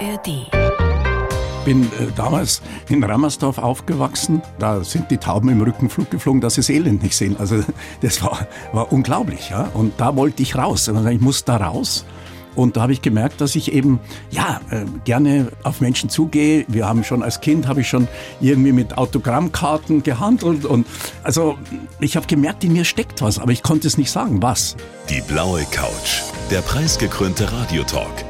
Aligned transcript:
ARD. 0.00 0.50
bin 1.64 1.82
äh, 1.82 2.06
damals 2.16 2.62
in 2.88 3.04
Rammersdorf 3.04 3.58
aufgewachsen. 3.58 4.40
Da 4.58 4.82
sind 4.82 5.10
die 5.10 5.18
Tauben 5.18 5.50
im 5.50 5.60
Rückenflug 5.60 6.10
geflogen, 6.10 6.40
dass 6.40 6.54
sie 6.54 6.62
das 6.62 6.70
Elend 6.70 7.02
nicht 7.02 7.16
sehen. 7.16 7.36
Also 7.38 7.62
das 8.00 8.22
war, 8.22 8.46
war 8.72 8.92
unglaublich. 8.92 9.50
Ja? 9.50 9.70
Und 9.74 10.00
da 10.00 10.16
wollte 10.16 10.42
ich 10.42 10.56
raus. 10.56 10.88
Ich 10.88 11.20
muss 11.20 11.44
da 11.44 11.56
raus. 11.58 12.06
Und 12.56 12.76
da 12.76 12.82
habe 12.82 12.92
ich 12.92 13.00
gemerkt, 13.00 13.40
dass 13.40 13.54
ich 13.54 13.72
eben 13.72 14.00
ja 14.30 14.60
äh, 14.70 14.84
gerne 15.04 15.52
auf 15.62 15.80
Menschen 15.80 16.10
zugehe. 16.10 16.64
Wir 16.66 16.88
haben 16.88 17.04
schon 17.04 17.22
als 17.22 17.40
Kind 17.40 17.68
habe 17.68 17.82
ich 17.82 17.88
schon 17.88 18.08
irgendwie 18.40 18.72
mit 18.72 18.98
Autogrammkarten 18.98 20.02
gehandelt 20.02 20.64
und 20.64 20.86
also 21.22 21.56
ich 22.00 22.16
habe 22.16 22.26
gemerkt, 22.26 22.64
in 22.64 22.72
mir 22.72 22.84
steckt 22.84 23.22
was, 23.22 23.38
aber 23.38 23.52
ich 23.52 23.62
konnte 23.62 23.86
es 23.86 23.96
nicht 23.98 24.10
sagen, 24.10 24.42
was. 24.42 24.76
Die 25.08 25.22
blaue 25.28 25.64
Couch, 25.70 26.22
der 26.50 26.60
preisgekrönte 26.62 27.52
Radiotalk. 27.52 28.29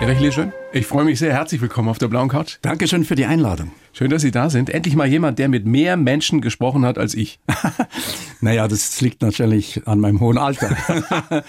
Erich 0.00 0.20
Leschön, 0.20 0.52
ich 0.72 0.86
freue 0.86 1.04
mich 1.04 1.18
sehr. 1.18 1.32
Herzlich 1.32 1.60
willkommen 1.60 1.88
auf 1.88 1.98
der 1.98 2.06
blauen 2.06 2.28
Couch. 2.28 2.58
Dankeschön 2.62 3.04
für 3.04 3.16
die 3.16 3.24
Einladung. 3.24 3.72
Schön, 3.92 4.10
dass 4.10 4.22
Sie 4.22 4.30
da 4.30 4.48
sind. 4.48 4.70
Endlich 4.70 4.94
mal 4.94 5.08
jemand, 5.08 5.40
der 5.40 5.48
mit 5.48 5.66
mehr 5.66 5.96
Menschen 5.96 6.40
gesprochen 6.40 6.84
hat 6.84 6.98
als 6.98 7.14
ich. 7.14 7.40
Naja, 8.40 8.68
das 8.68 9.00
liegt 9.00 9.20
natürlich 9.20 9.82
an 9.88 9.98
meinem 9.98 10.20
hohen 10.20 10.38
Alter. 10.38 10.76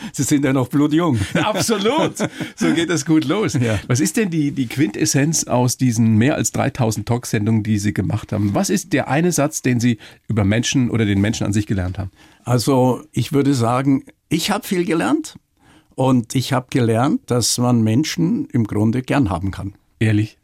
Sie 0.11 0.23
sind 0.23 0.43
ja 0.43 0.53
noch 0.53 0.69
blutjung. 0.69 1.19
Absolut. 1.35 2.15
So 2.55 2.73
geht 2.73 2.89
das 2.89 3.05
gut 3.05 3.25
los. 3.25 3.53
Ja. 3.53 3.79
Was 3.85 3.99
ist 3.99 4.17
denn 4.17 4.31
die, 4.31 4.51
die 4.51 4.65
Quintessenz 4.65 5.43
aus 5.43 5.77
diesen 5.77 6.17
mehr 6.17 6.33
als 6.33 6.51
3000 6.51 7.07
Talksendungen, 7.07 7.61
die 7.61 7.77
Sie 7.77 7.93
gemacht 7.93 8.31
haben? 8.31 8.55
Was 8.55 8.71
ist 8.71 8.93
der 8.93 9.07
eine 9.07 9.31
Satz, 9.31 9.61
den 9.61 9.79
Sie 9.79 9.99
über 10.27 10.45
Menschen 10.45 10.89
oder 10.89 11.05
den 11.05 11.21
Menschen 11.21 11.45
an 11.45 11.53
sich 11.53 11.67
gelernt 11.67 11.99
haben? 11.99 12.09
Also 12.43 13.03
ich 13.11 13.33
würde 13.33 13.53
sagen, 13.53 14.05
ich 14.27 14.49
habe 14.49 14.65
viel 14.65 14.83
gelernt 14.83 15.35
und 15.99 16.33
ich 16.33 16.53
habe 16.53 16.67
gelernt, 16.69 17.29
dass 17.29 17.57
man 17.57 17.81
Menschen 17.81 18.45
im 18.53 18.63
Grunde 18.63 19.01
gern 19.01 19.29
haben 19.29 19.51
kann. 19.51 19.73
Ehrlich? 20.01 20.37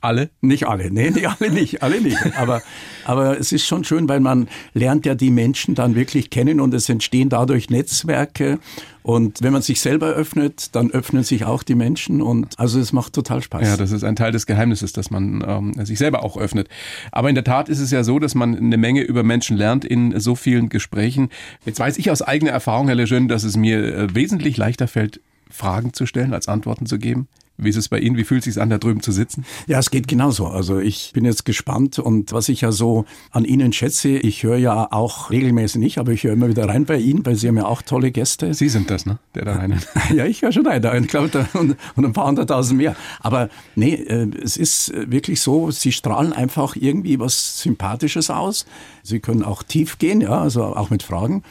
Alle? 0.00 0.30
Nicht 0.40 0.68
alle, 0.68 0.92
nee, 0.92 1.10
nee, 1.10 1.26
alle 1.26 1.50
nicht, 1.50 1.82
alle 1.82 2.00
nicht. 2.00 2.38
Aber, 2.38 2.62
aber 3.04 3.38
es 3.38 3.50
ist 3.50 3.66
schon 3.66 3.82
schön, 3.82 4.08
weil 4.08 4.20
man 4.20 4.48
lernt 4.74 5.06
ja 5.06 5.16
die 5.16 5.30
Menschen 5.30 5.74
dann 5.74 5.96
wirklich 5.96 6.30
kennen 6.30 6.60
und 6.60 6.72
es 6.72 6.88
entstehen 6.88 7.28
dadurch 7.28 7.68
Netzwerke. 7.68 8.60
Und 9.02 9.42
wenn 9.42 9.52
man 9.52 9.62
sich 9.62 9.80
selber 9.80 10.10
öffnet, 10.10 10.76
dann 10.76 10.92
öffnen 10.92 11.24
sich 11.24 11.44
auch 11.44 11.64
die 11.64 11.74
Menschen 11.74 12.22
und 12.22 12.56
also 12.60 12.78
es 12.78 12.92
macht 12.92 13.12
total 13.14 13.42
Spaß. 13.42 13.62
Ja, 13.66 13.76
das 13.76 13.90
ist 13.90 14.04
ein 14.04 14.14
Teil 14.14 14.30
des 14.30 14.46
Geheimnisses, 14.46 14.92
dass 14.92 15.10
man 15.10 15.44
ähm, 15.44 15.84
sich 15.84 15.98
selber 15.98 16.22
auch 16.22 16.36
öffnet. 16.36 16.68
Aber 17.10 17.28
in 17.28 17.34
der 17.34 17.42
Tat 17.42 17.68
ist 17.68 17.80
es 17.80 17.90
ja 17.90 18.04
so, 18.04 18.20
dass 18.20 18.36
man 18.36 18.56
eine 18.56 18.76
Menge 18.76 19.02
über 19.02 19.24
Menschen 19.24 19.56
lernt 19.56 19.84
in 19.84 20.20
so 20.20 20.36
vielen 20.36 20.68
Gesprächen. 20.68 21.30
Jetzt 21.64 21.80
weiß 21.80 21.98
ich 21.98 22.12
aus 22.12 22.22
eigener 22.22 22.52
Erfahrung, 22.52 22.86
Herr 22.86 22.94
Lejeune, 22.94 23.26
dass 23.26 23.42
es 23.42 23.56
mir 23.56 23.82
äh, 23.82 24.14
wesentlich 24.14 24.56
leichter 24.56 24.86
fällt, 24.86 25.20
Fragen 25.50 25.92
zu 25.92 26.06
stellen, 26.06 26.32
als 26.32 26.46
Antworten 26.46 26.86
zu 26.86 27.00
geben. 27.00 27.26
Wie 27.64 27.68
ist 27.68 27.76
es 27.76 27.88
bei 27.88 27.98
Ihnen? 27.98 28.16
Wie 28.16 28.24
fühlt 28.24 28.46
es 28.46 28.54
sich 28.54 28.62
an, 28.62 28.70
da 28.70 28.78
drüben 28.78 29.00
zu 29.02 29.12
sitzen? 29.12 29.44
Ja, 29.66 29.78
es 29.78 29.90
geht 29.90 30.08
genauso. 30.08 30.46
Also 30.46 30.78
ich 30.78 31.12
bin 31.14 31.24
jetzt 31.24 31.44
gespannt 31.44 31.98
und 31.98 32.32
was 32.32 32.48
ich 32.48 32.62
ja 32.62 32.72
so 32.72 33.04
an 33.30 33.44
Ihnen 33.44 33.72
schätze, 33.72 34.10
ich 34.10 34.42
höre 34.42 34.56
ja 34.56 34.88
auch 34.90 35.30
regelmäßig 35.30 35.80
nicht, 35.80 35.98
aber 35.98 36.12
ich 36.12 36.24
höre 36.24 36.32
immer 36.32 36.48
wieder 36.48 36.68
rein 36.68 36.84
bei 36.84 36.98
Ihnen, 36.98 37.24
weil 37.24 37.36
Sie 37.36 37.48
haben 37.48 37.56
ja 37.56 37.66
auch 37.66 37.82
tolle 37.82 38.10
Gäste. 38.10 38.54
Sie 38.54 38.68
sind 38.68 38.90
das, 38.90 39.06
ne? 39.06 39.18
Der 39.34 39.44
da 39.44 39.54
rein. 39.54 39.80
Ja, 40.14 40.26
ich 40.26 40.42
höre 40.42 40.52
schon 40.52 40.66
rein, 40.66 40.82
ich 41.02 41.08
glaube, 41.08 41.28
da- 41.28 41.48
und, 41.58 41.76
und 41.96 42.04
ein 42.04 42.12
paar 42.12 42.26
hunderttausend 42.26 42.78
mehr. 42.78 42.96
Aber 43.20 43.48
nee, 43.76 43.94
äh, 43.94 44.28
es 44.42 44.56
ist 44.56 44.92
wirklich 44.94 45.40
so, 45.40 45.70
Sie 45.70 45.92
strahlen 45.92 46.32
einfach 46.32 46.76
irgendwie 46.76 47.18
was 47.18 47.60
Sympathisches 47.62 48.30
aus. 48.30 48.66
Sie 49.02 49.20
können 49.20 49.42
auch 49.42 49.62
tief 49.62 49.98
gehen, 49.98 50.20
ja, 50.20 50.40
also 50.40 50.64
auch 50.64 50.90
mit 50.90 51.02
Fragen. 51.02 51.42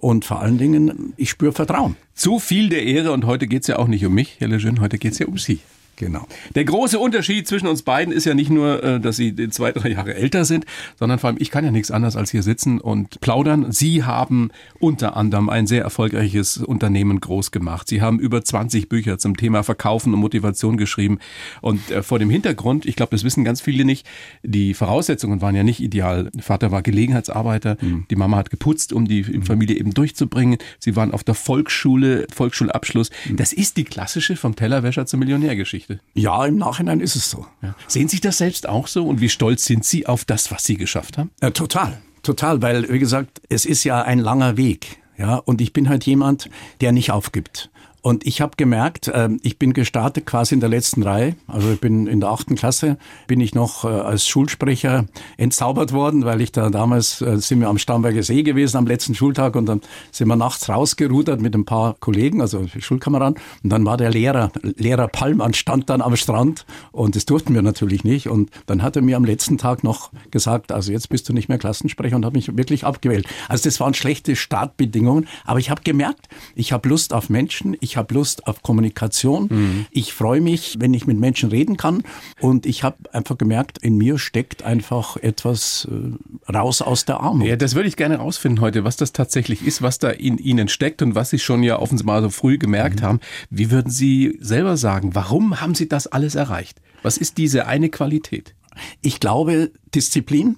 Und 0.00 0.24
vor 0.24 0.40
allen 0.40 0.58
Dingen, 0.58 1.12
ich 1.16 1.30
spüre 1.30 1.52
Vertrauen. 1.52 1.96
Zu 2.14 2.38
viel 2.38 2.68
der 2.68 2.84
Ehre 2.84 3.12
und 3.12 3.26
heute 3.26 3.46
geht's 3.46 3.66
ja 3.66 3.78
auch 3.78 3.88
nicht 3.88 4.04
um 4.06 4.14
mich, 4.14 4.36
Herr 4.38 4.48
Lejeune, 4.48 4.80
heute 4.80 4.98
geht's 4.98 5.18
ja 5.18 5.26
um 5.26 5.38
Sie. 5.38 5.60
Genau. 5.98 6.28
Der 6.54 6.64
große 6.64 6.96
Unterschied 6.96 7.48
zwischen 7.48 7.66
uns 7.66 7.82
beiden 7.82 8.14
ist 8.14 8.24
ja 8.24 8.32
nicht 8.32 8.50
nur, 8.50 8.84
äh, 8.84 9.00
dass 9.00 9.16
Sie 9.16 9.34
zwei, 9.50 9.72
drei 9.72 9.90
Jahre 9.90 10.14
älter 10.14 10.44
sind, 10.44 10.64
sondern 10.96 11.18
vor 11.18 11.28
allem, 11.28 11.38
ich 11.40 11.50
kann 11.50 11.64
ja 11.64 11.72
nichts 11.72 11.90
anderes 11.90 12.14
als 12.14 12.30
hier 12.30 12.44
sitzen 12.44 12.80
und 12.80 13.20
plaudern. 13.20 13.72
Sie 13.72 14.04
haben 14.04 14.50
unter 14.78 15.16
anderem 15.16 15.48
ein 15.48 15.66
sehr 15.66 15.82
erfolgreiches 15.82 16.58
Unternehmen 16.58 17.18
groß 17.18 17.50
gemacht. 17.50 17.88
Sie 17.88 18.00
haben 18.00 18.20
über 18.20 18.44
20 18.44 18.88
Bücher 18.88 19.18
zum 19.18 19.36
Thema 19.36 19.64
Verkaufen 19.64 20.14
und 20.14 20.20
Motivation 20.20 20.76
geschrieben. 20.76 21.18
Und 21.62 21.90
äh, 21.90 22.04
vor 22.04 22.20
dem 22.20 22.30
Hintergrund, 22.30 22.86
ich 22.86 22.94
glaube, 22.94 23.10
das 23.10 23.24
wissen 23.24 23.42
ganz 23.42 23.60
viele 23.60 23.84
nicht, 23.84 24.06
die 24.44 24.74
Voraussetzungen 24.74 25.42
waren 25.42 25.56
ja 25.56 25.64
nicht 25.64 25.80
ideal. 25.80 26.30
Der 26.32 26.44
Vater 26.44 26.70
war 26.70 26.82
Gelegenheitsarbeiter, 26.82 27.76
die 28.10 28.16
Mama 28.16 28.36
hat 28.36 28.50
geputzt, 28.50 28.92
um 28.92 29.08
die 29.08 29.24
Familie 29.24 29.76
eben 29.76 29.94
durchzubringen. 29.94 30.58
Sie 30.78 30.94
waren 30.94 31.12
auf 31.12 31.24
der 31.24 31.34
Volksschule, 31.34 32.28
Volksschulabschluss. 32.32 33.10
Das 33.30 33.52
ist 33.52 33.76
die 33.76 33.84
klassische 33.84 34.36
vom 34.36 34.54
Tellerwäscher 34.54 35.06
zur 35.06 35.18
Millionärgeschichte. 35.18 35.87
Ja, 36.14 36.44
im 36.46 36.56
Nachhinein 36.56 37.00
ist 37.00 37.16
es 37.16 37.30
so. 37.30 37.46
Ja. 37.62 37.74
Sehen 37.86 38.08
Sie 38.08 38.20
das 38.20 38.38
selbst 38.38 38.68
auch 38.68 38.86
so 38.86 39.06
und 39.06 39.20
wie 39.20 39.28
stolz 39.28 39.64
sind 39.64 39.84
Sie 39.84 40.06
auf 40.06 40.24
das, 40.24 40.50
was 40.50 40.64
Sie 40.64 40.76
geschafft 40.76 41.18
haben? 41.18 41.30
Ja, 41.42 41.50
total, 41.50 41.98
total, 42.22 42.62
weil 42.62 42.88
wie 42.88 42.98
gesagt, 42.98 43.40
es 43.48 43.64
ist 43.64 43.84
ja 43.84 44.02
ein 44.02 44.18
langer 44.18 44.56
Weg, 44.56 44.98
ja, 45.16 45.36
und 45.36 45.60
ich 45.60 45.72
bin 45.72 45.88
halt 45.88 46.04
jemand, 46.06 46.50
der 46.80 46.92
nicht 46.92 47.10
aufgibt. 47.10 47.70
Und 48.00 48.26
ich 48.26 48.40
habe 48.40 48.52
gemerkt, 48.56 49.10
ähm, 49.12 49.40
ich 49.42 49.58
bin 49.58 49.72
gestartet 49.72 50.24
quasi 50.24 50.54
in 50.54 50.60
der 50.60 50.68
letzten 50.68 51.02
Reihe. 51.02 51.34
Also 51.48 51.72
ich 51.72 51.80
bin 51.80 52.06
in 52.06 52.20
der 52.20 52.30
achten 52.30 52.54
Klasse, 52.54 52.96
bin 53.26 53.40
ich 53.40 53.54
noch 53.54 53.84
äh, 53.84 53.88
als 53.88 54.26
Schulsprecher 54.26 55.06
entzaubert 55.36 55.92
worden, 55.92 56.24
weil 56.24 56.40
ich 56.40 56.52
da 56.52 56.70
damals 56.70 57.20
äh, 57.20 57.38
sind 57.38 57.60
wir 57.60 57.68
am 57.68 57.78
Starnberger 57.78 58.22
See 58.22 58.42
gewesen 58.44 58.76
am 58.76 58.86
letzten 58.86 59.14
Schultag 59.14 59.56
und 59.56 59.66
dann 59.66 59.80
sind 60.12 60.28
wir 60.28 60.36
nachts 60.36 60.68
rausgerudert 60.68 61.40
mit 61.40 61.54
ein 61.54 61.64
paar 61.64 61.96
Kollegen, 61.98 62.40
also 62.40 62.66
Schulkameraden. 62.78 63.38
Und 63.64 63.70
dann 63.70 63.84
war 63.84 63.96
der 63.96 64.10
Lehrer, 64.10 64.52
Lehrer 64.62 65.08
Pallmann 65.08 65.54
stand 65.54 65.90
dann 65.90 66.00
am 66.00 66.16
Strand 66.16 66.66
und 66.92 67.16
das 67.16 67.26
durften 67.26 67.54
wir 67.54 67.62
natürlich 67.62 68.04
nicht. 68.04 68.28
Und 68.28 68.50
dann 68.66 68.82
hat 68.82 68.94
er 68.94 69.02
mir 69.02 69.16
am 69.16 69.24
letzten 69.24 69.58
Tag 69.58 69.82
noch 69.82 70.12
gesagt, 70.30 70.70
also 70.70 70.92
jetzt 70.92 71.08
bist 71.08 71.28
du 71.28 71.32
nicht 71.32 71.48
mehr 71.48 71.58
Klassensprecher 71.58 72.14
und 72.14 72.24
hat 72.24 72.32
mich 72.32 72.56
wirklich 72.56 72.84
abgewählt. 72.84 73.26
Also 73.48 73.64
das 73.64 73.80
waren 73.80 73.94
schlechte 73.94 74.36
Startbedingungen, 74.36 75.26
aber 75.44 75.58
ich 75.58 75.68
habe 75.68 75.82
gemerkt, 75.82 76.28
ich 76.54 76.72
habe 76.72 76.88
Lust 76.88 77.12
auf 77.12 77.28
Menschen, 77.28 77.76
ich 77.80 77.87
habe 77.96 78.14
Lust 78.14 78.46
auf 78.46 78.62
Kommunikation. 78.62 79.86
Ich 79.90 80.12
freue 80.12 80.40
mich, 80.40 80.76
wenn 80.78 80.94
ich 80.94 81.06
mit 81.06 81.18
Menschen 81.18 81.50
reden 81.50 81.76
kann 81.76 82.02
und 82.40 82.66
ich 82.66 82.82
habe 82.82 82.96
einfach 83.12 83.38
gemerkt, 83.38 83.78
in 83.78 83.96
mir 83.96 84.18
steckt 84.18 84.62
einfach 84.62 85.16
etwas 85.16 85.88
äh, 85.90 86.52
raus 86.52 86.82
aus 86.82 87.04
der 87.04 87.20
Armut. 87.20 87.46
Ja, 87.46 87.56
das 87.56 87.74
würde 87.74 87.88
ich 87.88 87.96
gerne 87.96 88.16
rausfinden 88.16 88.60
heute, 88.60 88.84
was 88.84 88.96
das 88.96 89.12
tatsächlich 89.12 89.66
ist, 89.66 89.82
was 89.82 89.98
da 89.98 90.10
in 90.10 90.38
Ihnen 90.38 90.68
steckt 90.68 91.02
und 91.02 91.14
was 91.14 91.30
Sie 91.30 91.38
schon 91.38 91.62
ja 91.62 91.78
offenbar 91.78 92.22
so 92.22 92.30
früh 92.30 92.58
gemerkt 92.58 93.02
haben. 93.02 93.20
Wie 93.50 93.70
würden 93.70 93.90
Sie 93.90 94.38
selber 94.40 94.76
sagen, 94.76 95.14
warum 95.14 95.60
haben 95.60 95.74
Sie 95.74 95.88
das 95.88 96.06
alles 96.06 96.34
erreicht? 96.34 96.80
Was 97.02 97.16
ist 97.16 97.38
diese 97.38 97.66
eine 97.66 97.88
Qualität? 97.88 98.54
Ich 99.02 99.20
glaube 99.20 99.70
Disziplin, 99.94 100.56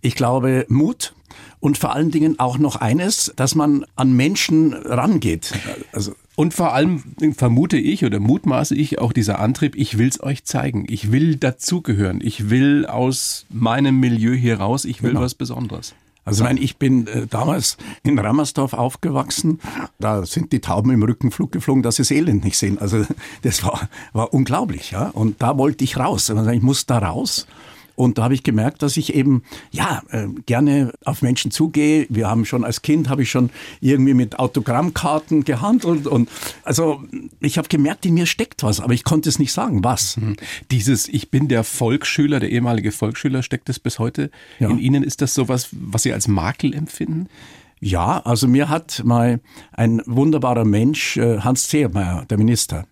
ich 0.00 0.14
glaube 0.14 0.66
Mut 0.68 1.14
und 1.60 1.78
vor 1.78 1.94
allen 1.94 2.10
Dingen 2.10 2.38
auch 2.38 2.58
noch 2.58 2.76
eines, 2.76 3.32
dass 3.36 3.54
man 3.54 3.86
an 3.96 4.12
Menschen 4.12 4.74
rangeht. 4.74 5.52
Also 5.92 6.14
Und 6.34 6.54
vor 6.54 6.72
allem 6.72 7.02
vermute 7.36 7.76
ich 7.76 8.04
oder 8.04 8.18
mutmaße 8.18 8.74
ich 8.74 8.98
auch 8.98 9.12
dieser 9.12 9.38
Antrieb, 9.38 9.76
ich 9.76 9.98
will's 9.98 10.22
euch 10.22 10.44
zeigen. 10.44 10.86
Ich 10.88 11.12
will 11.12 11.36
dazugehören. 11.36 12.20
Ich 12.22 12.48
will 12.48 12.86
aus 12.86 13.44
meinem 13.50 14.00
Milieu 14.00 14.34
hier 14.34 14.58
raus. 14.60 14.84
Ich 14.84 15.02
will 15.02 15.10
Genau. 15.10 15.20
was 15.22 15.34
Besonderes. 15.34 15.94
Also 16.24 16.44
ich 16.44 16.48
meine, 16.48 16.60
ich 16.60 16.76
bin 16.76 17.08
äh, 17.08 17.26
damals 17.26 17.76
in 18.04 18.16
Rammersdorf 18.18 18.74
aufgewachsen. 18.74 19.58
Da 19.98 20.24
sind 20.24 20.52
die 20.52 20.60
Tauben 20.60 20.90
im 20.92 21.02
Rückenflug 21.02 21.50
geflogen, 21.50 21.82
dass 21.82 21.96
sie 21.96 22.02
das 22.02 22.12
Elend 22.12 22.44
nicht 22.44 22.56
sehen. 22.56 22.78
Also 22.78 23.04
das 23.42 23.64
war, 23.64 23.88
war 24.12 24.32
unglaublich. 24.32 24.92
Ja? 24.92 25.08
Und 25.08 25.42
da 25.42 25.58
wollte 25.58 25.82
ich 25.84 25.96
raus. 25.98 26.30
Also 26.30 26.48
ich 26.50 26.62
muss 26.62 26.86
da 26.86 26.98
raus. 26.98 27.46
Und 27.94 28.18
da 28.18 28.24
habe 28.24 28.34
ich 28.34 28.42
gemerkt, 28.42 28.82
dass 28.82 28.96
ich 28.96 29.14
eben 29.14 29.42
ja 29.70 30.02
äh, 30.10 30.26
gerne 30.46 30.92
auf 31.04 31.22
Menschen 31.22 31.50
zugehe. 31.50 32.06
Wir 32.08 32.28
haben 32.28 32.44
schon 32.44 32.64
als 32.64 32.82
Kind 32.82 33.08
habe 33.08 33.22
ich 33.22 33.30
schon 33.30 33.50
irgendwie 33.80 34.14
mit 34.14 34.38
Autogrammkarten 34.38 35.44
gehandelt 35.44 36.06
und 36.06 36.28
also 36.62 37.02
ich 37.40 37.58
habe 37.58 37.68
gemerkt, 37.68 38.06
in 38.06 38.14
mir 38.14 38.26
steckt 38.26 38.62
was, 38.62 38.80
aber 38.80 38.94
ich 38.94 39.04
konnte 39.04 39.28
es 39.28 39.38
nicht 39.38 39.52
sagen, 39.52 39.84
was. 39.84 40.18
Dieses 40.70 41.08
Ich 41.08 41.30
bin 41.30 41.48
der 41.48 41.64
Volksschüler, 41.64 42.40
der 42.40 42.50
ehemalige 42.50 42.92
Volksschüler, 42.92 43.42
steckt 43.42 43.68
es 43.68 43.78
bis 43.78 43.98
heute 43.98 44.30
Ja. 44.58 44.70
in 44.70 44.78
Ihnen? 44.78 45.02
Ist 45.02 45.20
das 45.22 45.34
sowas, 45.34 45.68
was 45.72 46.02
Sie 46.02 46.12
als 46.12 46.28
Makel 46.28 46.74
empfinden? 46.74 47.28
Ja, 47.80 48.20
also 48.20 48.46
mir 48.46 48.68
hat 48.68 49.02
mal 49.04 49.40
ein 49.72 50.00
wunderbarer 50.06 50.64
Mensch, 50.64 51.16
äh, 51.16 51.40
Hans 51.40 51.66
Zehrmeier, 51.68 52.24
der 52.30 52.38
Minister, 52.38 52.86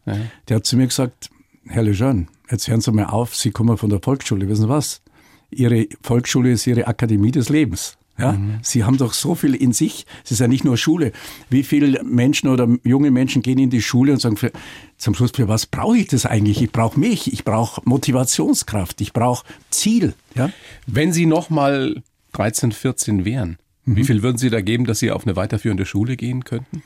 der 0.49 0.57
hat 0.57 0.67
zu 0.67 0.77
mir 0.77 0.87
gesagt, 0.89 1.31
Herr 1.69 1.85
Lejeune, 1.85 2.27
jetzt 2.51 2.69
hören 2.69 2.81
Sie 2.81 2.93
mal 2.93 3.07
auf, 3.07 3.35
Sie 3.35 3.51
kommen 3.51 3.77
von 3.79 3.91
der 3.91 4.01
Volksschule, 4.03 4.49
wissen 4.49 4.63
Sie 4.63 4.69
was? 4.69 5.03
Ihre 5.51 5.89
Volksschule 6.03 6.53
ist 6.53 6.67
Ihre 6.67 6.87
Akademie 6.87 7.33
des 7.33 7.49
Lebens. 7.49 7.97
Ja, 8.21 8.33
mhm. 8.33 8.59
Sie 8.63 8.85
haben 8.85 8.99
doch 8.99 9.15
so 9.15 9.35
viel 9.35 9.55
in 9.55 9.73
sich. 9.73 10.05
Es 10.25 10.31
ist 10.31 10.41
ja 10.41 10.49
nicht 10.49 10.65
nur 10.65 10.77
Schule. 10.77 11.13
Wie 11.49 11.63
viele 11.63 12.03
Menschen 12.05 12.49
oder 12.51 12.69
junge 12.85 13.11
Menschen 13.11 13.41
gehen 13.41 13.59
in 13.59 13.71
die 13.71 13.81
Schule 13.81 14.13
und 14.13 14.21
sagen, 14.21 14.37
für, 14.37 14.53
zum 14.99 15.15
Schluss, 15.15 15.31
für 15.35 15.49
was 15.49 15.65
brauche 15.67 15.97
ich 15.97 16.09
das 16.09 16.27
eigentlich? 16.27 16.61
Ich 16.61 16.71
brauche 16.71 17.01
mich, 17.01 17.33
ich 17.33 17.45
brauche 17.45 17.81
Motivationskraft, 17.85 19.01
ich 19.01 19.15
brauche 19.15 19.47
Ziel. 19.71 20.13
Ja? 20.35 20.51
Wenn 20.87 21.13
Sie 21.13 21.25
noch 21.25 21.49
mal 21.49 22.03
13, 22.33 22.73
14 22.73 23.25
wären, 23.25 23.57
mhm. 23.87 23.97
wie 23.97 24.05
viel 24.05 24.23
würden 24.23 24.37
Sie 24.37 24.51
da 24.51 24.61
geben, 24.61 24.85
dass 24.85 24.99
Sie 24.99 25.11
auf 25.11 25.27
eine 25.27 25.37
weiterführende 25.37 25.87
Schule 25.87 26.17
gehen 26.17 26.45
könnten? 26.45 26.83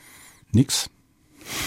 Nix. 0.53 0.89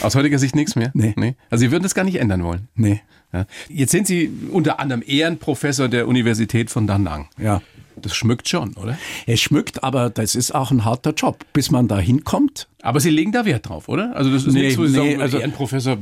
Aus 0.01 0.15
heutiger 0.15 0.39
Sicht 0.39 0.55
nichts 0.55 0.77
mehr? 0.77 0.91
Nee. 0.95 1.15
nee. 1.17 1.37
Also 1.51 1.61
Sie 1.65 1.71
würden 1.71 1.83
das 1.83 1.95
gar 1.95 2.05
nicht 2.05 2.17
ändern 2.17 2.43
wollen? 2.45 2.69
Nee. 2.75 3.01
Ja. 3.33 3.47
Jetzt 3.69 3.93
sind 3.93 4.07
Sie 4.07 4.31
unter 4.51 4.81
anderem 4.81 5.03
Ehrenprofessor 5.07 5.89
der 5.89 6.09
Universität 6.09 6.71
von 6.71 6.87
Danang. 6.87 7.29
Ja. 7.39 7.61
Das 8.01 8.15
schmückt 8.15 8.49
schon, 8.49 8.75
oder? 8.75 8.97
Es 9.27 9.41
schmückt, 9.41 9.83
aber 9.83 10.09
das 10.09 10.35
ist 10.35 10.55
auch 10.55 10.71
ein 10.71 10.85
harter 10.85 11.13
Job. 11.13 11.45
Bis 11.53 11.71
man 11.71 11.89
da 11.89 11.99
hinkommt, 11.99 12.69
aber 12.81 13.01
Sie 13.01 13.11
legen 13.11 13.33
da 13.33 13.45
Wert 13.45 13.69
drauf, 13.69 13.89
oder? 13.89 14.15
Also 14.15 14.31
das 14.31 14.47
ist 14.47 14.55
nee, 14.55 14.63
nichts, 14.63 14.79
wo 14.79 14.87
Sie 14.87 14.97
nee, 14.99 15.11
sagen, 15.11 15.23
also, 15.23 15.39
Ehrenprofessor. 15.39 15.99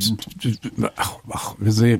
Ach, 0.96 1.14
ach, 1.30 1.54
Sie, 1.60 1.98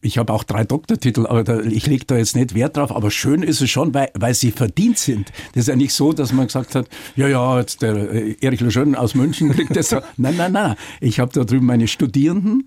ich 0.00 0.18
habe 0.18 0.32
auch 0.32 0.44
drei 0.44 0.62
Doktortitel, 0.62 1.26
aber 1.26 1.42
da, 1.42 1.60
ich 1.60 1.86
lege 1.88 2.04
da 2.06 2.16
jetzt 2.16 2.36
nicht 2.36 2.54
Wert 2.54 2.76
drauf. 2.76 2.94
Aber 2.94 3.10
schön 3.10 3.42
ist 3.42 3.60
es 3.60 3.68
schon, 3.68 3.94
weil, 3.94 4.10
weil 4.14 4.34
sie 4.34 4.52
verdient 4.52 4.98
sind. 4.98 5.32
Das 5.54 5.62
ist 5.62 5.68
ja 5.68 5.74
nicht 5.74 5.92
so, 5.92 6.12
dass 6.12 6.32
man 6.32 6.46
gesagt 6.46 6.76
hat, 6.76 6.88
ja, 7.16 7.26
ja, 7.26 7.58
jetzt 7.58 7.82
der 7.82 7.96
äh, 7.96 8.36
Erich 8.40 8.60
Lejeune 8.60 8.96
aus 8.96 9.16
München 9.16 9.50
kriegt 9.50 9.74
das. 9.74 9.90
nein, 10.16 10.36
nein, 10.36 10.52
nein. 10.52 10.76
Ich 11.00 11.18
habe 11.18 11.32
da 11.32 11.42
drüben 11.42 11.66
meine 11.66 11.88
Studierenden, 11.88 12.66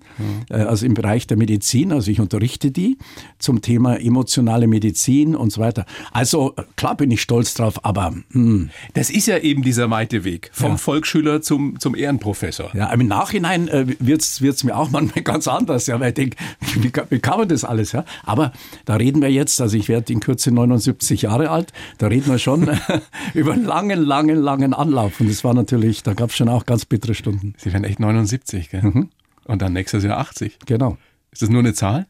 äh, 0.50 0.56
also 0.56 0.84
im 0.84 0.92
Bereich 0.92 1.26
der 1.26 1.38
Medizin, 1.38 1.92
also 1.92 2.10
ich 2.10 2.20
unterrichte 2.20 2.70
die 2.70 2.98
zum 3.38 3.62
Thema 3.62 3.98
emotionale 3.98 4.66
Medizin 4.66 5.34
und 5.34 5.52
so 5.52 5.62
weiter. 5.62 5.86
Also 6.12 6.54
klar 6.76 6.96
bin 6.96 7.10
ich 7.10 7.22
stolz 7.22 7.54
drauf, 7.54 7.82
aber 7.82 8.10
mh. 8.10 8.24
Hm. 8.32 8.70
das 8.92 9.08
ist 9.08 9.26
ja 9.26 9.38
eben 9.38 9.62
dieser 9.62 9.88
Meiteweg 9.88 10.50
vom 10.52 10.72
ja. 10.72 10.76
Volksschüler 10.76 11.29
Schüler 11.30 11.42
zum, 11.42 11.78
zum 11.80 11.94
Ehrenprofessor. 11.94 12.70
Ja, 12.74 12.92
im 12.92 13.06
Nachhinein 13.06 13.68
äh, 13.68 13.86
wird 13.98 14.22
es 14.22 14.64
mir 14.64 14.76
auch 14.76 14.90
manchmal 14.90 15.22
ganz 15.24 15.48
anders, 15.48 15.86
ja, 15.86 16.00
weil 16.00 16.08
ich 16.08 16.14
denke, 16.14 16.36
wie, 16.74 16.92
wie 17.08 17.18
kann 17.18 17.38
man 17.38 17.48
das 17.48 17.64
alles? 17.64 17.92
Ja? 17.92 18.04
Aber 18.24 18.52
da 18.84 18.96
reden 18.96 19.22
wir 19.22 19.30
jetzt, 19.30 19.60
also 19.60 19.76
ich 19.76 19.88
werde 19.88 20.12
in 20.12 20.20
Kürze 20.20 20.50
79 20.50 21.22
Jahre 21.22 21.50
alt, 21.50 21.72
da 21.98 22.08
reden 22.08 22.30
wir 22.30 22.38
schon 22.38 22.68
über 23.34 23.52
einen 23.52 23.64
langen, 23.64 24.00
langen, 24.00 24.40
langen 24.40 24.74
Anlauf. 24.74 25.20
Und 25.20 25.30
das 25.30 25.44
war 25.44 25.54
natürlich, 25.54 26.02
da 26.02 26.14
gab 26.14 26.30
es 26.30 26.36
schon 26.36 26.48
auch 26.48 26.66
ganz 26.66 26.84
bittere 26.84 27.14
Stunden. 27.14 27.54
Sie 27.58 27.72
werden 27.72 27.84
echt 27.84 28.00
79, 28.00 28.70
gell? 28.70 28.82
Mhm. 28.82 29.08
Und 29.44 29.62
dann 29.62 29.72
nächstes 29.72 30.04
Jahr 30.04 30.18
80. 30.18 30.58
Genau. 30.66 30.96
Ist 31.32 31.42
das 31.42 31.48
nur 31.48 31.60
eine 31.60 31.74
Zahl? 31.74 32.06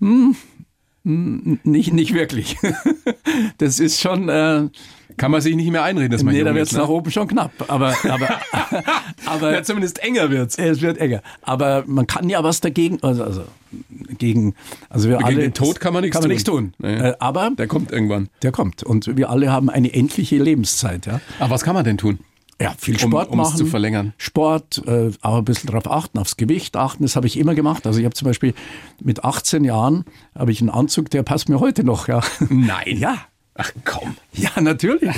Hm, 0.00 0.36
nicht, 1.06 1.92
nicht 1.92 2.14
wirklich. 2.14 2.56
das 3.58 3.78
ist 3.78 4.00
schon. 4.00 4.28
Äh, 4.28 4.68
Kann 5.16 5.30
man 5.30 5.40
sich 5.40 5.54
nicht 5.54 5.70
mehr 5.70 5.84
einreden, 5.84 6.10
dass 6.10 6.24
man 6.24 6.34
Nee, 6.34 6.42
da 6.42 6.52
wird 6.52 6.66
es 6.66 6.72
ne? 6.72 6.80
nach 6.80 6.88
oben 6.88 7.12
schon 7.12 7.28
knapp. 7.28 7.52
Aber, 7.68 7.94
aber, 8.08 8.28
aber 9.26 9.52
ja, 9.52 9.62
zumindest 9.62 10.02
enger 10.02 10.30
wird's. 10.30 10.58
Es 10.58 10.80
wird 10.80 10.98
enger. 10.98 11.22
Aber 11.42 11.84
man 11.86 12.08
kann 12.08 12.28
ja 12.28 12.42
was 12.42 12.60
dagegen, 12.60 12.98
also, 13.02 13.22
also 13.22 13.44
gegen, 14.18 14.56
also 14.90 15.08
wir 15.08 15.18
gegen 15.18 15.28
alle. 15.28 15.36
den 15.42 15.54
Tod 15.54 15.78
kann 15.78 15.92
man 15.92 16.02
nichts 16.02 16.14
kann 16.14 16.22
man 16.22 16.30
tun. 16.30 16.34
Nichts 16.34 16.44
tun. 16.44 16.74
Nee. 16.78 17.10
Äh, 17.10 17.14
aber 17.20 17.52
der 17.56 17.68
kommt 17.68 17.92
irgendwann. 17.92 18.28
Der 18.42 18.50
kommt. 18.50 18.82
Und 18.82 19.16
wir 19.16 19.30
alle 19.30 19.52
haben 19.52 19.70
eine 19.70 19.94
endliche 19.94 20.38
Lebenszeit. 20.38 21.06
Ja. 21.06 21.20
Aber 21.38 21.50
was 21.50 21.62
kann 21.62 21.74
man 21.74 21.84
denn 21.84 21.98
tun? 21.98 22.18
Ja, 22.60 22.74
viel 22.78 22.98
Sport 22.98 23.30
um, 23.30 23.36
machen. 23.36 23.56
zu 23.56 23.66
verlängern. 23.66 24.14
Sport, 24.16 24.82
äh, 24.86 25.10
auch 25.20 25.38
ein 25.38 25.44
bisschen 25.44 25.66
darauf 25.66 25.90
achten, 25.90 26.18
aufs 26.18 26.36
Gewicht 26.38 26.76
achten. 26.76 27.02
Das 27.02 27.14
habe 27.14 27.26
ich 27.26 27.38
immer 27.38 27.54
gemacht. 27.54 27.86
Also 27.86 27.98
ich 27.98 28.04
habe 28.06 28.14
zum 28.14 28.26
Beispiel 28.26 28.54
mit 29.02 29.24
18 29.24 29.62
Jahren 29.64 30.04
habe 30.34 30.52
ich 30.52 30.60
einen 30.60 30.70
Anzug, 30.70 31.10
der 31.10 31.22
passt 31.22 31.48
mir 31.48 31.60
heute 31.60 31.84
noch. 31.84 32.08
Ja. 32.08 32.22
Nein. 32.48 32.96
Ja. 32.98 33.18
Ach 33.54 33.72
komm. 33.84 34.16
Ja, 34.32 34.60
natürlich. 34.60 35.14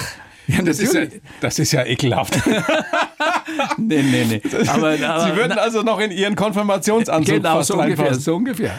Ja, 0.48 0.62
das, 0.62 0.80
ist 0.80 0.94
ja, 0.94 1.02
das 1.40 1.58
ist 1.58 1.72
ja 1.72 1.84
ekelhaft. 1.84 2.40
nee, 3.76 4.02
nee, 4.02 4.24
nee. 4.24 4.42
Aber, 4.66 4.92
aber, 4.92 5.24
Sie 5.26 5.36
würden 5.36 5.58
also 5.58 5.82
noch 5.82 6.00
in 6.00 6.10
Ihren 6.10 6.36
Konfirmationsanzug 6.36 7.36
genau, 7.36 7.56
fast 7.56 7.68
so 7.68 7.78
ungefähr, 7.78 8.14
so 8.14 8.34
ungefähr, 8.34 8.72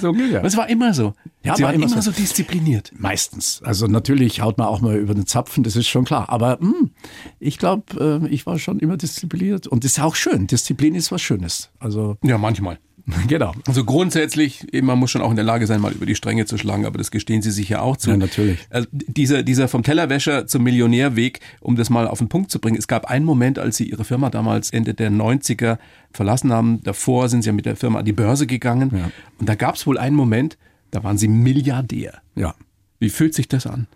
so 0.00 0.10
ungefähr. 0.10 0.40
Das 0.40 0.56
war 0.56 0.68
immer 0.70 0.94
so. 0.94 1.12
Ja, 1.44 1.56
Sie 1.56 1.62
war 1.62 1.74
immer 1.74 1.88
so. 1.88 2.00
so 2.00 2.10
diszipliniert. 2.10 2.92
Meistens. 2.96 3.60
Also 3.62 3.86
natürlich 3.86 4.40
haut 4.40 4.56
man 4.56 4.66
auch 4.66 4.80
mal 4.80 4.96
über 4.96 5.12
den 5.12 5.26
Zapfen, 5.26 5.62
das 5.62 5.76
ist 5.76 5.88
schon 5.88 6.06
klar. 6.06 6.30
Aber 6.30 6.56
mh, 6.60 6.72
hm, 6.72 6.90
ich 7.38 7.58
glaube, 7.58 8.22
äh, 8.24 8.28
ich 8.28 8.46
war 8.46 8.58
schon 8.58 8.78
immer 8.78 8.96
diszipliniert. 8.96 9.66
Und 9.66 9.84
das 9.84 9.92
ist 9.92 10.00
auch 10.00 10.14
schön. 10.14 10.46
Disziplin 10.46 10.94
ist 10.94 11.12
was 11.12 11.20
Schönes. 11.20 11.70
Also 11.78 12.16
ja, 12.22 12.38
manchmal. 12.38 12.78
Genau. 13.28 13.52
Also 13.66 13.84
grundsätzlich, 13.84 14.66
man 14.82 14.98
muss 14.98 15.10
schon 15.10 15.22
auch 15.22 15.30
in 15.30 15.36
der 15.36 15.44
Lage 15.44 15.66
sein, 15.66 15.80
mal 15.80 15.92
über 15.92 16.06
die 16.06 16.14
Stränge 16.14 16.46
zu 16.46 16.58
schlagen, 16.58 16.86
aber 16.86 16.98
das 16.98 17.10
gestehen 17.10 17.42
Sie 17.42 17.50
sich 17.50 17.68
ja 17.68 17.80
auch 17.80 17.96
zu. 17.96 18.10
Ja, 18.10 18.16
natürlich. 18.16 18.58
Also 18.70 18.88
dieser, 18.92 19.42
dieser 19.42 19.68
vom 19.68 19.82
Tellerwäscher 19.82 20.46
zum 20.46 20.64
Millionärweg, 20.64 21.40
um 21.60 21.76
das 21.76 21.90
mal 21.90 22.08
auf 22.08 22.18
den 22.18 22.28
Punkt 22.28 22.50
zu 22.50 22.58
bringen. 22.58 22.76
Es 22.76 22.88
gab 22.88 23.06
einen 23.06 23.24
Moment, 23.24 23.58
als 23.58 23.76
Sie 23.76 23.90
Ihre 23.90 24.04
Firma 24.04 24.30
damals 24.30 24.70
Ende 24.70 24.94
der 24.94 25.10
90er 25.10 25.78
verlassen 26.12 26.52
haben. 26.52 26.82
Davor 26.82 27.28
sind 27.28 27.42
Sie 27.42 27.48
ja 27.48 27.52
mit 27.52 27.66
der 27.66 27.76
Firma 27.76 28.00
an 28.00 28.04
die 28.04 28.12
Börse 28.12 28.46
gegangen. 28.46 28.90
Ja. 28.94 29.10
Und 29.38 29.48
da 29.48 29.54
gab 29.54 29.76
es 29.76 29.86
wohl 29.86 29.98
einen 29.98 30.16
Moment, 30.16 30.58
da 30.90 31.04
waren 31.04 31.18
Sie 31.18 31.28
Milliardär. 31.28 32.20
Ja. 32.34 32.54
Wie 32.98 33.10
fühlt 33.10 33.34
sich 33.34 33.48
das 33.48 33.66
an? 33.66 33.86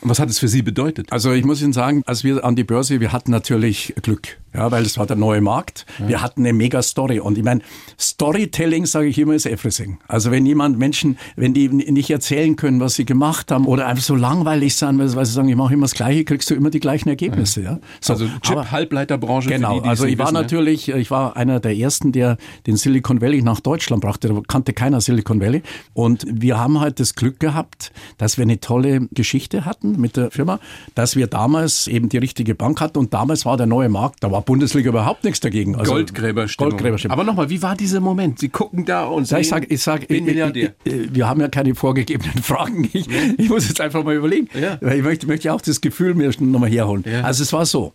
Und 0.00 0.10
was 0.10 0.18
hat 0.18 0.30
es 0.30 0.38
für 0.38 0.48
Sie 0.48 0.62
bedeutet? 0.62 1.10
Also 1.10 1.32
ich 1.32 1.44
muss 1.44 1.62
Ihnen 1.62 1.72
sagen, 1.72 2.02
als 2.06 2.22
wir 2.22 2.44
an 2.44 2.56
die 2.56 2.64
Börse, 2.64 3.00
wir 3.00 3.12
hatten 3.12 3.30
natürlich 3.30 3.94
Glück, 4.02 4.38
ja, 4.56 4.70
weil 4.70 4.84
es 4.84 4.98
war 4.98 5.06
der 5.06 5.16
neue 5.16 5.40
Markt. 5.40 5.86
Wir 5.98 6.22
hatten 6.22 6.40
eine 6.40 6.52
mega 6.52 6.82
Story 6.82 7.20
und 7.20 7.38
ich 7.38 7.44
meine, 7.44 7.60
Storytelling, 7.98 8.86
sage 8.86 9.06
ich 9.06 9.18
immer, 9.18 9.34
ist 9.34 9.46
everything. 9.46 9.98
Also 10.08 10.30
wenn 10.30 10.44
jemand 10.46 10.78
Menschen, 10.78 11.18
wenn 11.36 11.54
die 11.54 11.68
nicht 11.68 12.10
erzählen 12.10 12.56
können, 12.56 12.80
was 12.80 12.94
sie 12.94 13.04
gemacht 13.04 13.50
haben 13.50 13.66
oder 13.66 13.86
einfach 13.86 14.02
so 14.02 14.14
langweilig 14.14 14.76
sind, 14.76 14.98
weil 14.98 15.08
sie 15.08 15.32
sagen, 15.32 15.48
ich 15.48 15.56
mache 15.56 15.74
immer 15.74 15.84
das 15.84 15.94
Gleiche, 15.94 16.24
kriegst 16.24 16.50
du 16.50 16.54
immer 16.54 16.70
die 16.70 16.80
gleichen 16.80 17.08
Ergebnisse. 17.08 17.62
Ja. 17.62 17.78
So, 18.00 18.14
also 18.14 18.26
Chip-Halbleiterbranche. 18.42 19.48
Genau, 19.48 19.76
die, 19.76 19.82
die 19.82 19.88
also 19.88 20.06
ich 20.06 20.18
war 20.18 20.26
wissen, 20.26 20.34
natürlich, 20.34 20.88
ich 20.88 21.10
war 21.10 21.36
einer 21.36 21.60
der 21.60 21.76
ersten, 21.76 22.12
der 22.12 22.36
den 22.66 22.76
Silicon 22.76 23.20
Valley 23.20 23.42
nach 23.42 23.60
Deutschland 23.60 24.02
brachte. 24.02 24.28
Da 24.28 24.40
kannte 24.46 24.72
keiner 24.72 25.00
Silicon 25.00 25.40
Valley 25.40 25.62
und 25.94 26.26
wir 26.28 26.58
haben 26.58 26.80
halt 26.80 27.00
das 27.00 27.14
Glück 27.14 27.40
gehabt, 27.40 27.92
dass 28.18 28.36
wir 28.36 28.42
eine 28.42 28.60
tolle 28.60 29.08
Geschichte 29.12 29.64
hatten 29.64 29.76
hatten 29.76 30.00
mit 30.00 30.16
der 30.16 30.30
Firma, 30.30 30.58
dass 30.94 31.16
wir 31.16 31.26
damals 31.26 31.86
eben 31.86 32.08
die 32.08 32.18
richtige 32.18 32.54
Bank 32.54 32.80
hatten 32.80 32.98
und 32.98 33.14
damals 33.14 33.44
war 33.44 33.56
der 33.56 33.66
neue 33.66 33.88
Markt, 33.88 34.22
da 34.22 34.30
war 34.30 34.42
Bundesliga 34.46 34.88
überhaupt 34.88 35.24
nichts 35.24 35.40
dagegen. 35.40 35.76
Also 35.76 35.92
Goldgräberstimmung. 35.92 36.70
Goldgräberstimmung. 36.70 37.12
Aber 37.12 37.24
nochmal, 37.24 37.50
wie 37.50 37.60
war 37.60 37.76
dieser 37.76 38.00
Moment? 38.00 38.38
Sie 38.38 38.48
gucken 38.48 38.86
da 38.86 39.04
und 39.04 39.28
ja, 39.30 39.38
ich 39.38 39.48
sage, 39.48 39.66
ich 39.68 39.82
sag, 39.82 40.10
ich, 40.10 40.26
ich, 40.26 40.70
wir 40.84 41.28
haben 41.28 41.40
ja 41.40 41.48
keine 41.48 41.74
vorgegebenen 41.74 42.38
Fragen. 42.42 42.88
Ich, 42.92 43.06
ich 43.36 43.48
muss 43.50 43.68
jetzt 43.68 43.80
einfach 43.82 44.02
mal 44.04 44.14
überlegen. 44.14 44.48
Ja. 44.58 44.80
Ich 44.92 45.02
möchte, 45.02 45.26
möchte 45.26 45.52
auch 45.52 45.60
das 45.60 45.82
Gefühl 45.82 46.14
mir 46.14 46.30
nochmal 46.40 46.70
herholen. 46.70 47.04
Ja. 47.06 47.22
Also 47.22 47.42
es 47.42 47.52
war 47.52 47.66
so. 47.66 47.92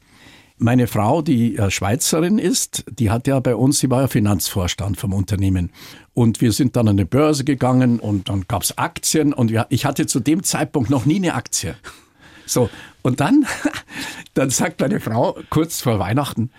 Meine 0.58 0.86
Frau, 0.86 1.24
die 1.24 1.58
Schweizerin 1.70 2.38
ist, 2.38 2.84
die 2.88 3.10
hat 3.10 3.26
ja 3.26 3.40
bei 3.40 3.56
uns, 3.56 3.80
sie 3.80 3.90
war 3.90 4.02
ja 4.02 4.08
Finanzvorstand 4.08 4.96
vom 4.96 5.12
Unternehmen. 5.12 5.72
Und 6.14 6.40
wir 6.40 6.52
sind 6.52 6.76
dann 6.76 6.88
an 6.88 6.98
die 6.98 7.06
Börse 7.06 7.44
gegangen 7.44 8.00
und 8.00 8.30
dann 8.30 8.46
gab's 8.48 8.78
Aktien 8.78 9.34
und 9.34 9.52
ich 9.70 9.86
hatte 9.86 10.06
zu 10.06 10.20
dem 10.20 10.44
Zeitpunkt 10.44 10.92
noch 10.92 11.08
nie 11.08 11.16
eine 11.16 11.34
Aktie. 11.34 11.76
So, 12.52 12.70
und 13.02 13.22
dann, 13.22 13.46
dann 14.34 14.50
sagt 14.50 14.82
meine 14.82 15.00
Frau 15.00 15.38
kurz 15.50 15.82
vor 15.82 16.00
Weihnachten, 16.00 16.52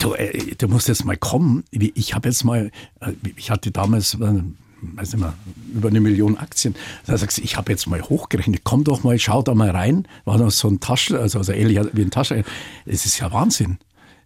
du, 0.00 0.14
äh, 0.14 0.56
du 0.56 0.66
musst 0.66 0.88
jetzt 0.88 1.04
mal 1.04 1.16
kommen. 1.16 1.62
Ich 1.70 2.14
habe 2.14 2.28
jetzt 2.28 2.42
mal, 2.42 2.72
äh, 3.00 3.12
ich 3.36 3.52
hatte 3.52 3.70
damals 3.70 4.14
äh, 4.14 4.42
weiß 4.80 5.12
nicht 5.12 5.22
mehr, 5.22 5.34
über 5.72 5.88
eine 5.88 6.00
Million 6.00 6.36
Aktien. 6.36 6.74
Da 7.06 7.16
sagst 7.16 7.38
du, 7.38 7.42
ich 7.42 7.56
habe 7.56 7.70
jetzt 7.70 7.86
mal 7.86 8.02
hochgerechnet, 8.02 8.62
komm 8.64 8.82
doch 8.82 9.04
mal, 9.04 9.18
schau 9.20 9.40
da 9.42 9.54
mal 9.54 9.70
rein. 9.70 10.08
War 10.24 10.36
noch 10.38 10.50
so 10.50 10.66
ein 10.66 10.80
Taschen, 10.80 11.16
also, 11.16 11.38
also 11.38 11.52
ähnlich 11.52 11.78
wie 11.92 12.02
ein 12.02 12.10
Taschen. 12.10 12.42
Es 12.84 13.06
ist 13.06 13.20
ja 13.20 13.32
Wahnsinn. 13.32 13.78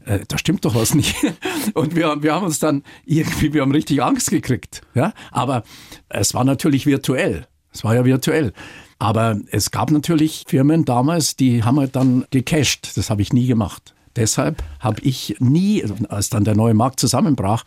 Äh, 0.06 0.20
da 0.26 0.38
stimmt 0.38 0.64
doch 0.64 0.74
was 0.74 0.94
nicht. 0.94 1.16
Und 1.74 1.96
wir, 1.96 2.22
wir 2.22 2.34
haben 2.34 2.46
uns 2.46 2.60
dann 2.60 2.82
irgendwie, 3.04 3.52
wir 3.52 3.60
haben 3.60 3.72
richtig 3.72 4.02
Angst 4.02 4.30
gekriegt. 4.30 4.80
Ja, 4.94 5.12
aber 5.32 5.64
es 6.08 6.32
war 6.32 6.44
natürlich 6.44 6.86
virtuell. 6.86 7.46
Es 7.72 7.84
war 7.84 7.94
ja 7.94 8.06
virtuell. 8.06 8.54
Aber 9.00 9.40
es 9.50 9.70
gab 9.70 9.90
natürlich 9.90 10.44
Firmen 10.46 10.84
damals, 10.84 11.34
die 11.34 11.64
haben 11.64 11.80
halt 11.80 11.96
dann 11.96 12.26
gecasht. 12.30 12.92
Das 12.96 13.10
habe 13.10 13.22
ich 13.22 13.32
nie 13.32 13.46
gemacht. 13.46 13.94
Deshalb 14.14 14.62
habe 14.80 15.00
ich 15.02 15.36
nie, 15.38 15.82
als 16.08 16.28
dann 16.28 16.44
der 16.44 16.54
neue 16.54 16.74
Markt 16.74 17.00
zusammenbrach, 17.00 17.64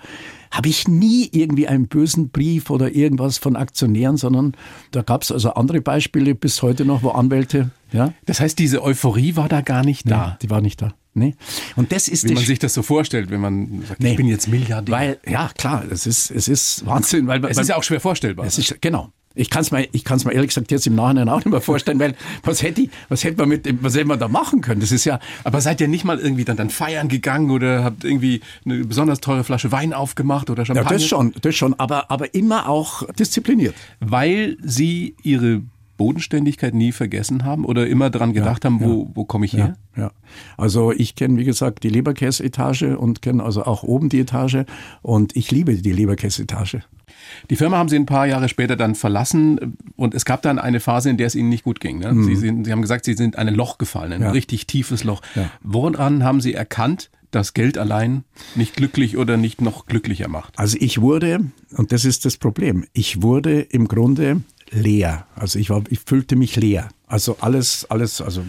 habe 0.51 0.69
ich 0.69 0.87
nie 0.87 1.27
irgendwie 1.31 1.67
einen 1.67 1.87
bösen 1.87 2.29
Brief 2.29 2.69
oder 2.69 2.93
irgendwas 2.93 3.39
von 3.39 3.55
Aktionären, 3.55 4.17
sondern 4.17 4.53
da 4.91 5.01
gab 5.01 5.23
es 5.23 5.31
also 5.31 5.53
andere 5.55 5.81
Beispiele 5.81 6.35
bis 6.35 6.61
heute 6.61 6.85
noch, 6.85 7.01
wo 7.01 7.09
Anwälte, 7.09 7.71
ja. 7.91 8.13
Das 8.25 8.39
heißt, 8.39 8.59
diese 8.59 8.83
Euphorie 8.83 9.35
war 9.35 9.49
da 9.49 9.61
gar 9.61 9.83
nicht 9.83 10.09
da. 10.09 10.27
Nee, 10.27 10.33
die 10.43 10.49
war 10.49 10.61
nicht 10.61 10.81
da. 10.81 10.93
Nee. 11.15 11.35
Und 11.75 11.91
das 11.91 12.07
ist 12.07 12.27
Wie 12.27 12.33
man 12.33 12.43
sich 12.43 12.59
das 12.59 12.73
so 12.73 12.81
vorstellt, 12.81 13.29
wenn 13.29 13.39
man 13.39 13.83
sagt, 13.87 14.01
nee. 14.01 14.11
ich 14.11 14.17
bin 14.17 14.27
jetzt 14.27 14.47
Milliardär. 14.47 14.95
Weil, 14.95 15.19
ja, 15.27 15.49
klar, 15.55 15.83
es 15.89 16.07
ist, 16.07 16.31
es 16.31 16.47
ist 16.47 16.85
Wahnsinn. 16.85 17.27
Weil, 17.27 17.43
es 17.45 17.57
ist 17.57 17.69
ja 17.69 17.75
auch 17.75 17.83
schwer 17.83 17.99
vorstellbar. 17.99 18.45
Es 18.45 18.57
ist, 18.57 18.81
genau. 18.81 19.11
Ich 19.35 19.49
kann 19.49 19.61
es 19.61 19.71
mir, 19.71 19.87
ich 19.91 20.03
kann's 20.03 20.25
mir 20.25 20.33
ehrlich 20.33 20.49
gesagt 20.49 20.71
jetzt 20.71 20.85
im 20.85 20.95
Nachhinein 20.95 21.29
auch 21.29 21.37
nicht 21.37 21.49
mehr 21.49 21.61
vorstellen, 21.61 21.99
weil 21.99 22.15
was 22.43 22.61
hätte 22.61 22.81
ich, 22.81 22.89
was 23.09 23.23
hätte 23.23 23.37
man 23.37 23.49
mit 23.49 23.83
was 23.83 23.95
hätte 23.95 24.05
man 24.05 24.19
da 24.19 24.27
machen 24.27 24.61
können? 24.61 24.81
Das 24.81 24.91
ist 24.91 25.05
ja. 25.05 25.19
Aber 25.43 25.61
seid 25.61 25.81
ihr 25.81 25.87
nicht 25.87 26.05
mal 26.05 26.19
irgendwie 26.19 26.45
dann, 26.45 26.57
dann 26.57 26.69
feiern 26.69 27.07
gegangen 27.07 27.49
oder 27.51 27.83
habt 27.83 28.03
irgendwie 28.03 28.41
eine 28.65 28.85
besonders 28.85 29.21
teure 29.21 29.43
Flasche 29.43 29.71
Wein 29.71 29.93
aufgemacht 29.93 30.49
oder 30.49 30.65
Champagner? 30.65 30.91
Ja, 30.91 30.97
das 30.97 31.05
schon, 31.05 31.33
das 31.41 31.55
schon, 31.55 31.73
aber, 31.79 32.11
aber 32.11 32.33
immer 32.35 32.69
auch 32.69 33.03
diszipliniert. 33.13 33.75
Weil 33.99 34.57
sie 34.61 35.15
ihre 35.23 35.61
Bodenständigkeit 35.97 36.73
nie 36.73 36.91
vergessen 36.91 37.43
haben 37.43 37.65
oder 37.65 37.87
immer 37.87 38.09
daran 38.09 38.33
gedacht 38.33 38.63
ja, 38.63 38.69
haben, 38.69 38.81
wo, 38.81 39.09
wo 39.13 39.25
komme 39.25 39.45
ich 39.45 39.53
her? 39.53 39.77
Ja, 39.95 40.11
also 40.57 40.91
ich 40.91 41.15
kenne, 41.15 41.37
wie 41.37 41.43
gesagt, 41.43 41.83
die 41.83 41.89
Leberkäse-Etage 41.89 42.97
und 42.97 43.21
kenne 43.21 43.43
also 43.43 43.63
auch 43.63 43.83
oben 43.83 44.09
die 44.09 44.19
Etage 44.19 44.65
und 45.01 45.35
ich 45.35 45.51
liebe 45.51 45.75
die 45.75 45.91
Leberkäse-Etage. 45.91 46.79
Die 47.49 47.55
Firma 47.55 47.77
haben 47.77 47.89
Sie 47.89 47.95
ein 47.95 48.05
paar 48.05 48.25
Jahre 48.25 48.49
später 48.49 48.75
dann 48.75 48.95
verlassen 48.95 49.77
und 49.95 50.13
es 50.13 50.25
gab 50.25 50.41
dann 50.41 50.59
eine 50.59 50.79
Phase, 50.79 51.09
in 51.09 51.17
der 51.17 51.27
es 51.27 51.35
Ihnen 51.35 51.49
nicht 51.49 51.63
gut 51.63 51.79
ging. 51.79 51.99
Ne? 51.99 52.13
Mhm. 52.13 52.23
Sie, 52.25 52.35
sind, 52.35 52.65
Sie 52.65 52.71
haben 52.71 52.81
gesagt, 52.81 53.05
Sie 53.05 53.13
sind 53.13 53.35
in 53.35 53.47
ein 53.47 53.55
Loch 53.55 53.77
gefallen, 53.77 54.13
ein 54.13 54.21
ja. 54.21 54.31
richtig 54.31 54.67
tiefes 54.67 55.03
Loch. 55.03 55.21
Ja. 55.35 55.49
Woran 55.61 56.23
haben 56.23 56.41
Sie 56.41 56.53
erkannt, 56.53 57.09
dass 57.31 57.53
Geld 57.53 57.77
allein 57.77 58.23
nicht 58.55 58.75
glücklich 58.75 59.17
oder 59.17 59.37
nicht 59.37 59.61
noch 59.61 59.85
glücklicher 59.85 60.27
macht? 60.27 60.57
Also 60.57 60.77
ich 60.79 61.01
wurde, 61.01 61.45
und 61.75 61.91
das 61.91 62.05
ist 62.05 62.25
das 62.25 62.37
Problem, 62.37 62.85
ich 62.93 63.21
wurde 63.21 63.61
im 63.61 63.87
Grunde 63.87 64.41
leer. 64.71 65.25
Also 65.35 65.59
ich 65.59 65.69
war, 65.69 65.83
ich 65.89 65.99
fühlte 66.05 66.35
mich 66.35 66.55
leer. 66.55 66.89
Also 67.07 67.37
alles, 67.41 67.85
alles, 67.89 68.21
also 68.21 68.43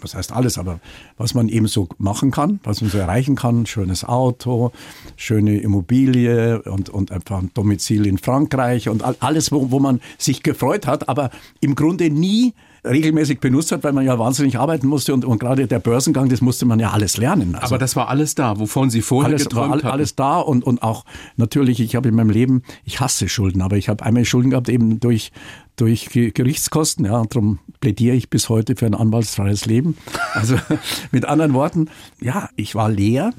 was 0.00 0.14
heißt 0.14 0.32
alles, 0.32 0.58
aber 0.58 0.80
was 1.16 1.34
man 1.34 1.48
eben 1.48 1.66
so 1.66 1.88
machen 1.98 2.30
kann, 2.30 2.60
was 2.62 2.80
man 2.80 2.90
so 2.90 2.98
erreichen 2.98 3.36
kann, 3.36 3.66
schönes 3.66 4.04
Auto, 4.04 4.72
schöne 5.16 5.58
Immobilie 5.58 6.62
und, 6.62 6.90
und 6.90 7.12
einfach 7.12 7.38
ein 7.38 7.50
Domizil 7.54 8.06
in 8.06 8.18
Frankreich 8.18 8.88
und 8.88 9.02
alles, 9.22 9.52
wo, 9.52 9.70
wo 9.70 9.80
man 9.80 10.00
sich 10.18 10.42
gefreut 10.42 10.86
hat, 10.86 11.08
aber 11.08 11.30
im 11.60 11.74
Grunde 11.74 12.10
nie 12.10 12.54
regelmäßig 12.84 13.40
benutzt 13.40 13.72
hat, 13.72 13.84
weil 13.84 13.92
man 13.92 14.04
ja 14.04 14.18
wahnsinnig 14.18 14.58
arbeiten 14.58 14.86
musste 14.86 15.14
und, 15.14 15.24
und 15.24 15.38
gerade 15.38 15.66
der 15.66 15.78
Börsengang, 15.78 16.28
das 16.28 16.40
musste 16.40 16.66
man 16.66 16.78
ja 16.78 16.90
alles 16.90 17.16
lernen. 17.16 17.54
Also 17.54 17.74
Aber 17.74 17.78
das 17.78 17.96
war 17.96 18.08
alles 18.08 18.34
da, 18.34 18.58
wovon 18.58 18.90
Sie 18.90 19.02
vorher 19.02 19.30
alles, 19.30 19.44
geträumt 19.44 19.82
war 19.82 19.84
all, 19.84 19.92
Alles 19.92 20.14
da 20.14 20.38
und, 20.38 20.64
und 20.64 20.82
auch 20.82 21.04
natürlich, 21.36 21.80
ich 21.80 21.96
habe 21.96 22.08
in 22.08 22.14
meinem 22.14 22.30
Leben, 22.30 22.62
ich 22.84 23.00
hasse 23.00 23.28
Schulden, 23.28 23.62
aber 23.62 23.76
ich 23.76 23.88
habe 23.88 24.04
einmal 24.04 24.24
Schulden 24.24 24.50
gehabt 24.50 24.68
eben 24.68 25.00
durch 25.00 25.32
durch 25.80 26.10
Gerichtskosten. 26.10 27.06
Ja, 27.06 27.22
darum 27.24 27.60
plädiere 27.80 28.16
ich 28.16 28.30
bis 28.30 28.48
heute 28.48 28.76
für 28.76 28.86
ein 28.86 28.94
anwaltsfreies 28.94 29.66
Leben. 29.66 29.96
Also 30.34 30.56
mit 31.10 31.24
anderen 31.24 31.54
Worten, 31.54 31.88
ja, 32.20 32.50
ich 32.56 32.74
war 32.74 32.90
leer 32.90 33.32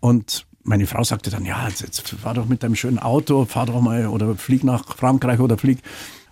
und 0.00 0.46
meine 0.62 0.86
Frau 0.86 1.04
sagte 1.04 1.30
dann, 1.30 1.44
ja, 1.44 1.68
jetzt, 1.68 1.82
jetzt 1.82 2.08
fahr 2.08 2.34
doch 2.34 2.46
mit 2.46 2.62
deinem 2.62 2.74
schönen 2.74 2.98
Auto, 2.98 3.44
fahr 3.44 3.66
doch 3.66 3.80
mal 3.80 4.06
oder 4.06 4.34
flieg 4.34 4.64
nach 4.64 4.96
Frankreich 4.96 5.40
oder 5.40 5.58
flieg 5.58 5.78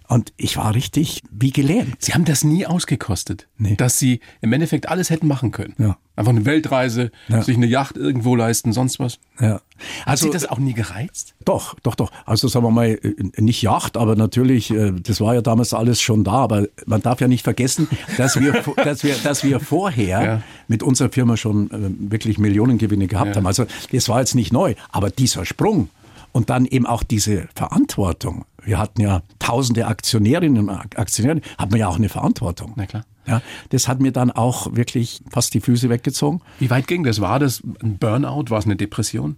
und 0.09 0.32
ich 0.37 0.56
war 0.56 0.75
richtig 0.75 1.23
wie 1.30 1.50
gelähmt. 1.50 1.97
Sie 2.00 2.14
haben 2.14 2.25
das 2.25 2.44
nie 2.44 2.66
ausgekostet, 2.66 3.49
nee. 3.59 3.76
dass 3.76 3.99
Sie 3.99 4.21
im 4.40 4.52
Endeffekt 4.52 4.88
alles 4.88 5.11
hätten 5.11 5.26
machen 5.26 5.50
können. 5.52 5.75
Ja. 5.78 5.99
Einfach 6.14 6.32
eine 6.32 6.44
Weltreise, 6.44 7.11
ja. 7.28 7.42
sich 7.42 7.56
eine 7.56 7.66
Yacht 7.66 7.97
irgendwo 7.97 8.37
leisten, 8.37 8.73
sonst 8.73 8.99
was. 9.00 9.18
Ja. 9.40 9.62
Also, 10.04 10.26
Hat 10.26 10.32
Sie 10.32 10.38
das 10.38 10.47
auch 10.47 10.59
nie 10.59 10.75
gereizt? 10.75 11.35
Doch, 11.44 11.75
doch, 11.82 11.94
doch. 11.94 12.11
Also 12.26 12.49
sagen 12.49 12.66
wir 12.66 12.71
mal, 12.71 12.99
äh, 13.02 13.40
nicht 13.40 13.62
Yacht, 13.62 13.97
aber 13.97 14.14
natürlich, 14.14 14.71
äh, 14.71 14.92
das 14.92 15.21
war 15.21 15.35
ja 15.35 15.40
damals 15.40 15.73
alles 15.73 16.00
schon 16.00 16.25
da. 16.25 16.32
Aber 16.32 16.66
man 16.85 17.00
darf 17.00 17.21
ja 17.21 17.28
nicht 17.28 17.44
vergessen, 17.44 17.88
dass 18.18 18.38
wir, 18.38 18.62
dass 18.76 19.04
wir, 19.04 19.14
dass 19.25 19.42
wir 19.42 19.61
vorher 19.61 20.23
ja. 20.23 20.42
mit 20.68 20.82
unserer 20.82 21.09
Firma 21.11 21.37
schon 21.37 21.71
äh, 21.71 22.11
wirklich 22.11 22.38
Millionengewinne 22.38 23.06
gehabt 23.06 23.37
haben. 23.37 23.47
Also 23.47 23.64
das 23.90 24.09
war 24.09 24.21
jetzt 24.21 24.35
nicht 24.35 24.52
neu. 24.52 24.75
Aber 24.90 25.11
dieser 25.11 25.47
Sprung, 25.47 25.88
und 26.32 26.50
dann 26.50 26.64
eben 26.64 26.87
auch 26.87 27.02
diese 27.02 27.49
Verantwortung. 27.54 28.44
Wir 28.64 28.78
hatten 28.78 29.00
ja 29.00 29.23
tausende 29.38 29.87
Aktionärinnen 29.87 30.69
und 30.69 30.99
Aktionäre, 30.99 31.40
hat 31.59 31.71
man 31.71 31.81
ja 31.81 31.88
auch 31.88 31.97
eine 31.97 32.09
Verantwortung. 32.09 32.73
Na 32.76 32.87
klar. 32.87 33.04
Ja, 33.26 33.40
das 33.69 33.87
hat 33.87 34.00
mir 34.00 34.12
dann 34.12 34.31
auch 34.31 34.75
wirklich 34.75 35.23
fast 35.31 35.54
die 35.54 35.61
Füße 35.61 35.88
weggezogen. 35.88 36.40
Wie 36.59 36.71
weit 36.71 36.88
ging 36.88 37.04
das? 37.04 37.21
War 37.21 37.38
das 37.38 37.62
ein 37.83 37.99
Burnout? 37.99 38.47
War 38.50 38.59
es 38.59 38.64
eine 38.64 38.76
Depression? 38.76 39.37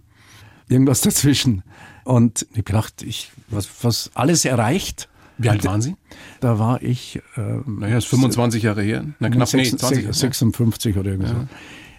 Irgendwas 0.67 1.01
dazwischen. 1.01 1.63
Und 2.03 2.47
ich 2.53 2.65
dachte, 2.65 3.05
ich, 3.05 3.31
was, 3.47 3.69
was 3.83 4.11
alles 4.15 4.45
erreicht. 4.45 5.07
Wie 5.37 5.49
alt 5.49 5.65
waren 5.65 5.81
Sie? 5.81 5.95
Da 6.39 6.59
war 6.59 6.81
ich. 6.81 7.21
Äh, 7.35 7.41
naja, 7.67 7.97
ist 7.97 8.07
25 8.07 8.63
Jahre 8.63 8.81
her. 8.81 9.05
Na, 9.19 9.29
knapp 9.29 9.49
6, 9.49 9.71
nee, 9.73 9.77
20, 9.77 10.15
56 10.15 10.97
oder 10.97 11.11
irgendwas. 11.11 11.33
Ja. 11.33 11.47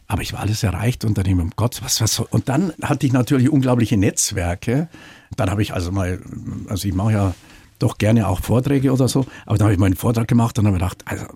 Aber 0.08 0.22
ich 0.22 0.32
war 0.32 0.40
alles 0.40 0.62
erreicht 0.62 1.04
und 1.04 1.18
dann 1.18 1.26
eben, 1.26 1.50
Gott, 1.56 1.80
was, 1.82 2.00
was 2.00 2.14
soll. 2.14 2.28
Und 2.30 2.48
dann 2.48 2.72
hatte 2.82 3.06
ich 3.06 3.12
natürlich 3.12 3.50
unglaubliche 3.50 3.96
Netzwerke. 3.96 4.88
Dann 5.36 5.50
habe 5.50 5.62
ich 5.62 5.74
also 5.74 5.90
mal, 5.90 6.20
also 6.68 6.86
ich 6.86 6.94
mache 6.94 7.12
ja 7.12 7.34
doch 7.78 7.98
gerne 7.98 8.28
auch 8.28 8.40
Vorträge 8.40 8.92
oder 8.92 9.08
so, 9.08 9.26
aber 9.44 9.58
dann 9.58 9.66
habe 9.66 9.74
ich 9.74 9.78
meinen 9.78 9.96
Vortrag 9.96 10.28
gemacht 10.28 10.58
und 10.58 10.66
habe 10.66 10.76
gedacht, 10.76 11.02
also 11.04 11.26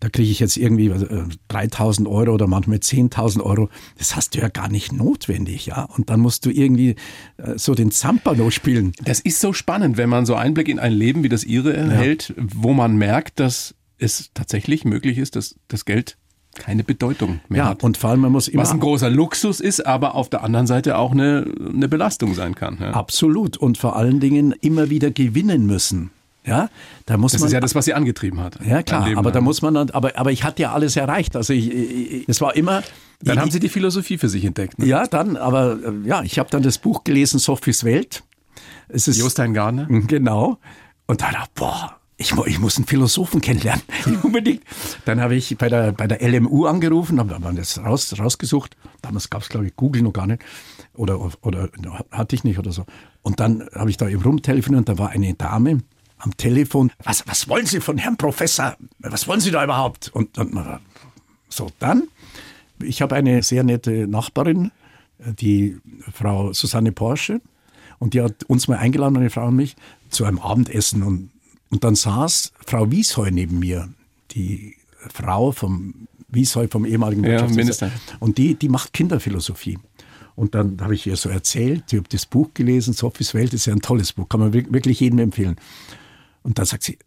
da 0.00 0.08
kriege 0.08 0.30
ich 0.30 0.38
jetzt 0.38 0.56
irgendwie 0.56 0.92
3000 1.48 2.06
äh, 2.06 2.10
Euro 2.10 2.32
oder 2.32 2.46
manchmal 2.46 2.78
10.000 2.78 3.42
Euro. 3.42 3.68
Das 3.96 4.14
hast 4.14 4.34
du 4.34 4.38
ja 4.38 4.48
gar 4.48 4.68
nicht 4.68 4.92
notwendig, 4.92 5.66
ja. 5.66 5.84
Und 5.84 6.08
dann 6.08 6.20
musst 6.20 6.46
du 6.46 6.50
irgendwie 6.50 6.94
äh, 7.36 7.58
so 7.58 7.74
den 7.74 7.90
Zampano 7.90 8.50
spielen. 8.50 8.92
Das 9.02 9.18
ist 9.18 9.40
so 9.40 9.52
spannend, 9.52 9.96
wenn 9.96 10.08
man 10.08 10.24
so 10.24 10.36
Einblick 10.36 10.68
in 10.68 10.78
ein 10.78 10.92
Leben 10.92 11.24
wie 11.24 11.28
das 11.28 11.42
Ihre 11.42 11.76
erhält, 11.76 12.28
ja. 12.36 12.44
wo 12.54 12.72
man 12.74 12.96
merkt, 12.96 13.40
dass 13.40 13.74
es 13.98 14.30
tatsächlich 14.34 14.84
möglich 14.84 15.18
ist, 15.18 15.34
dass 15.34 15.56
das 15.66 15.84
Geld 15.84 16.16
keine 16.58 16.84
Bedeutung 16.84 17.40
mehr 17.48 17.64
ja, 17.64 17.68
hat. 17.70 17.82
Und 17.82 17.96
vor 17.96 18.10
allem, 18.10 18.20
man 18.20 18.32
muss 18.32 18.48
immer. 18.48 18.62
Was 18.62 18.72
ein 18.72 18.80
großer 18.80 19.10
Luxus 19.10 19.60
ist, 19.60 19.86
aber 19.86 20.14
auf 20.14 20.28
der 20.28 20.42
anderen 20.42 20.66
Seite 20.66 20.98
auch 20.98 21.12
eine, 21.12 21.46
eine 21.66 21.88
Belastung 21.88 22.34
sein 22.34 22.54
kann. 22.54 22.78
Ja. 22.80 22.90
Absolut. 22.90 23.56
Und 23.56 23.78
vor 23.78 23.96
allen 23.96 24.20
Dingen 24.20 24.54
immer 24.60 24.90
wieder 24.90 25.10
gewinnen 25.10 25.66
müssen. 25.66 26.10
Ja, 26.44 26.70
da 27.04 27.18
muss 27.18 27.32
das 27.32 27.42
man, 27.42 27.48
ist 27.48 27.52
ja 27.52 27.60
das, 27.60 27.74
was 27.74 27.84
sie 27.84 27.92
angetrieben 27.92 28.40
hat. 28.40 28.58
Ja, 28.64 28.82
klar, 28.82 29.06
aber 29.16 29.30
da 29.32 29.42
muss 29.42 29.60
man 29.60 29.74
dann, 29.74 29.90
aber, 29.90 30.18
aber 30.18 30.32
ich 30.32 30.44
hatte 30.44 30.62
ja 30.62 30.72
alles 30.72 30.96
erreicht. 30.96 31.36
Also 31.36 31.52
ich, 31.52 32.26
es 32.26 32.40
war 32.40 32.56
immer. 32.56 32.82
Dann 33.20 33.34
ich, 33.34 33.40
haben 33.40 33.50
Sie 33.50 33.60
die 33.60 33.68
Philosophie 33.68 34.16
für 34.16 34.28
sich 34.28 34.44
entdeckt. 34.44 34.78
Ne? 34.78 34.86
Ja, 34.86 35.06
dann, 35.06 35.36
aber 35.36 35.78
ja, 36.04 36.22
ich 36.22 36.38
habe 36.38 36.48
dann 36.50 36.62
das 36.62 36.78
Buch 36.78 37.04
gelesen, 37.04 37.38
Sophies 37.38 37.84
Welt. 37.84 38.22
Es 38.88 39.08
ist, 39.08 39.18
Jostein 39.18 39.52
Garner. 39.52 39.86
Genau. 39.88 40.58
Und 41.06 41.20
da 41.20 41.30
dachte 41.32 41.50
boah, 41.54 41.97
ich, 42.20 42.34
ich 42.46 42.58
muss 42.58 42.76
einen 42.76 42.86
Philosophen 42.86 43.40
kennenlernen, 43.40 43.82
unbedingt. 44.22 44.62
Dann 45.04 45.20
habe 45.20 45.36
ich 45.36 45.56
bei 45.56 45.68
der, 45.68 45.92
bei 45.92 46.08
der 46.08 46.20
LMU 46.20 46.66
angerufen, 46.66 47.20
habe 47.20 47.34
hab 47.34 47.56
das 47.56 47.78
raus, 47.78 48.12
rausgesucht. 48.18 48.76
Damals 49.00 49.30
gab 49.30 49.42
es, 49.42 49.48
glaube 49.48 49.66
ich, 49.66 49.76
Google 49.76 50.02
noch 50.02 50.12
gar 50.12 50.26
nicht. 50.26 50.42
Oder, 50.94 51.20
oder 51.42 51.70
hatte 52.10 52.34
ich 52.34 52.42
nicht 52.42 52.58
oder 52.58 52.72
so. 52.72 52.84
Und 53.22 53.38
dann 53.38 53.68
habe 53.72 53.88
ich 53.88 53.96
da 53.96 54.08
eben 54.08 54.20
rumtelefoniert 54.20 54.80
und 54.80 54.88
da 54.88 54.98
war 54.98 55.10
eine 55.10 55.32
Dame 55.34 55.78
am 56.18 56.36
Telefon. 56.36 56.90
Was, 57.04 57.24
was 57.28 57.48
wollen 57.48 57.66
Sie 57.66 57.80
von 57.80 57.98
Herrn 57.98 58.16
Professor? 58.16 58.76
Was 58.98 59.28
wollen 59.28 59.40
Sie 59.40 59.52
da 59.52 59.62
überhaupt? 59.62 60.10
Und 60.12 60.36
dann, 60.36 60.80
so, 61.48 61.70
dann, 61.78 62.08
ich 62.82 63.00
habe 63.00 63.14
eine 63.14 63.44
sehr 63.44 63.62
nette 63.62 64.08
Nachbarin, 64.08 64.72
die 65.20 65.78
Frau 66.12 66.52
Susanne 66.52 66.90
Porsche. 66.90 67.40
Und 68.00 68.14
die 68.14 68.22
hat 68.22 68.42
uns 68.44 68.66
mal 68.66 68.78
eingeladen, 68.78 69.14
meine 69.14 69.30
Frau 69.30 69.46
und 69.46 69.56
mich, 69.56 69.76
zu 70.08 70.24
einem 70.24 70.40
Abendessen. 70.40 71.04
Und 71.04 71.30
und 71.70 71.84
dann 71.84 71.94
saß 71.94 72.52
Frau 72.66 72.90
Wiesheu 72.90 73.30
neben 73.30 73.58
mir, 73.58 73.88
die 74.32 74.76
Frau 75.12 75.52
vom 75.52 75.94
Wiesheu, 76.28 76.68
vom 76.68 76.84
ehemaligen 76.84 77.22
Wirtschaftsminister. 77.22 77.86
Ja, 77.86 77.92
und 78.20 78.38
die, 78.38 78.54
die 78.54 78.68
macht 78.68 78.92
Kinderphilosophie. 78.92 79.78
Und 80.34 80.54
dann 80.54 80.80
habe 80.80 80.94
ich 80.94 81.06
ihr 81.06 81.16
so 81.16 81.28
erzählt, 81.28 81.84
ich 81.90 81.98
habe 81.98 82.08
das 82.08 82.26
Buch 82.26 82.50
gelesen, 82.54 82.94
Sophies 82.94 83.34
Welt 83.34 83.52
ist 83.54 83.66
ja 83.66 83.72
ein 83.72 83.80
tolles 83.80 84.12
Buch, 84.12 84.28
kann 84.28 84.40
man 84.40 84.52
wirklich 84.52 85.00
jedem 85.00 85.18
empfehlen. 85.18 85.56
Und 86.42 86.58
dann 86.58 86.66
sagt 86.66 86.84
sie, 86.84 86.98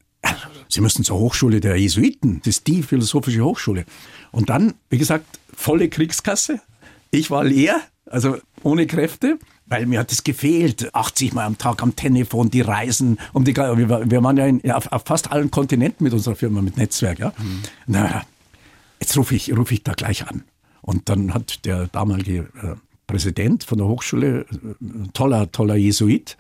Sie 0.67 0.81
müssen 0.81 1.03
zur 1.03 1.17
Hochschule 1.17 1.59
der 1.59 1.75
Jesuiten, 1.75 2.39
das 2.39 2.57
ist 2.57 2.67
die 2.67 2.83
philosophische 2.83 3.43
Hochschule. 3.43 3.85
Und 4.31 4.49
dann, 4.49 4.75
wie 4.89 4.97
gesagt, 4.97 5.25
volle 5.53 5.89
Kriegskasse. 5.89 6.61
Ich 7.09 7.29
war 7.29 7.43
leer, 7.43 7.81
also 8.05 8.37
ohne 8.63 8.87
Kräfte 8.87 9.37
weil 9.71 9.85
mir 9.85 9.99
hat 9.99 10.11
es 10.11 10.23
gefehlt. 10.23 10.93
80 10.93 11.33
Mal 11.33 11.45
am 11.45 11.57
Tag 11.57 11.81
am 11.81 11.95
Telefon, 11.95 12.51
die 12.51 12.59
Reisen 12.59 13.17
um 13.31 13.45
die, 13.45 13.55
wir, 13.55 14.11
wir 14.11 14.23
waren 14.23 14.37
ja, 14.37 14.45
in, 14.45 14.59
ja 14.63 14.75
auf, 14.75 14.91
auf, 14.91 15.03
fast 15.05 15.31
allen 15.31 15.49
Kontinenten 15.49 16.03
mit 16.03 16.13
unserer 16.13 16.35
Firma, 16.35 16.61
mit 16.61 16.75
Netzwerk, 16.75 17.19
ja. 17.19 17.33
Mhm. 17.37 17.61
Na, 17.87 18.23
jetzt 18.99 19.15
rufe 19.17 19.33
ich, 19.33 19.55
rufe 19.55 19.73
ich 19.73 19.83
da 19.83 19.93
gleich 19.93 20.27
an. 20.27 20.43
Und 20.81 21.07
dann 21.07 21.33
hat 21.33 21.63
der 21.65 21.87
damalige 21.87 22.49
äh, 22.61 22.75
Präsident 23.07 23.63
von 23.63 23.77
der 23.77 23.87
Hochschule, 23.87 24.41
äh, 24.41 25.07
toller, 25.13 25.49
toller 25.53 25.75
Jesuit, 25.77 26.37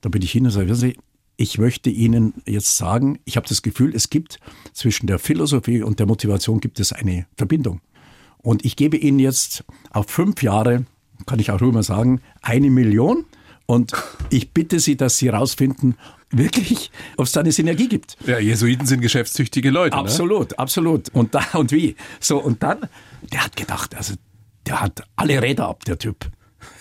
da 0.00 0.08
bin 0.08 0.22
ich 0.22 0.32
hin 0.32 0.44
und 0.44 0.50
sage, 0.50 0.68
wissen 0.68 0.80
Sie, 0.80 0.98
ich 1.36 1.58
möchte 1.58 1.88
Ihnen 1.88 2.34
jetzt 2.46 2.76
sagen, 2.76 3.20
ich 3.24 3.36
habe 3.36 3.46
das 3.48 3.62
Gefühl, 3.62 3.94
es 3.94 4.10
gibt 4.10 4.40
zwischen 4.72 5.06
der 5.06 5.20
Philosophie 5.20 5.82
und 5.82 6.00
der 6.00 6.06
Motivation 6.06 6.58
gibt 6.58 6.80
es 6.80 6.92
eine 6.92 7.26
Verbindung. 7.36 7.80
Und 8.38 8.64
ich 8.64 8.74
gebe 8.74 8.96
Ihnen 8.96 9.20
jetzt 9.20 9.64
auf 9.90 10.10
fünf 10.10 10.42
Jahre 10.42 10.84
kann 11.26 11.38
ich 11.38 11.50
auch 11.50 11.60
immer 11.60 11.82
sagen, 11.82 12.20
eine 12.42 12.70
Million. 12.70 13.24
Und 13.66 13.92
ich 14.30 14.52
bitte 14.52 14.80
Sie, 14.80 14.96
dass 14.96 15.18
Sie 15.18 15.26
herausfinden, 15.26 15.96
wirklich, 16.30 16.90
ob 17.16 17.26
es 17.26 17.32
da 17.32 17.40
eine 17.40 17.52
Synergie 17.52 17.88
gibt. 17.88 18.16
Ja, 18.26 18.38
Jesuiten 18.38 18.86
sind 18.86 19.00
geschäftstüchtige 19.00 19.70
Leute. 19.70 19.96
Ne? 19.96 20.02
Absolut, 20.02 20.50
ne? 20.50 20.58
absolut. 20.58 21.08
Und 21.10 21.34
da 21.34 21.44
und 21.54 21.72
wie. 21.72 21.96
So, 22.20 22.38
und 22.38 22.62
dann, 22.62 22.80
der 23.22 23.44
hat 23.44 23.56
gedacht, 23.56 23.94
also 23.94 24.14
der 24.66 24.80
hat 24.80 25.02
alle 25.16 25.40
Räder 25.40 25.68
ab, 25.68 25.84
der 25.84 25.98
Typ. 25.98 26.30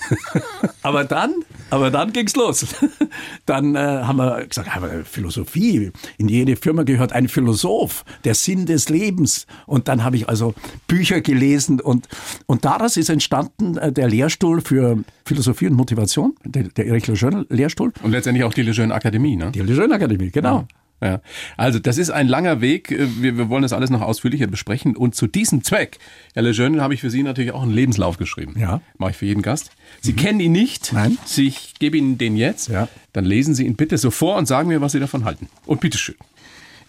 aber 0.83 1.03
dann, 1.03 1.33
aber 1.69 1.91
dann 1.91 2.13
ging's 2.13 2.35
los. 2.35 2.65
Dann 3.45 3.75
äh, 3.75 3.79
haben 3.79 4.17
wir 4.17 4.45
gesagt, 4.45 4.69
Philosophie. 5.05 5.91
In 6.17 6.27
jede 6.27 6.55
Firma 6.55 6.83
gehört 6.83 7.13
ein 7.13 7.27
Philosoph, 7.27 8.05
der 8.23 8.35
Sinn 8.35 8.65
des 8.65 8.89
Lebens. 8.89 9.47
Und 9.65 9.88
dann 9.88 10.03
habe 10.03 10.15
ich 10.15 10.29
also 10.29 10.53
Bücher 10.88 11.21
gelesen 11.21 11.79
und 11.81 12.07
und 12.45 12.65
daraus 12.65 12.97
ist 12.97 13.09
entstanden 13.09 13.77
äh, 13.77 13.91
der 13.91 14.09
Lehrstuhl 14.09 14.61
für 14.61 15.03
Philosophie 15.25 15.67
und 15.67 15.73
Motivation, 15.73 16.35
der, 16.43 16.63
der 16.63 16.85
Erich 16.88 17.07
Lejeune 17.07 17.45
Lehrstuhl. 17.50 17.91
Und 18.03 18.11
letztendlich 18.11 18.43
auch 18.43 18.53
die 18.53 18.63
Lejeune 18.63 18.93
Akademie, 18.93 19.35
ne? 19.35 19.51
Die 19.51 19.61
Lejeune 19.61 19.95
Akademie, 19.95 20.29
genau. 20.29 20.59
Ja. 20.59 20.67
Ja. 21.01 21.22
Also 21.58 21.79
das 21.79 21.98
ist 21.98 22.12
ein 22.12 22.27
langer 22.27 22.62
Weg. 22.62 22.89
Wir, 22.89 23.38
wir 23.38 23.50
wollen 23.50 23.63
das 23.63 23.74
alles 23.74 23.89
noch 23.89 24.01
ausführlicher 24.01 24.48
besprechen. 24.48 24.96
Und 24.96 25.15
zu 25.15 25.25
diesem 25.25 25.63
Zweck, 25.63 25.98
Herr 26.34 26.43
Lejeune, 26.43 26.81
habe 26.81 26.93
ich 26.93 27.01
für 27.01 27.10
Sie 27.10 27.24
natürlich 27.24 27.51
auch 27.51 27.63
einen 27.63 27.74
Lebenslauf 27.74 28.17
geschrieben. 28.17 28.55
Ja. 28.60 28.81
Mache 28.98 29.12
ich 29.12 29.17
für 29.17 29.25
jeden 29.25 29.41
Gast. 29.41 29.72
Sie 30.01 30.13
mhm. 30.13 30.17
kennen 30.17 30.39
ihn 30.39 30.51
nicht. 30.51 30.93
Nein. 30.93 31.17
Ich 31.36 31.74
gebe 31.79 31.98
Ihnen 31.98 32.20
den 32.20 32.36
jetzt. 32.36 32.67
Ja. 32.67 32.88
Dann 33.13 33.25
lesen 33.25 33.55
Sie 33.55 33.65
ihn 33.65 33.75
bitte 33.75 33.98
so 33.98 34.12
vor 34.12 34.38
und 34.38 34.48
sagen 34.48 34.67
mir, 34.67 34.79
was 34.79 34.91
Sie 34.91 35.00
davon 35.00 35.25
halten. 35.25 35.50
Und 35.65 35.81
bitteschön. 35.81 36.15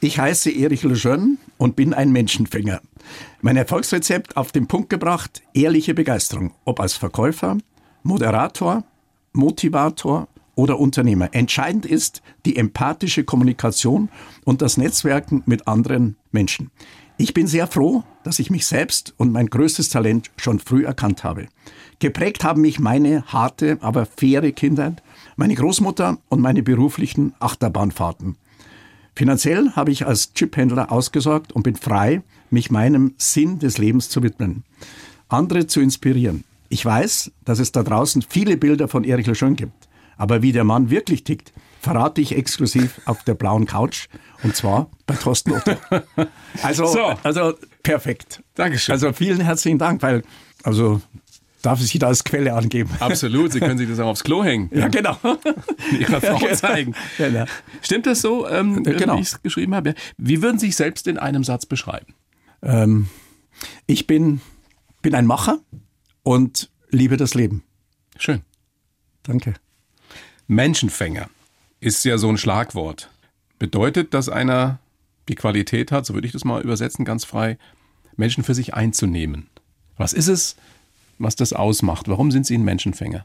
Ich 0.01 0.19
heiße 0.19 0.51
Erich 0.51 0.83
Lejeune 0.83 1.39
und 1.59 1.77
bin 1.77 1.95
ein 1.95 2.13
Menschenfänger. 2.13 2.81
Mein 3.41 3.57
Erfolgsrezept 3.57 4.37
auf 4.37 4.53
den 4.53 4.67
Punkt 4.67 4.91
gebracht, 4.91 5.43
ehrliche 5.55 5.95
Begeisterung. 5.95 6.53
Ob 6.65 6.81
als 6.81 6.95
Verkäufer, 6.95 7.57
Moderator, 8.03 8.85
Motivator 9.33 10.29
oder 10.55 10.79
Unternehmer. 10.79 11.35
Entscheidend 11.35 11.87
ist 11.87 12.23
die 12.45 12.57
empathische 12.57 13.25
Kommunikation 13.25 14.09
und 14.45 14.63
das 14.63 14.77
Netzwerken 14.77 15.43
mit 15.47 15.67
anderen 15.67 16.17
Menschen. 16.31 16.71
Ich 17.17 17.35
bin 17.35 17.47
sehr 17.47 17.67
froh, 17.67 18.03
dass 18.25 18.39
ich 18.39 18.51
mich 18.51 18.67
selbst 18.67 19.15
und 19.17 19.33
mein 19.33 19.47
größtes 19.47 19.91
Talent 19.91 20.31
schon 20.37 20.59
früh 20.59 20.85
erkannt 20.85 21.25
habe. 21.25 21.47
Geprägt 21.99 22.43
haben 22.43 22.63
mich 22.63 22.81
meine 22.81 23.25
harte, 23.27 23.79
aber 23.81 24.07
faire 24.07 24.51
Kindheit, 24.53 25.03
meine 25.37 25.55
Großmutter 25.55 26.19
und 26.29 26.41
meine 26.41 26.63
beruflichen 26.63 27.35
Achterbahnfahrten. 27.39 28.37
Finanziell 29.15 29.71
habe 29.73 29.93
ich 29.93 30.07
als 30.07 30.33
Chiphändler 30.35 30.91
ausgesorgt 30.91 31.53
und 31.53 31.63
bin 31.63 31.77
frei, 31.77 32.23
mich 32.51 32.71
meinem 32.71 33.15
Sinn 33.19 33.59
des 33.59 33.79
Lebens 33.79 34.09
zu 34.09 34.23
widmen, 34.23 34.65
andere 35.29 35.67
zu 35.67 35.81
inspirieren. 35.81 36.45
Ich 36.71 36.85
weiß, 36.85 37.31
dass 37.45 37.59
es 37.59 37.73
da 37.73 37.83
draußen 37.83 38.23
viele 38.27 38.57
Bilder 38.57 38.89
von 38.89 39.05
Erich 39.05 39.27
Lejeune 39.27 39.57
gibt. 39.57 39.89
Aber 40.17 40.43
wie 40.43 40.53
der 40.53 40.65
Mann 40.65 40.91
wirklich 40.91 41.25
tickt, 41.25 41.53
verrate 41.81 42.21
ich 42.21 42.37
exklusiv 42.37 43.01
auf 43.07 43.25
der 43.25 43.35
blauen 43.35 43.67
Couch 43.67 44.07
und 44.43 44.55
zwar 44.55 44.91
bei 45.07 45.15
Thorsten 45.15 45.53
Otto. 45.53 45.77
Also, 46.63 46.87
so. 46.87 47.15
also 47.23 47.55
perfekt. 47.83 48.43
Dankeschön. 48.55 48.93
Also 48.93 49.13
vielen 49.13 49.41
herzlichen 49.41 49.79
Dank, 49.79 50.03
weil 50.03 50.23
also 50.63 51.01
darf 51.63 51.81
ich 51.81 51.89
Sie 51.89 51.99
da 51.99 52.09
als 52.09 52.25
Quelle 52.25 52.53
angeben. 52.55 52.91
Absolut, 53.01 53.53
Sie 53.53 53.61
können 53.61 53.79
sich 53.79 53.89
das 53.89 53.99
auch 54.01 54.09
aufs 54.09 54.23
Klo 54.23 54.45
hängen. 54.45 54.71
Ja, 54.73 54.89
genau. 54.89 55.17
Ihrer 55.99 56.21
Frau 56.21 56.39
genau. 56.39 56.55
zeigen. 56.55 56.95
Genau. 57.19 57.47
Stimmt 57.81 58.07
das 58.07 58.21
so, 58.21 58.49
ähm, 58.49 58.83
genau. 58.85 59.17
wie 59.17 59.21
ich 59.21 59.29
es 59.29 59.43
geschrieben 59.43 59.75
habe? 59.75 59.95
Wie 60.19 60.43
würden 60.43 60.59
Sie 60.59 60.67
sich 60.67 60.77
selbst 60.77 61.07
in 61.07 61.19
einem 61.19 61.45
Satz 61.45 61.67
beschreiben? 61.67 62.15
Ähm, 62.63 63.09
ich 63.87 64.07
bin, 64.07 64.41
bin 65.01 65.15
ein 65.15 65.27
Macher 65.27 65.59
und 66.23 66.71
liebe 66.91 67.17
das 67.17 67.35
Leben. 67.35 67.65
Schön. 68.19 68.43
Danke. 69.23 69.55
Menschenfänger 70.47 71.29
ist 71.81 72.05
ja 72.05 72.19
so 72.19 72.29
ein 72.29 72.39
Schlagwort. 72.39 73.11
Bedeutet, 73.59 74.15
dass 74.15 74.29
einer 74.29 74.79
die 75.29 75.35
Qualität 75.35 75.93
hat, 75.93 76.07
so 76.07 76.15
würde 76.15 76.27
ich 76.27 76.33
das 76.33 76.45
mal 76.45 76.63
übersetzen, 76.63 77.05
ganz 77.05 77.25
frei, 77.25 77.59
Menschen 78.17 78.45
für 78.45 78.55
sich 78.55 78.75
einzunehmen. 78.75 79.49
Was 79.97 80.13
ist 80.13 80.29
es, 80.29 80.57
was 81.19 81.37
das 81.37 81.53
ausmacht? 81.53 82.09
Warum 82.09 82.31
sind 82.31 82.47
Sie 82.47 82.57
ein 82.57 82.65
Menschenfänger? 82.65 83.25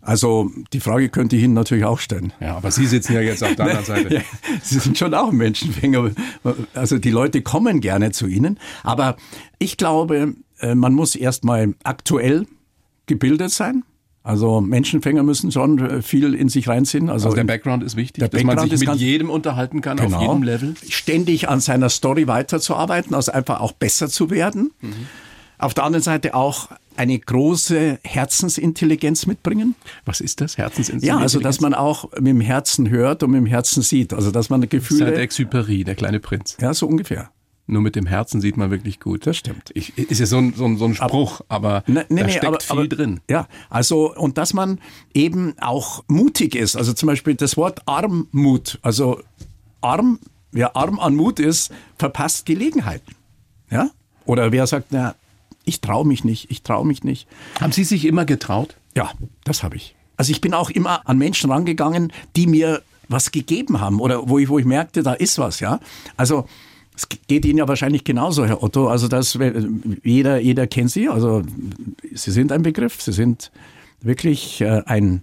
Also 0.00 0.50
die 0.72 0.80
Frage 0.80 1.08
könnte 1.08 1.36
ich 1.36 1.42
Ihnen 1.42 1.54
natürlich 1.54 1.84
auch 1.84 1.98
stellen. 1.98 2.32
Ja, 2.40 2.56
aber 2.56 2.70
Sie 2.70 2.86
sitzen 2.86 3.14
ja 3.14 3.20
jetzt 3.20 3.42
auf 3.42 3.54
der 3.56 3.64
anderen 3.66 3.84
Seite. 3.84 4.14
Ja, 4.14 4.20
Sie 4.62 4.78
sind 4.78 4.98
schon 4.98 5.14
auch 5.14 5.28
ein 5.28 5.36
Menschenfänger. 5.36 6.10
Also 6.74 6.98
die 6.98 7.10
Leute 7.10 7.42
kommen 7.42 7.80
gerne 7.80 8.12
zu 8.12 8.26
Ihnen. 8.26 8.58
Aber 8.82 9.16
ich 9.58 9.76
glaube, 9.76 10.34
äh, 10.60 10.74
man 10.74 10.94
muss 10.94 11.16
erstmal 11.16 11.74
aktuell 11.84 12.46
gebildet 13.06 13.50
sein. 13.50 13.84
Also 14.24 14.62
Menschenfänger 14.62 15.22
müssen 15.22 15.52
schon 15.52 15.78
äh, 15.78 16.02
viel 16.02 16.32
in 16.32 16.48
sich 16.48 16.66
reinziehen. 16.66 17.10
Also, 17.10 17.26
also 17.26 17.36
der 17.36 17.44
Background 17.44 17.84
ist 17.84 17.94
wichtig, 17.94 18.20
der 18.20 18.28
dass 18.30 18.42
Background 18.42 18.70
man 18.70 18.78
sich 18.78 18.88
mit 18.88 18.98
jedem 18.98 19.28
unterhalten 19.28 19.82
kann, 19.82 19.98
genau, 19.98 20.16
auf 20.16 20.22
jedem 20.22 20.42
Level. 20.42 20.74
Ständig 20.88 21.50
an 21.50 21.60
seiner 21.60 21.90
Story 21.90 22.26
weiterzuarbeiten, 22.26 23.14
also 23.14 23.32
einfach 23.32 23.60
auch 23.60 23.72
besser 23.72 24.08
zu 24.08 24.30
werden. 24.30 24.72
Mhm. 24.80 24.94
Auf 25.58 25.74
der 25.74 25.84
anderen 25.84 26.02
Seite 26.02 26.34
auch 26.34 26.70
eine 26.96 27.18
große 27.18 27.98
Herzensintelligenz 28.02 29.26
mitbringen. 29.26 29.74
Was 30.06 30.22
ist 30.22 30.40
das, 30.40 30.56
Herzensintelligenz? 30.56 31.18
Ja, 31.18 31.18
also 31.18 31.38
dass 31.38 31.60
man 31.60 31.74
auch 31.74 32.10
mit 32.12 32.28
dem 32.28 32.40
Herzen 32.40 32.88
hört 32.88 33.22
und 33.22 33.32
mit 33.32 33.40
dem 33.40 33.46
Herzen 33.46 33.82
sieht. 33.82 34.14
Also 34.14 34.30
dass 34.30 34.48
man 34.48 34.66
Gefühle... 34.66 35.10
Das 35.10 35.18
ist 35.18 35.20
Exupéry, 35.20 35.84
der 35.84 35.96
kleine 35.96 36.18
Prinz. 36.18 36.56
Ja, 36.60 36.72
so 36.72 36.86
ungefähr. 36.86 37.30
Nur 37.66 37.80
mit 37.80 37.96
dem 37.96 38.04
Herzen 38.04 38.42
sieht 38.42 38.58
man 38.58 38.70
wirklich 38.70 39.00
gut. 39.00 39.26
Das 39.26 39.38
stimmt. 39.38 39.70
Ich, 39.74 39.96
ist 39.96 40.18
ja 40.18 40.26
so 40.26 40.36
ein, 40.36 40.52
so 40.54 40.66
ein, 40.66 40.76
so 40.76 40.84
ein 40.84 40.94
Spruch, 40.94 41.40
aber 41.48 41.82
ne, 41.86 42.04
ne, 42.10 42.20
da 42.20 42.26
nee, 42.26 42.30
steckt 42.30 42.46
aber, 42.46 42.60
viel 42.60 42.78
aber, 42.78 42.88
drin. 42.88 43.20
Ja, 43.28 43.48
also 43.70 44.14
und 44.14 44.36
dass 44.36 44.52
man 44.52 44.80
eben 45.14 45.54
auch 45.60 46.04
mutig 46.06 46.54
ist. 46.56 46.76
Also 46.76 46.92
zum 46.92 47.06
Beispiel 47.06 47.34
das 47.36 47.56
Wort 47.56 47.80
Armut. 47.86 48.78
Also 48.82 49.20
arm, 49.80 50.18
wer 50.52 50.76
arm 50.76 50.98
an 50.98 51.14
Mut 51.14 51.40
ist, 51.40 51.72
verpasst 51.96 52.44
Gelegenheiten. 52.44 53.14
Ja? 53.70 53.90
Oder 54.26 54.52
wer 54.52 54.66
sagt, 54.66 54.88
na, 54.90 55.14
ich 55.64 55.80
traue 55.80 56.06
mich 56.06 56.24
nicht, 56.24 56.50
ich 56.50 56.62
traue 56.62 56.86
mich 56.86 57.02
nicht. 57.02 57.26
Haben 57.60 57.72
Sie 57.72 57.84
sich 57.84 58.04
immer 58.04 58.24
getraut? 58.26 58.76
Ja, 58.94 59.10
das 59.44 59.62
habe 59.62 59.76
ich. 59.76 59.94
Also 60.16 60.30
ich 60.32 60.40
bin 60.40 60.54
auch 60.54 60.70
immer 60.70 61.08
an 61.08 61.18
Menschen 61.18 61.50
rangegangen, 61.50 62.12
die 62.36 62.46
mir 62.46 62.82
was 63.08 63.32
gegeben 63.32 63.80
haben 63.80 64.00
oder 64.00 64.28
wo 64.28 64.38
ich, 64.38 64.48
wo 64.48 64.58
ich 64.58 64.64
merkte, 64.64 65.02
da 65.02 65.12
ist 65.12 65.38
was, 65.38 65.60
ja. 65.60 65.80
Also 66.16 66.46
es 66.96 67.08
geht 67.08 67.44
Ihnen 67.44 67.58
ja 67.58 67.66
wahrscheinlich 67.66 68.04
genauso, 68.04 68.46
Herr 68.46 68.62
Otto. 68.62 68.88
Also 68.88 69.08
das, 69.08 69.38
jeder, 70.02 70.38
jeder 70.38 70.66
kennt 70.66 70.90
Sie. 70.90 71.08
Also 71.08 71.42
Sie 72.12 72.30
sind 72.30 72.52
ein 72.52 72.62
Begriff. 72.62 73.02
Sie 73.02 73.12
sind 73.12 73.50
wirklich 74.00 74.60
äh, 74.60 74.82
ein, 74.86 75.22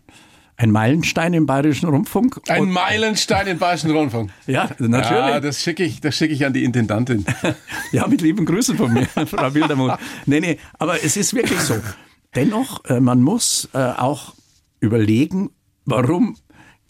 ein 0.58 0.72
Meilenstein 0.72 1.34
im 1.34 1.46
Bayerischen 1.46 1.88
Rundfunk. 1.88 2.42
Ein 2.50 2.72
Meilenstein 2.72 3.48
im 3.48 3.58
Bayerischen 3.58 3.92
Rundfunk. 3.92 4.32
Ja, 4.48 4.70
natürlich. 4.80 5.12
Ja, 5.12 5.40
das 5.40 5.62
schicke 5.62 5.84
ich, 5.84 6.02
das 6.02 6.16
schicke 6.16 6.34
ich 6.34 6.46
an 6.46 6.54
die 6.54 6.64
Intendantin. 6.64 7.26
ja, 7.94 8.06
mit 8.08 8.22
lieben 8.22 8.46
Grüßen 8.46 8.76
von 8.76 8.92
mir, 8.92 9.06
Frau 9.26 9.54
Wildermuth. 9.54 9.98
Nee, 10.26 10.42
nee, 10.42 10.58
aber 10.78 11.04
es 11.04 11.16
ist 11.16 11.34
wirklich 11.34 11.60
so. 11.60 11.76
Dennoch, 12.36 12.84
äh, 12.86 13.00
man 13.00 13.22
muss 13.22 13.70
äh, 13.74 13.78
auch 13.78 14.34
überlegen, 14.82 15.52
warum 15.86 16.36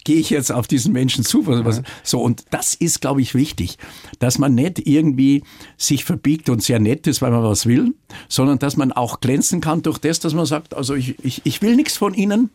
gehe 0.03 0.17
ich 0.17 0.29
jetzt 0.29 0.51
auf 0.51 0.67
diesen 0.67 0.93
Menschen 0.93 1.23
zu? 1.23 1.45
Was, 1.47 1.81
so, 2.03 2.21
und 2.21 2.45
das 2.49 2.73
ist, 2.73 3.01
glaube 3.01 3.21
ich, 3.21 3.35
wichtig, 3.35 3.77
dass 4.19 4.37
man 4.37 4.55
nicht 4.55 4.87
irgendwie 4.87 5.43
sich 5.77 6.05
verbiegt 6.05 6.49
und 6.49 6.63
sehr 6.63 6.79
nett 6.79 7.07
ist, 7.07 7.21
weil 7.21 7.31
man 7.31 7.43
was 7.43 7.65
will, 7.65 7.93
sondern 8.27 8.59
dass 8.59 8.77
man 8.77 8.91
auch 8.91 9.19
glänzen 9.19 9.61
kann 9.61 9.81
durch 9.81 9.97
das, 9.97 10.19
dass 10.19 10.33
man 10.33 10.45
sagt, 10.45 10.73
also 10.73 10.95
ich, 10.95 11.23
ich, 11.23 11.41
ich 11.45 11.61
will 11.61 11.75
nichts 11.75 11.97
von 11.97 12.13
Ihnen, 12.13 12.49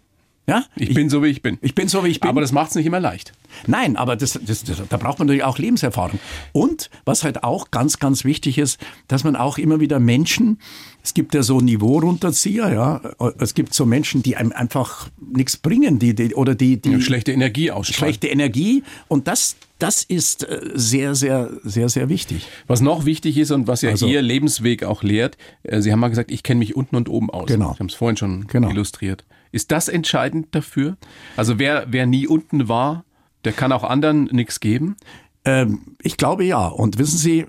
ja? 0.47 0.65
Ich, 0.77 0.91
ich, 0.91 0.95
bin 0.95 1.11
so, 1.11 1.23
wie 1.23 1.29
ich 1.29 1.43
bin. 1.43 1.59
Ich 1.61 1.75
bin 1.75 1.89
so, 1.89 2.05
wie 2.05 2.09
ich 2.09 2.21
bin. 2.21 2.31
Aber 2.31 2.41
das 2.41 2.53
macht 2.53 2.71
es 2.71 2.77
nicht 2.77 2.87
immer 2.87 3.01
leicht. 3.01 3.33
Nein, 3.67 3.97
aber 3.97 4.17
das, 4.17 4.39
das, 4.41 4.63
das, 4.63 4.81
da 4.89 4.97
braucht 4.97 5.19
man 5.19 5.27
natürlich 5.27 5.45
auch 5.45 5.59
Lebenserfahrung. 5.59 6.21
Und 6.53 6.91
was 7.05 7.25
halt 7.25 7.43
auch 7.43 7.71
ganz, 7.71 7.99
ganz 7.99 8.25
wichtig 8.25 8.59
ist, 8.59 8.79
dass 9.09 9.25
man 9.25 9.35
auch 9.35 9.59
immer 9.59 9.81
wieder 9.81 9.99
Menschen, 9.99 10.59
es 11.03 11.15
gibt 11.15 11.35
ja 11.35 11.43
so 11.43 11.61
Niveau-Runterzieher, 11.61 12.73
ja, 12.73 13.01
es 13.39 13.55
gibt 13.55 13.75
so 13.75 13.87
Menschen, 13.87 14.23
die 14.23 14.37
einem 14.37 14.53
einfach 14.53 15.09
nichts 15.21 15.57
bringen, 15.57 15.99
die, 15.99 16.15
die 16.15 16.35
oder 16.35 16.55
die, 16.55 16.81
die 16.81 16.93
ja, 16.93 17.01
schlechte 17.01 17.33
Energie 17.33 17.71
ausstrahlen. 17.71 18.13
Schlechte 18.13 18.29
Energie 18.29 18.85
und 19.09 19.27
das, 19.27 19.57
das 19.79 20.03
ist 20.03 20.49
äh, 20.49 20.61
sehr, 20.75 21.15
sehr, 21.15 21.51
sehr, 21.65 21.89
sehr 21.89 22.09
wichtig. 22.09 22.47
Was 22.67 22.81
noch 22.81 23.05
wichtig 23.05 23.37
ist 23.37 23.51
und 23.51 23.67
was 23.67 23.83
ja 23.83 23.91
also, 23.91 24.07
Ihr 24.07 24.23
Lebensweg 24.23 24.85
auch 24.85 25.03
lehrt, 25.03 25.37
äh, 25.65 25.81
Sie 25.81 25.93
haben 25.93 26.01
mal 26.01 26.09
gesagt, 26.09 26.31
ich 26.31 26.43
kenne 26.43 26.59
mich 26.59 26.77
unten 26.77 26.97
und 26.97 27.09
oben 27.09 27.31
aus. 27.31 27.47
Genau. 27.47 27.73
Ich 27.73 27.79
habe 27.79 27.89
es 27.89 27.95
vorhin 27.95 28.17
schon 28.17 28.47
genau. 28.47 28.71
illustriert. 28.71 29.25
Ist 29.57 29.73
das 29.73 29.89
entscheidend 29.89 30.49
dafür? 30.55 30.99
Also 31.35 31.59
wer, 31.59 31.87
wer 31.89 32.05
nie 32.05 32.27
unten 32.27 32.69
war, 32.69 33.07
der 33.47 33.55
kann 33.55 33.73
auch 33.73 33.85
anderen 33.85 34.25
nichts 34.25 34.61
geben? 34.61 34.99
Ähm, 35.47 35.97
ich 36.03 36.19
glaube 36.19 36.45
ja. 36.45 36.67
Und 36.67 36.99
wissen 36.99 37.17
Sie, 37.17 37.47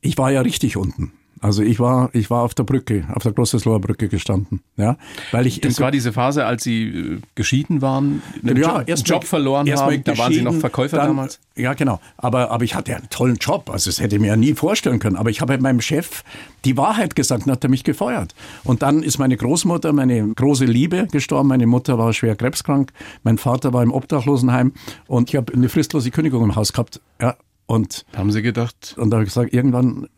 ich 0.00 0.16
war 0.16 0.30
ja 0.30 0.40
richtig 0.40 0.78
unten. 0.78 1.12
Also 1.42 1.62
ich 1.62 1.80
war, 1.80 2.10
ich 2.12 2.28
war 2.28 2.42
auf 2.42 2.54
der 2.54 2.64
Brücke, 2.64 3.06
auf 3.14 3.22
der 3.22 3.32
Großesloher 3.32 3.80
Brücke 3.80 4.08
gestanden, 4.08 4.60
ja, 4.76 4.98
weil 5.30 5.46
ich. 5.46 5.60
Das 5.62 5.80
war 5.80 5.90
diese 5.90 6.12
Phase, 6.12 6.44
als 6.44 6.64
Sie 6.64 6.88
äh, 6.88 7.18
geschieden 7.34 7.80
waren, 7.80 8.22
einen 8.42 8.56
ja, 8.58 8.78
Job, 8.78 8.88
erst 8.88 9.08
Job 9.08 9.24
verloren 9.24 9.66
erst 9.66 9.82
haben. 9.82 10.04
Da 10.04 10.18
waren 10.18 10.32
Sie 10.34 10.42
noch 10.42 10.54
Verkäufer 10.54 10.98
dann, 10.98 11.08
damals. 11.08 11.40
Ja, 11.56 11.72
genau. 11.72 11.98
Aber, 12.18 12.50
aber 12.50 12.64
ich 12.64 12.74
hatte 12.74 12.94
einen 12.94 13.08
tollen 13.08 13.36
Job. 13.36 13.70
Also 13.70 13.88
das 13.88 14.00
hätte 14.00 14.16
ich 14.16 14.20
mir 14.20 14.28
ja 14.28 14.36
nie 14.36 14.52
vorstellen 14.52 14.98
können. 14.98 15.16
Aber 15.16 15.30
ich 15.30 15.40
habe 15.40 15.56
meinem 15.58 15.80
Chef 15.80 16.24
die 16.66 16.76
Wahrheit 16.76 17.16
gesagt 17.16 17.46
und 17.46 17.52
hat 17.52 17.64
er 17.64 17.70
mich 17.70 17.84
gefeuert. 17.84 18.34
Und 18.64 18.82
dann 18.82 19.02
ist 19.02 19.18
meine 19.18 19.36
Großmutter, 19.36 19.94
meine 19.94 20.28
große 20.34 20.66
Liebe, 20.66 21.06
gestorben. 21.10 21.48
Meine 21.48 21.66
Mutter 21.66 21.96
war 21.96 22.12
schwer 22.12 22.36
krebskrank. 22.36 22.92
Mein 23.22 23.38
Vater 23.38 23.72
war 23.72 23.82
im 23.82 23.92
Obdachlosenheim 23.92 24.72
und 25.06 25.30
ich 25.30 25.36
habe 25.36 25.52
eine 25.54 25.70
fristlose 25.70 26.10
Kündigung 26.10 26.44
im 26.44 26.54
Haus 26.54 26.72
gehabt. 26.72 27.00
Ja, 27.20 27.36
und 27.66 28.04
haben 28.16 28.30
Sie 28.30 28.42
gedacht? 28.42 28.96
Und 28.98 29.10
da 29.10 29.16
habe 29.16 29.24
ich 29.24 29.30
gesagt, 29.30 29.54
irgendwann 29.54 30.08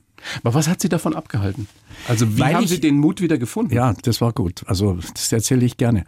aber 0.42 0.54
was 0.54 0.68
hat 0.68 0.80
Sie 0.80 0.88
davon 0.88 1.14
abgehalten? 1.14 1.68
Also 2.08 2.36
wie 2.36 2.40
Weil 2.40 2.54
haben 2.54 2.64
ich, 2.64 2.70
Sie 2.70 2.80
den 2.80 2.98
Mut 2.98 3.20
wieder 3.20 3.38
gefunden? 3.38 3.74
Ja, 3.74 3.94
das 4.02 4.20
war 4.20 4.32
gut. 4.32 4.62
Also 4.66 4.98
das 5.14 5.32
erzähle 5.32 5.64
ich 5.64 5.76
gerne. 5.76 6.04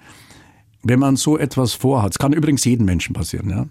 Wenn 0.82 0.98
man 0.98 1.16
so 1.16 1.38
etwas 1.38 1.72
vorhat, 1.72 2.12
es 2.12 2.18
kann 2.18 2.32
übrigens 2.32 2.64
jedem 2.64 2.86
Menschen 2.86 3.14
passieren, 3.14 3.50
ja. 3.50 3.66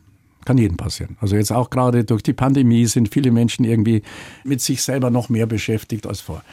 Kann 0.45 0.57
jedem 0.57 0.75
passieren. 0.75 1.15
Also 1.21 1.35
jetzt 1.35 1.51
auch 1.51 1.69
gerade 1.69 2.03
durch 2.03 2.21
die 2.21 2.33
Pandemie 2.33 2.85
sind 2.85 3.13
viele 3.13 3.31
Menschen 3.31 3.63
irgendwie 3.63 4.01
mit 4.43 4.59
sich 4.59 4.81
selber 4.83 5.09
noch 5.09 5.29
mehr 5.29 5.45
beschäftigt 5.45 6.05
als 6.05 6.19
vor. 6.19 6.43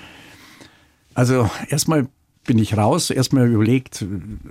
Also 1.15 1.51
erstmal 1.69 2.07
bin 2.47 2.59
ich 2.59 2.77
raus, 2.77 3.11
erstmal 3.11 3.51
überlegt, 3.51 4.05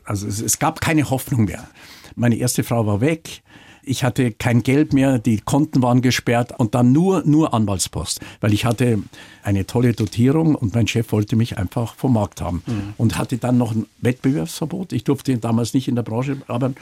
also 0.04 0.28
es, 0.28 0.42
es 0.42 0.60
gab 0.60 0.82
keine 0.82 1.10
Hoffnung 1.10 1.46
mehr. 1.46 1.68
Meine 2.16 2.36
erste 2.36 2.64
Frau 2.64 2.86
war 2.86 3.02
weg, 3.02 3.42
Ich 3.84 4.04
hatte 4.04 4.32
kein 4.32 4.64
Geld 4.64 4.94
mehr, 4.94 5.20
die 5.20 5.40
Konten 5.40 5.82
waren 5.82 6.02
gesperrt 6.02 6.54
und 6.58 6.76
dann 6.76 6.92
nur, 6.92 7.24
nur 7.26 7.54
Anwaltspost, 7.54 8.20
weil 8.42 8.54
ich 8.54 8.66
hatte 8.66 9.00
eine 9.44 9.66
tolle 9.66 9.94
Dotierung 9.94 10.56
und 10.56 10.74
mein 10.76 10.88
Chef 10.88 11.12
wollte 11.12 11.36
mich 11.36 11.58
einfach 11.58 11.96
vom 11.96 12.14
Markt 12.14 12.42
haben 12.42 12.62
mhm. 12.66 12.94
und 12.98 13.18
hatte 13.18 13.38
dann 13.38 13.58
noch 13.58 13.74
ein 13.74 13.86
Wettbewerbsverbot. 14.02 14.94
Ich 14.94 15.04
durfte 15.04 15.38
damals 15.38 15.74
nicht 15.74 15.88
in 15.88 15.96
der 15.96 16.04
Branche 16.04 16.38
arbeiten. 16.48 16.76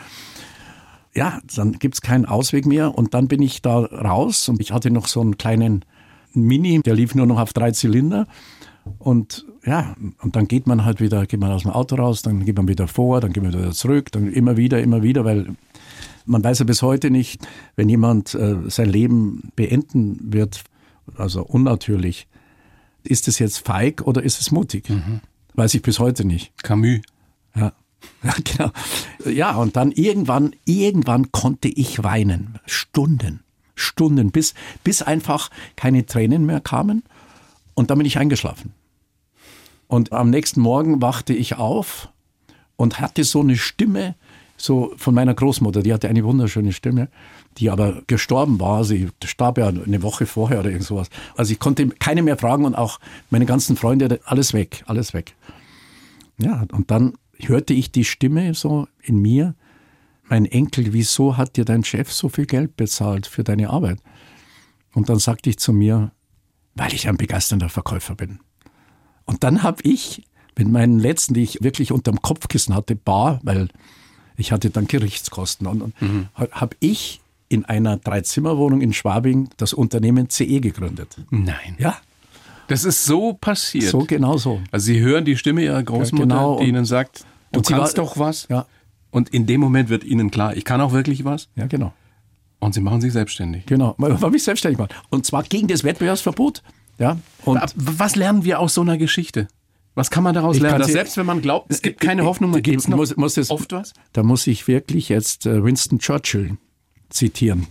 Ja, 1.13 1.39
dann 1.55 1.73
gibt's 1.73 2.01
keinen 2.01 2.25
Ausweg 2.25 2.65
mehr 2.65 2.95
und 2.95 3.13
dann 3.13 3.27
bin 3.27 3.41
ich 3.41 3.61
da 3.61 3.79
raus 3.79 4.49
und 4.49 4.61
ich 4.61 4.71
hatte 4.71 4.91
noch 4.91 5.07
so 5.07 5.21
einen 5.21 5.37
kleinen 5.37 5.83
Mini, 6.33 6.81
der 6.81 6.93
lief 6.93 7.15
nur 7.15 7.25
noch 7.25 7.39
auf 7.39 7.53
drei 7.53 7.71
Zylinder 7.71 8.27
und 8.99 9.45
ja, 9.65 9.95
und 10.21 10.35
dann 10.35 10.47
geht 10.47 10.65
man 10.65 10.85
halt 10.85 11.01
wieder, 11.01 11.25
geht 11.25 11.39
man 11.39 11.51
aus 11.51 11.63
dem 11.63 11.71
Auto 11.71 11.95
raus, 11.95 12.21
dann 12.21 12.45
geht 12.45 12.55
man 12.55 12.67
wieder 12.67 12.87
vor, 12.87 13.19
dann 13.19 13.33
geht 13.33 13.43
man 13.43 13.53
wieder 13.53 13.71
zurück, 13.71 14.11
dann 14.11 14.31
immer 14.31 14.55
wieder, 14.55 14.81
immer 14.81 15.03
wieder, 15.03 15.25
weil 15.25 15.55
man 16.27 16.43
weiß 16.43 16.59
ja 16.59 16.65
bis 16.65 16.81
heute 16.81 17.09
nicht, 17.09 17.47
wenn 17.75 17.89
jemand 17.89 18.35
äh, 18.35 18.57
sein 18.67 18.89
Leben 18.89 19.49
beenden 19.55 20.19
wird, 20.21 20.63
also 21.15 21.43
unnatürlich, 21.43 22.27
ist 23.03 23.27
es 23.27 23.39
jetzt 23.39 23.65
feig 23.65 24.01
oder 24.05 24.21
ist 24.21 24.41
es 24.41 24.51
mutig? 24.51 24.89
Mhm. 24.89 25.21
Weiß 25.55 25.73
ich 25.73 25.81
bis 25.81 25.99
heute 25.99 26.25
nicht. 26.25 26.51
Camus. 26.63 26.99
Ja. 27.55 27.73
Ja, 28.23 28.33
genau. 28.43 28.71
Ja, 29.25 29.55
und 29.55 29.75
dann 29.75 29.91
irgendwann, 29.91 30.55
irgendwann 30.65 31.31
konnte 31.31 31.67
ich 31.67 32.03
weinen. 32.03 32.59
Stunden. 32.67 33.41
Stunden, 33.73 34.31
bis, 34.31 34.53
bis 34.83 35.01
einfach 35.01 35.49
keine 35.75 36.05
Tränen 36.05 36.45
mehr 36.45 36.61
kamen. 36.61 37.03
Und 37.73 37.89
dann 37.89 37.97
bin 37.97 38.07
ich 38.07 38.19
eingeschlafen. 38.19 38.73
Und 39.87 40.11
am 40.13 40.29
nächsten 40.29 40.61
Morgen 40.61 41.01
wachte 41.01 41.33
ich 41.33 41.55
auf 41.55 42.09
und 42.75 42.99
hatte 42.99 43.23
so 43.23 43.41
eine 43.41 43.57
Stimme, 43.57 44.15
so 44.57 44.93
von 44.97 45.13
meiner 45.13 45.35
Großmutter, 45.35 45.83
die 45.83 45.93
hatte 45.93 46.09
eine 46.09 46.23
wunderschöne 46.23 46.73
Stimme, 46.73 47.09
die 47.57 47.69
aber 47.69 48.01
gestorben 48.07 48.59
war. 48.59 48.83
Sie 48.83 49.09
starb 49.23 49.59
ja 49.59 49.67
eine 49.67 50.01
Woche 50.01 50.25
vorher 50.25 50.59
oder 50.59 50.69
irgend 50.69 50.85
sowas. 50.85 51.09
Also 51.35 51.53
ich 51.53 51.59
konnte 51.59 51.87
keine 51.87 52.23
mehr 52.23 52.37
fragen 52.37 52.65
und 52.65 52.75
auch 52.75 52.99
meine 53.29 53.45
ganzen 53.45 53.77
Freunde, 53.77 54.19
alles 54.25 54.53
weg, 54.53 54.83
alles 54.87 55.13
weg. 55.13 55.35
Ja, 56.39 56.65
und 56.71 56.91
dann 56.91 57.13
hörte 57.39 57.73
ich 57.73 57.91
die 57.91 58.03
Stimme 58.03 58.53
so 58.55 58.87
in 59.01 59.21
mir, 59.21 59.55
mein 60.29 60.45
Enkel, 60.45 60.91
wieso 60.91 61.37
hat 61.37 61.55
dir 61.55 61.63
dein 61.63 61.83
Chef 61.83 62.11
so 62.11 62.27
viel 62.27 62.45
Geld 62.45 62.75
bezahlt 62.75 63.27
für 63.27 63.43
deine 63.43 63.69
Arbeit? 63.69 63.99
Und 64.93 65.09
dann 65.09 65.19
sagte 65.19 65.49
ich 65.49 65.57
zu 65.57 65.71
mir, 65.71 66.11
weil 66.75 66.93
ich 66.93 67.07
ein 67.07 67.17
begeisternder 67.17 67.69
Verkäufer 67.69 68.15
bin. 68.15 68.39
Und 69.25 69.43
dann 69.43 69.63
habe 69.63 69.81
ich 69.83 70.23
mit 70.57 70.67
meinen 70.67 70.99
letzten, 70.99 71.33
die 71.33 71.43
ich 71.43 71.61
wirklich 71.61 71.91
unterm 71.91 72.21
Kopfkissen 72.21 72.73
hatte, 72.75 72.95
bar, 72.95 73.39
weil 73.43 73.69
ich 74.37 74.51
hatte 74.51 74.69
dann 74.69 74.87
Gerichtskosten, 74.87 75.67
und, 75.67 76.01
mhm. 76.01 76.27
habe 76.35 76.75
ich 76.79 77.19
in 77.49 77.65
einer 77.65 77.97
Dreizimmerwohnung 77.97 78.81
in 78.81 78.93
Schwabing 78.93 79.49
das 79.57 79.73
Unternehmen 79.73 80.29
CE 80.29 80.59
gegründet. 80.59 81.17
Nein. 81.29 81.75
Ja. 81.77 81.97
Das 82.67 82.83
ist 82.83 83.05
so 83.05 83.33
passiert. 83.33 83.91
So 83.91 83.99
genau 83.99 84.37
so. 84.37 84.59
Also 84.71 84.85
Sie 84.85 84.99
hören 84.99 85.23
die 85.23 85.37
Stimme 85.37 85.63
Ihrer 85.63 85.81
Großmutter, 85.81 86.35
ja, 86.35 86.41
genau. 86.41 86.59
die 86.59 86.65
Ihnen 86.67 86.85
sagt, 86.85 87.25
du 87.53 87.61
kannst 87.61 87.97
war, 87.97 88.05
doch 88.05 88.19
was. 88.19 88.47
Ja. 88.49 88.65
Und 89.11 89.29
in 89.29 89.45
dem 89.45 89.61
Moment 89.61 89.89
wird 89.89 90.03
Ihnen 90.03 90.31
klar, 90.31 90.55
ich 90.55 90.65
kann 90.65 90.81
auch 90.81 90.91
wirklich 90.91 91.23
was. 91.23 91.47
Ja, 91.55 91.67
genau. 91.67 91.93
Und 92.59 92.73
Sie 92.73 92.81
machen 92.81 93.01
sich 93.01 93.13
selbstständig. 93.13 93.65
Genau, 93.65 93.95
man 93.97 94.19
mich 94.31 94.43
selbstständig 94.43 94.79
machen. 94.79 94.93
Und 95.09 95.25
zwar 95.25 95.43
gegen 95.43 95.67
das 95.67 95.83
Wettbewerbsverbot. 95.83 96.63
Ja. 96.99 97.17
Und 97.45 97.61
was 97.75 98.15
lernen 98.15 98.43
wir 98.43 98.59
aus 98.59 98.73
so 98.73 98.81
einer 98.81 98.97
Geschichte? 98.97 99.47
Was 99.97 100.11
kann 100.11 100.23
man 100.23 100.35
daraus 100.35 100.59
lernen? 100.59 100.77
Dass 100.77 100.91
selbst 100.91 101.17
wenn 101.17 101.25
man 101.25 101.41
glaubt, 101.41 101.71
es 101.71 101.81
gibt 101.81 101.99
keine 101.99 102.23
Hoffnung, 102.23 102.51
man 102.51 102.61
gibt 102.61 102.87
noch 102.87 102.97
muss, 102.97 103.17
muss 103.17 103.35
es, 103.35 103.49
oft 103.49 103.71
was? 103.71 103.93
Da 104.13 104.21
muss 104.21 104.45
ich 104.45 104.67
wirklich 104.67 105.09
jetzt 105.09 105.47
äh, 105.47 105.63
Winston 105.63 105.97
Churchill 105.97 106.59
zitieren. 107.09 107.65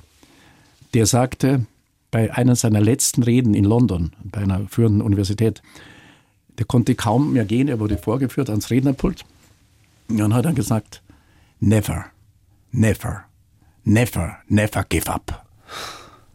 Der 0.92 1.06
sagte 1.06 1.66
bei 2.10 2.34
einer 2.34 2.56
seiner 2.56 2.80
letzten 2.80 3.22
Reden 3.22 3.54
in 3.54 3.62
London, 3.62 4.10
bei 4.24 4.40
einer 4.40 4.66
führenden 4.66 5.02
Universität, 5.02 5.62
der 6.58 6.66
konnte 6.66 6.96
kaum 6.96 7.32
mehr 7.32 7.44
gehen, 7.44 7.68
er 7.68 7.78
wurde 7.78 7.96
vorgeführt 7.96 8.50
ans 8.50 8.70
Rednerpult. 8.70 9.24
Und 10.08 10.18
dann 10.18 10.34
hat 10.34 10.46
er 10.46 10.52
gesagt, 10.52 11.02
never, 11.60 12.06
never, 12.72 13.22
never, 13.84 14.38
never 14.48 14.82
give 14.88 15.08
up. 15.08 15.46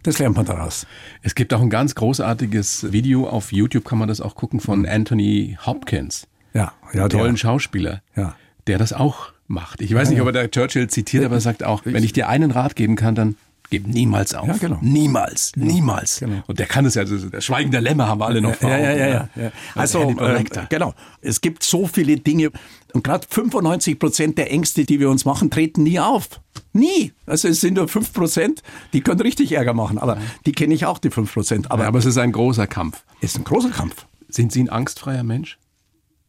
Das 0.03 0.19
lernt 0.19 0.35
man 0.35 0.45
daraus. 0.45 0.87
Es 1.21 1.35
gibt 1.35 1.53
auch 1.53 1.61
ein 1.61 1.69
ganz 1.69 1.95
großartiges 1.95 2.91
Video 2.91 3.27
auf 3.27 3.51
YouTube, 3.51 3.85
kann 3.85 3.99
man 3.99 4.07
das 4.07 4.21
auch 4.21 4.35
gucken, 4.35 4.59
von 4.59 4.85
Anthony 4.85 5.57
Hopkins. 5.65 6.27
Ja, 6.53 6.73
ja. 6.93 7.07
Tollen 7.07 7.37
Schauspieler. 7.37 8.01
Ja. 8.15 8.35
Der 8.67 8.77
das 8.77 8.93
auch 8.93 9.31
macht. 9.47 9.81
Ich 9.81 9.93
weiß 9.93 10.09
nicht, 10.09 10.21
ob 10.21 10.27
er 10.27 10.33
der 10.33 10.51
Churchill 10.51 10.87
zitiert, 10.87 11.25
aber 11.25 11.35
er 11.35 11.41
sagt 11.41 11.63
auch, 11.63 11.81
wenn 11.85 12.03
ich 12.03 12.13
dir 12.13 12.27
einen 12.29 12.51
Rat 12.51 12.75
geben 12.75 12.95
kann, 12.95 13.15
dann 13.15 13.35
gib 13.71 13.87
niemals 13.87 14.35
auf. 14.35 14.47
Ja, 14.47 14.57
genau. 14.57 14.77
Niemals, 14.81 15.53
genau. 15.53 15.65
niemals. 15.65 16.19
Genau. 16.19 16.43
Und 16.45 16.59
der 16.59 16.67
kann 16.67 16.85
es 16.85 16.93
ja, 16.93 17.01
also 17.01 17.29
der 17.29 17.41
Schweigen 17.41 17.71
der 17.71 17.81
Lämmer 17.81 18.07
haben 18.07 18.19
wir 18.19 18.27
alle 18.27 18.41
noch 18.41 18.53
vor 18.53 18.69
ja, 18.69 18.77
ja, 18.77 18.91
ja, 18.91 19.07
ja, 19.07 19.29
ja. 19.35 19.51
Also, 19.73 20.11
äh, 20.19 20.43
genau. 20.69 20.93
Es 21.21 21.41
gibt 21.41 21.63
so 21.63 21.87
viele 21.87 22.17
Dinge 22.17 22.51
und 22.93 23.03
gerade 23.03 23.25
95 23.27 23.97
Prozent 23.97 24.37
der 24.37 24.51
Ängste, 24.51 24.85
die 24.85 24.99
wir 24.99 25.09
uns 25.09 25.25
machen, 25.25 25.49
treten 25.49 25.83
nie 25.83 25.99
auf. 25.99 26.41
Nie. 26.73 27.13
Also 27.25 27.47
es 27.47 27.61
sind 27.61 27.75
nur 27.75 27.87
5 27.87 28.13
Prozent, 28.13 28.61
die 28.93 29.01
können 29.01 29.21
richtig 29.21 29.53
Ärger 29.53 29.73
machen, 29.73 29.97
aber 29.97 30.17
die 30.45 30.51
kenne 30.51 30.73
ich 30.73 30.85
auch, 30.85 30.99
die 30.99 31.09
5 31.09 31.33
Prozent. 31.33 31.71
Aber, 31.71 31.83
ja, 31.83 31.87
aber 31.87 31.99
es 31.99 32.05
ist 32.05 32.17
ein 32.17 32.33
großer 32.33 32.67
Kampf. 32.67 33.03
Es 33.21 33.31
ist 33.31 33.37
ein 33.37 33.45
großer 33.45 33.71
Kampf. 33.71 34.05
Sind 34.27 34.51
Sie 34.51 34.61
ein 34.61 34.69
angstfreier 34.69 35.23
Mensch? 35.23 35.57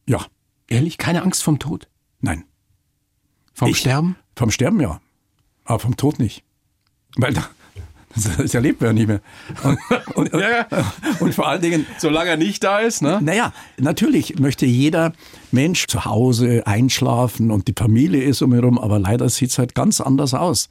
Ja. 0.06 0.24
Ehrlich? 0.68 0.96
Keine 0.96 1.22
Angst 1.22 1.42
vom 1.42 1.58
Tod? 1.58 1.88
Nein. 2.20 2.44
Vom 3.52 3.68
ich, 3.68 3.78
Sterben? 3.78 4.16
Vom 4.36 4.50
Sterben 4.50 4.80
ja. 4.80 5.00
Aber 5.64 5.80
vom 5.80 5.96
Tod 5.96 6.18
nicht. 6.18 6.44
Weil 7.16 7.34
da, 7.34 7.48
das 8.14 8.54
erlebt 8.54 8.80
man 8.80 8.88
ja 8.88 8.92
nicht 8.92 9.08
mehr. 9.08 9.20
Und, 10.14 10.32
und, 10.32 10.40
ja, 10.40 10.66
und, 11.20 11.34
vor 11.34 11.48
allen 11.48 11.62
Dingen. 11.62 11.86
Solange 11.98 12.30
er 12.30 12.36
nicht 12.36 12.62
da 12.62 12.78
ist, 12.78 13.02
ne? 13.02 13.20
Naja, 13.22 13.52
natürlich 13.78 14.38
möchte 14.38 14.66
jeder 14.66 15.12
Mensch 15.50 15.86
zu 15.86 16.04
Hause 16.04 16.66
einschlafen 16.66 17.50
und 17.50 17.68
die 17.68 17.74
Familie 17.76 18.22
ist 18.22 18.42
um 18.42 18.52
ihn 18.52 18.60
herum, 18.60 18.78
aber 18.78 18.98
leider 18.98 19.28
sieht 19.28 19.50
es 19.50 19.58
halt 19.58 19.74
ganz 19.74 20.00
anders 20.00 20.34
aus. 20.34 20.68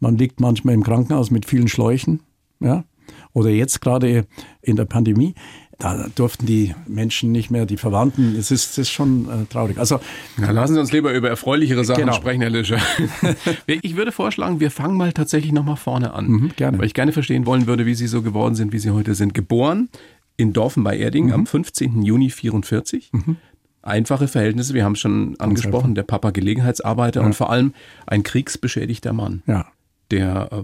Man 0.00 0.16
liegt 0.18 0.40
manchmal 0.40 0.74
im 0.74 0.82
Krankenhaus 0.82 1.30
mit 1.30 1.46
vielen 1.46 1.68
Schläuchen, 1.68 2.20
ja. 2.60 2.84
Oder 3.32 3.50
jetzt 3.50 3.82
gerade 3.82 4.26
in 4.62 4.76
der 4.76 4.86
Pandemie 4.86 5.34
da 5.78 6.06
durften 6.14 6.46
die 6.46 6.74
Menschen 6.86 7.32
nicht 7.32 7.50
mehr, 7.50 7.66
die 7.66 7.76
Verwandten, 7.76 8.34
es 8.36 8.50
ist, 8.50 8.70
es 8.70 8.78
ist 8.78 8.90
schon 8.90 9.28
äh, 9.28 9.44
traurig. 9.46 9.78
Also 9.78 10.00
ja, 10.40 10.50
lassen 10.50 10.74
Sie 10.74 10.80
uns 10.80 10.90
lieber 10.90 11.12
über 11.12 11.28
erfreulichere 11.28 11.84
Sachen 11.84 12.04
genau. 12.04 12.14
sprechen, 12.14 12.40
Herr 12.40 12.50
Lischer. 12.50 12.78
ich 13.66 13.96
würde 13.96 14.10
vorschlagen, 14.10 14.58
wir 14.58 14.70
fangen 14.70 14.96
mal 14.96 15.12
tatsächlich 15.12 15.52
nochmal 15.52 15.76
vorne 15.76 16.14
an. 16.14 16.28
Mhm, 16.28 16.52
gerne. 16.56 16.78
Weil 16.78 16.86
ich 16.86 16.94
gerne 16.94 17.12
verstehen 17.12 17.44
wollen 17.44 17.66
würde, 17.66 17.84
wie 17.84 17.94
Sie 17.94 18.06
so 18.06 18.22
geworden 18.22 18.54
sind, 18.54 18.72
wie 18.72 18.78
Sie 18.78 18.90
heute 18.90 19.14
sind. 19.14 19.34
Geboren 19.34 19.90
in 20.38 20.54
Dorfen 20.54 20.82
bei 20.82 20.96
Erding 20.96 21.26
mhm. 21.26 21.32
am 21.32 21.46
15. 21.46 22.02
Juni 22.02 22.30
44. 22.30 23.10
Mhm. 23.12 23.36
Einfache 23.82 24.28
Verhältnisse, 24.28 24.74
wir 24.74 24.84
haben 24.84 24.92
es 24.92 25.00
schon 25.00 25.38
angesprochen, 25.38 25.94
der 25.94 26.02
Papa 26.02 26.30
Gelegenheitsarbeiter 26.30 27.20
ja. 27.20 27.26
und 27.26 27.34
vor 27.34 27.50
allem 27.50 27.72
ein 28.06 28.22
kriegsbeschädigter 28.22 29.12
Mann. 29.12 29.42
Ja. 29.46 29.66
Der 30.10 30.48
äh, 30.52 30.62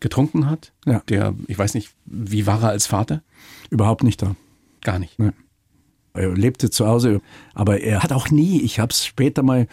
getrunken 0.00 0.50
hat, 0.50 0.72
ja. 0.86 1.02
der, 1.08 1.34
ich 1.46 1.58
weiß 1.58 1.74
nicht, 1.74 1.92
wie 2.04 2.46
war 2.46 2.62
er 2.62 2.70
als 2.70 2.86
Vater? 2.86 3.22
Überhaupt 3.70 4.02
nicht 4.02 4.22
da. 4.22 4.34
Gar 4.84 5.00
nicht. 5.00 5.18
Nee. 5.18 5.32
Er 6.16 6.32
lebte 6.32 6.70
zu 6.70 6.86
Hause, 6.86 7.20
aber 7.54 7.80
er 7.80 8.04
hat 8.04 8.12
auch 8.12 8.30
nie, 8.30 8.60
ich 8.60 8.78
habe 8.78 8.92
es 8.92 9.04
später 9.04 9.42
mal 9.42 9.66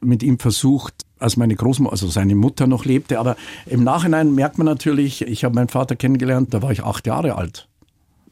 mit 0.00 0.22
ihm 0.22 0.38
versucht, 0.38 0.94
als 1.18 1.36
meine 1.36 1.56
Großmutter, 1.56 1.90
also 1.90 2.06
seine 2.06 2.36
Mutter 2.36 2.68
noch 2.68 2.84
lebte, 2.84 3.18
aber 3.18 3.36
im 3.66 3.82
Nachhinein 3.82 4.32
merkt 4.32 4.58
man 4.58 4.66
natürlich, 4.66 5.22
ich 5.22 5.42
habe 5.42 5.56
meinen 5.56 5.68
Vater 5.68 5.96
kennengelernt, 5.96 6.54
da 6.54 6.62
war 6.62 6.70
ich 6.70 6.84
acht 6.84 7.08
Jahre 7.08 7.34
alt. 7.34 7.66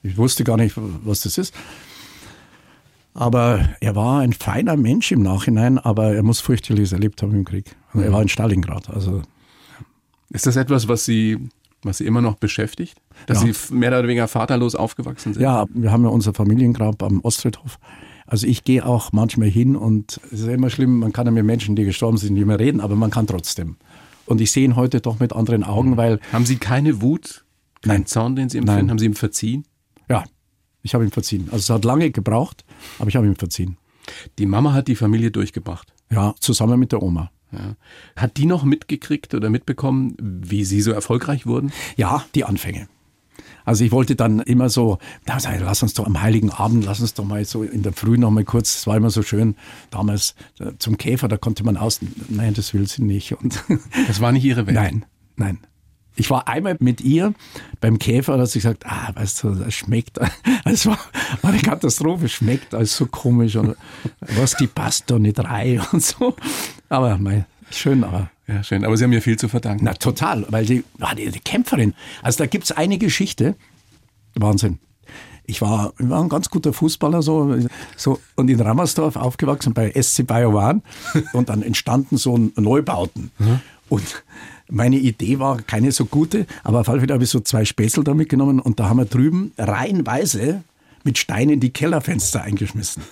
Ich 0.04 0.16
wusste 0.16 0.44
gar 0.44 0.56
nicht, 0.56 0.76
was 0.76 1.22
das 1.22 1.38
ist. 1.38 1.52
Aber 3.14 3.68
er 3.80 3.96
war 3.96 4.20
ein 4.20 4.32
feiner 4.32 4.76
Mensch 4.76 5.10
im 5.10 5.22
Nachhinein, 5.22 5.78
aber 5.78 6.14
er 6.14 6.22
muss 6.22 6.38
fürchterliches 6.40 6.92
erlebt 6.92 7.22
haben 7.22 7.34
im 7.34 7.44
Krieg. 7.44 7.74
Er 7.94 8.12
war 8.12 8.22
in 8.22 8.28
Stalingrad. 8.28 8.90
Also 8.90 9.22
ist 10.30 10.46
das 10.46 10.54
etwas, 10.54 10.86
was 10.86 11.04
Sie 11.04 11.48
was 11.86 11.98
Sie 11.98 12.06
immer 12.06 12.20
noch 12.20 12.36
beschäftigt? 12.36 13.00
Dass 13.26 13.42
ja. 13.42 13.52
Sie 13.52 13.74
mehr 13.74 13.90
oder 13.90 14.04
weniger 14.04 14.28
vaterlos 14.28 14.74
aufgewachsen 14.74 15.34
sind? 15.34 15.42
Ja, 15.42 15.66
wir 15.72 15.90
haben 15.90 16.02
ja 16.04 16.10
unser 16.10 16.34
Familiengrab 16.34 17.02
am 17.02 17.20
Ostfriedhof. 17.20 17.78
Also 18.26 18.46
ich 18.46 18.64
gehe 18.64 18.84
auch 18.84 19.12
manchmal 19.12 19.48
hin 19.48 19.76
und 19.76 20.20
es 20.32 20.40
ist 20.40 20.48
immer 20.48 20.70
schlimm, 20.70 20.98
man 20.98 21.12
kann 21.12 21.26
ja 21.26 21.32
mit 21.32 21.44
Menschen, 21.44 21.76
die 21.76 21.84
gestorben 21.84 22.18
sind, 22.18 22.34
nicht 22.34 22.46
mehr 22.46 22.58
reden, 22.58 22.80
aber 22.80 22.96
man 22.96 23.10
kann 23.10 23.26
trotzdem. 23.26 23.76
Und 24.26 24.40
ich 24.40 24.50
sehe 24.50 24.64
ihn 24.64 24.74
heute 24.74 25.00
doch 25.00 25.20
mit 25.20 25.32
anderen 25.32 25.62
Augen, 25.62 25.90
mhm. 25.90 25.96
weil... 25.96 26.20
Haben 26.32 26.44
Sie 26.44 26.56
keine 26.56 27.00
Wut? 27.00 27.44
Keinen 27.82 28.00
Nein. 28.00 28.06
Zorn, 28.06 28.36
den 28.36 28.48
Sie 28.48 28.58
empfinden? 28.58 28.80
Nein. 28.80 28.90
Haben 28.90 28.98
Sie 28.98 29.06
ihm 29.06 29.14
verziehen? 29.14 29.64
Ja, 30.08 30.24
ich 30.82 30.94
habe 30.94 31.04
ihm 31.04 31.12
verziehen. 31.12 31.48
Also 31.52 31.58
es 31.58 31.70
hat 31.70 31.84
lange 31.84 32.10
gebraucht, 32.10 32.64
aber 32.98 33.08
ich 33.08 33.16
habe 33.16 33.26
ihm 33.26 33.36
verziehen. 33.36 33.76
Die 34.38 34.46
Mama 34.46 34.72
hat 34.72 34.88
die 34.88 34.96
Familie 34.96 35.30
durchgebracht? 35.30 35.92
Ja, 36.10 36.34
zusammen 36.40 36.78
mit 36.78 36.92
der 36.92 37.02
Oma. 37.02 37.30
Ja. 37.52 37.76
Hat 38.16 38.36
die 38.36 38.46
noch 38.46 38.64
mitgekriegt 38.64 39.34
oder 39.34 39.50
mitbekommen, 39.50 40.16
wie 40.20 40.64
Sie 40.64 40.80
so 40.80 40.92
erfolgreich 40.92 41.46
wurden? 41.46 41.72
Ja, 41.96 42.24
die 42.34 42.44
Anfänge. 42.44 42.88
Also 43.64 43.84
ich 43.84 43.92
wollte 43.92 44.14
dann 44.16 44.40
immer 44.40 44.68
so, 44.68 44.98
lass 45.26 45.82
uns 45.82 45.94
doch 45.94 46.06
am 46.06 46.22
Heiligen 46.22 46.50
Abend, 46.50 46.84
lass 46.84 47.00
uns 47.00 47.14
doch 47.14 47.24
mal 47.24 47.44
so 47.44 47.62
in 47.62 47.82
der 47.82 47.92
Früh 47.92 48.16
noch 48.16 48.30
mal 48.30 48.44
kurz, 48.44 48.74
das 48.74 48.86
war 48.86 48.96
immer 48.96 49.10
so 49.10 49.22
schön, 49.22 49.56
damals 49.90 50.34
äh, 50.60 50.72
zum 50.78 50.96
Käfer, 50.96 51.26
da 51.28 51.36
konnte 51.36 51.64
man 51.64 51.76
aus, 51.76 52.00
nein, 52.28 52.54
das 52.54 52.74
will 52.74 52.86
sie 52.86 53.02
nicht. 53.02 53.32
Und 53.32 53.64
das 54.06 54.20
war 54.20 54.32
nicht 54.32 54.44
ihre 54.44 54.66
Welt? 54.66 54.76
Nein, 54.76 55.04
Nein. 55.36 55.58
Ich 56.16 56.30
war 56.30 56.48
einmal 56.48 56.76
mit 56.80 57.02
ihr 57.02 57.34
beim 57.80 57.98
Käfer, 57.98 58.36
da 58.36 58.42
hat 58.42 58.50
sie 58.50 58.58
gesagt, 58.58 58.86
ah, 58.86 59.10
weißt 59.14 59.44
du, 59.44 59.50
das 59.50 59.74
schmeckt, 59.74 60.18
es 60.64 60.86
war, 60.86 60.98
war 61.42 61.52
eine 61.52 61.60
Katastrophe, 61.60 62.28
schmeckt 62.28 62.74
alles 62.74 62.96
so 62.96 63.06
komisch 63.06 63.56
und 63.56 63.76
was, 64.20 64.54
die 64.56 64.66
passt 64.66 65.10
doch 65.10 65.18
nicht 65.18 65.38
rein 65.38 65.80
und 65.92 66.02
so. 66.02 66.34
Aber 66.88 67.18
mein, 67.18 67.44
schön, 67.70 68.02
aber. 68.02 68.30
Ja, 68.48 68.62
schön. 68.62 68.84
Aber 68.84 68.96
Sie 68.96 69.04
haben 69.04 69.10
mir 69.10 69.22
viel 69.22 69.36
zu 69.36 69.48
verdanken. 69.48 69.84
Na, 69.84 69.94
total, 69.94 70.46
weil 70.50 70.64
die 70.64 70.84
war 70.98 71.14
die, 71.14 71.30
die 71.30 71.40
Kämpferin. 71.40 71.94
Also 72.22 72.38
da 72.38 72.46
gibt's 72.46 72.72
eine 72.72 72.96
Geschichte, 72.96 73.56
Wahnsinn. 74.34 74.78
Ich 75.46 75.60
war, 75.60 75.92
ich 75.98 76.08
war 76.08 76.22
ein 76.22 76.28
ganz 76.28 76.50
guter 76.50 76.72
Fußballer 76.72 77.22
so, 77.22 77.56
so 77.96 78.20
und 78.34 78.48
in 78.50 78.60
Rammersdorf 78.60 79.16
aufgewachsen 79.16 79.74
bei 79.74 79.92
SC 80.00 80.26
Bayovan 80.26 80.82
und 81.32 81.48
dann 81.48 81.62
entstanden 81.62 82.16
so 82.16 82.36
Neubauten. 82.36 83.30
Und 83.88 84.24
meine 84.68 84.96
Idee 84.96 85.38
war 85.38 85.62
keine 85.62 85.92
so 85.92 86.06
gute, 86.06 86.46
aber 86.64 86.80
auf 86.80 86.88
alle 86.88 87.00
Fälle 87.00 87.14
habe 87.14 87.24
ich 87.24 87.30
so 87.30 87.40
zwei 87.40 87.64
Späßel 87.64 88.04
da 88.04 88.14
mitgenommen 88.14 88.60
und 88.60 88.80
da 88.80 88.88
haben 88.88 88.98
wir 88.98 89.04
drüben 89.04 89.52
reihenweise 89.58 90.62
mit 91.04 91.18
Steinen 91.18 91.60
die 91.60 91.70
Kellerfenster 91.70 92.42
eingeschmissen. 92.42 93.02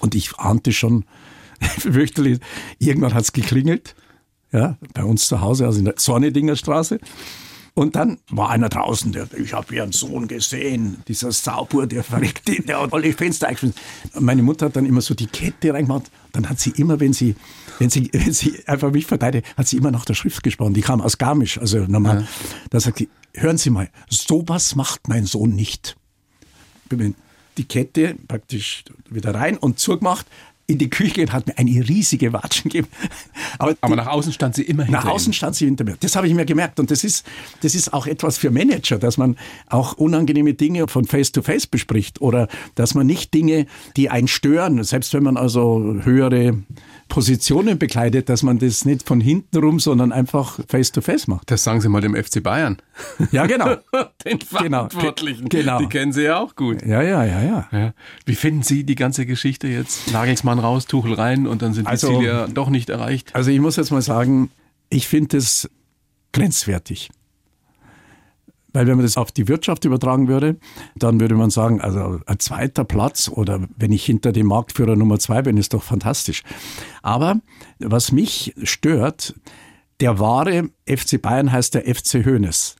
Und 0.00 0.14
ich 0.14 0.38
ahnte 0.38 0.72
schon, 0.72 1.04
fürchterlich, 1.78 2.38
irgendwann 2.78 3.14
hat's 3.14 3.32
geklingelt, 3.32 3.94
ja, 4.52 4.76
bei 4.94 5.04
uns 5.04 5.26
zu 5.26 5.40
Hause, 5.40 5.66
also 5.66 5.78
in 5.78 5.84
der 5.84 5.96
Zornedinger 5.96 6.56
Straße. 6.56 6.98
Und 7.74 7.94
dann 7.94 8.18
war 8.30 8.48
einer 8.48 8.70
draußen, 8.70 9.12
der, 9.12 9.28
ich 9.38 9.52
habe 9.52 9.74
ihren 9.74 9.92
Sohn 9.92 10.28
gesehen, 10.28 11.02
dieser 11.08 11.30
Saubur, 11.30 11.86
der 11.86 12.02
verreckte, 12.02 12.62
der 12.62 12.80
hat 12.80 12.94
alle 12.94 13.12
Fenster 13.12 13.48
eingeschmissen. 13.48 13.78
Meine 14.18 14.42
Mutter 14.42 14.66
hat 14.66 14.76
dann 14.76 14.86
immer 14.86 15.02
so 15.02 15.12
die 15.12 15.26
Kette 15.26 15.74
reingemacht. 15.74 16.10
Dann 16.32 16.48
hat 16.48 16.58
sie 16.58 16.70
immer, 16.70 17.00
wenn 17.00 17.12
sie, 17.12 17.36
wenn 17.78 17.90
sie, 17.90 18.10
wenn 18.12 18.32
sie 18.32 18.66
einfach 18.66 18.90
mich 18.90 19.06
verteidigt, 19.06 19.46
hat 19.56 19.66
sie 19.68 19.76
immer 19.76 19.90
nach 19.90 20.04
der 20.04 20.14
Schrift 20.14 20.42
gesprochen. 20.42 20.74
Die 20.74 20.80
kam 20.80 21.00
aus 21.00 21.18
Garmisch, 21.18 21.58
also 21.58 21.78
normal. 21.78 22.22
Ja. 22.22 22.28
Da 22.70 22.80
sagt 22.80 22.98
sie, 22.98 23.08
hören 23.34 23.58
Sie 23.58 23.70
mal, 23.70 23.88
sowas 24.08 24.74
macht 24.74 25.08
mein 25.08 25.26
Sohn 25.26 25.54
nicht. 25.54 25.96
Die 27.58 27.64
Kette 27.64 28.16
praktisch 28.28 28.84
wieder 29.08 29.34
rein 29.34 29.56
und 29.56 29.78
zugemacht 29.78 30.26
in 30.66 30.78
die 30.78 30.90
Küche 30.90 31.22
und 31.22 31.32
hat 31.32 31.46
mir 31.46 31.56
eine 31.58 31.70
riesige 31.88 32.32
Watschen 32.32 32.64
gegeben. 32.70 32.88
Aber, 33.58 33.74
Aber 33.80 33.96
nach 33.96 34.06
außen 34.08 34.32
stand 34.32 34.54
sie 34.56 34.62
immer 34.62 34.84
hinter 34.84 35.00
nach 35.00 35.06
außen 35.08 35.30
ihm. 35.30 35.34
stand 35.34 35.54
sie 35.56 35.66
hinter 35.66 35.84
mir. 35.84 35.96
Das 36.00 36.16
habe 36.16 36.26
ich 36.26 36.34
mir 36.34 36.44
gemerkt. 36.44 36.80
Und 36.80 36.90
das 36.90 37.04
ist, 37.04 37.24
das 37.62 37.74
ist 37.74 37.92
auch 37.92 38.06
etwas 38.06 38.38
für 38.38 38.50
Manager, 38.50 38.98
dass 38.98 39.16
man 39.18 39.36
auch 39.68 39.94
unangenehme 39.94 40.54
Dinge 40.54 40.88
von 40.88 41.04
Face 41.04 41.32
to 41.32 41.42
Face 41.42 41.66
bespricht 41.66 42.20
oder 42.20 42.48
dass 42.74 42.94
man 42.94 43.06
nicht 43.06 43.32
Dinge, 43.34 43.66
die 43.96 44.10
einen 44.10 44.28
stören, 44.28 44.82
selbst 44.84 45.14
wenn 45.14 45.22
man 45.22 45.36
also 45.36 45.96
höhere 46.02 46.58
Positionen 47.08 47.78
bekleidet, 47.78 48.28
dass 48.28 48.42
man 48.42 48.58
das 48.58 48.84
nicht 48.84 49.06
von 49.06 49.20
hinten 49.20 49.58
rum, 49.58 49.78
sondern 49.78 50.10
einfach 50.12 50.58
Face 50.68 50.90
to 50.90 51.00
Face 51.00 51.28
macht. 51.28 51.50
Das 51.50 51.62
sagen 51.62 51.80
Sie 51.80 51.88
mal 51.88 52.00
dem 52.00 52.16
FC 52.16 52.42
Bayern. 52.42 52.78
Ja, 53.30 53.46
genau. 53.46 53.76
Den 54.24 54.38
Genau. 54.38 54.88
Verantwortlichen. 54.88 55.48
Genau. 55.48 55.78
Die 55.78 55.86
kennen 55.86 56.12
Sie 56.12 56.22
ja 56.22 56.40
auch 56.40 56.56
gut. 56.56 56.84
Ja, 56.84 57.02
ja, 57.02 57.24
ja, 57.24 57.42
ja. 57.42 57.68
Ja. 57.72 57.94
Wie 58.24 58.34
finden 58.34 58.62
Sie 58.62 58.84
die 58.84 58.96
ganze 58.96 59.24
Geschichte 59.26 59.68
jetzt? 59.68 60.10
Nagelsmann 60.12 60.55
raus, 60.58 60.86
Tuchel 60.86 61.14
rein 61.14 61.46
und 61.46 61.62
dann 61.62 61.72
sind 61.74 61.84
die 61.86 61.90
Also- 61.90 62.08
Ziele 62.08 62.26
ja 62.26 62.46
doch 62.48 62.68
nicht 62.68 62.90
erreicht. 62.90 63.34
Also 63.34 63.50
ich 63.50 63.60
muss 63.60 63.76
jetzt 63.76 63.90
mal 63.90 64.02
sagen, 64.02 64.50
ich 64.90 65.06
finde 65.08 65.36
es 65.38 65.68
grenzwertig. 66.32 67.10
Weil 68.72 68.86
wenn 68.86 68.96
man 68.96 69.06
das 69.06 69.16
auf 69.16 69.32
die 69.32 69.48
Wirtschaft 69.48 69.86
übertragen 69.86 70.28
würde, 70.28 70.56
dann 70.96 71.18
würde 71.18 71.34
man 71.34 71.48
sagen, 71.48 71.80
also 71.80 72.20
ein 72.26 72.38
zweiter 72.38 72.84
Platz 72.84 73.30
oder 73.32 73.60
wenn 73.78 73.90
ich 73.90 74.04
hinter 74.04 74.32
dem 74.32 74.46
Marktführer 74.48 74.96
Nummer 74.96 75.18
zwei 75.18 75.40
bin, 75.40 75.56
ist 75.56 75.72
doch 75.72 75.82
fantastisch. 75.82 76.42
Aber 77.02 77.40
was 77.78 78.12
mich 78.12 78.54
stört, 78.64 79.34
der 80.00 80.18
wahre 80.18 80.68
FC 80.86 81.16
Bayern 81.22 81.50
heißt 81.52 81.74
der 81.74 81.84
FC 81.94 82.26
Hoeneß. 82.26 82.76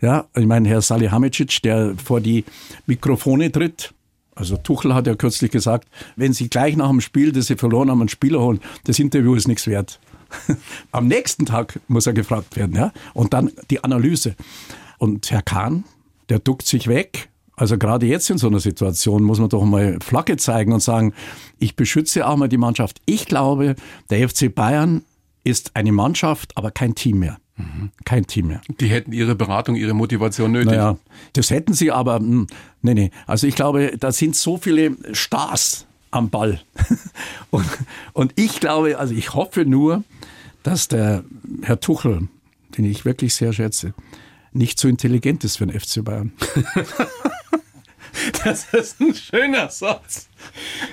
Ja, 0.00 0.26
ich 0.34 0.46
meine, 0.46 0.68
Herr 0.68 0.80
Salihamidzic, 0.82 1.62
der 1.62 1.94
vor 1.96 2.20
die 2.20 2.44
Mikrofone 2.86 3.52
tritt, 3.52 3.94
also 4.40 4.56
Tuchel 4.56 4.94
hat 4.94 5.06
ja 5.06 5.14
kürzlich 5.14 5.50
gesagt, 5.50 5.86
wenn 6.16 6.32
Sie 6.32 6.48
gleich 6.48 6.74
nach 6.74 6.88
dem 6.88 7.02
Spiel, 7.02 7.30
das 7.30 7.46
Sie 7.46 7.56
verloren 7.56 7.90
haben, 7.90 8.00
einen 8.00 8.08
Spieler 8.08 8.40
holen, 8.40 8.60
das 8.84 8.98
Interview 8.98 9.34
ist 9.34 9.46
nichts 9.46 9.66
wert. 9.66 10.00
Am 10.92 11.08
nächsten 11.08 11.44
Tag 11.44 11.78
muss 11.88 12.06
er 12.06 12.14
gefragt 12.14 12.56
werden, 12.56 12.74
ja. 12.74 12.90
Und 13.12 13.34
dann 13.34 13.52
die 13.70 13.84
Analyse. 13.84 14.34
Und 14.96 15.30
Herr 15.30 15.42
Kahn, 15.42 15.84
der 16.30 16.38
duckt 16.38 16.66
sich 16.66 16.86
weg. 16.86 17.28
Also 17.54 17.76
gerade 17.76 18.06
jetzt 18.06 18.30
in 18.30 18.38
so 18.38 18.46
einer 18.46 18.60
Situation 18.60 19.22
muss 19.22 19.40
man 19.40 19.50
doch 19.50 19.64
mal 19.64 19.98
Flagge 20.00 20.38
zeigen 20.38 20.72
und 20.72 20.82
sagen, 20.82 21.12
ich 21.58 21.76
beschütze 21.76 22.26
auch 22.26 22.36
mal 22.36 22.48
die 22.48 22.56
Mannschaft. 22.56 23.02
Ich 23.04 23.26
glaube, 23.26 23.76
der 24.08 24.26
FC 24.26 24.54
Bayern 24.54 25.04
ist 25.44 25.76
eine 25.76 25.92
Mannschaft, 25.92 26.56
aber 26.56 26.70
kein 26.70 26.94
Team 26.94 27.18
mehr. 27.18 27.36
Kein 28.04 28.26
Team 28.26 28.48
mehr. 28.48 28.60
Die 28.80 28.88
hätten 28.88 29.12
ihre 29.12 29.34
Beratung, 29.34 29.76
ihre 29.76 29.94
Motivation 29.94 30.52
nötig. 30.52 30.72
Naja, 30.72 30.98
das 31.32 31.50
hätten 31.50 31.74
sie, 31.74 31.90
aber 31.90 32.16
hm, 32.16 32.46
nee, 32.82 32.94
nee. 32.94 33.10
Also 33.26 33.46
ich 33.46 33.54
glaube, 33.54 33.96
da 33.98 34.12
sind 34.12 34.36
so 34.36 34.56
viele 34.56 34.96
Stars 35.12 35.86
am 36.10 36.30
Ball. 36.30 36.60
Und, 37.50 37.66
und 38.12 38.32
ich 38.36 38.60
glaube, 38.60 38.98
also 38.98 39.14
ich 39.14 39.34
hoffe 39.34 39.64
nur, 39.64 40.04
dass 40.62 40.86
der 40.86 41.24
Herr 41.62 41.80
Tuchel, 41.80 42.28
den 42.76 42.84
ich 42.84 43.04
wirklich 43.04 43.34
sehr 43.34 43.52
schätze, 43.52 43.92
nicht 44.52 44.78
so 44.78 44.86
intelligent 44.86 45.42
ist 45.42 45.56
für 45.56 45.66
den 45.66 45.78
FC 45.78 46.04
Bayern. 46.04 46.32
Das 48.44 48.72
ist 48.72 49.00
ein 49.00 49.14
schöner 49.14 49.70
Satz. 49.70 50.28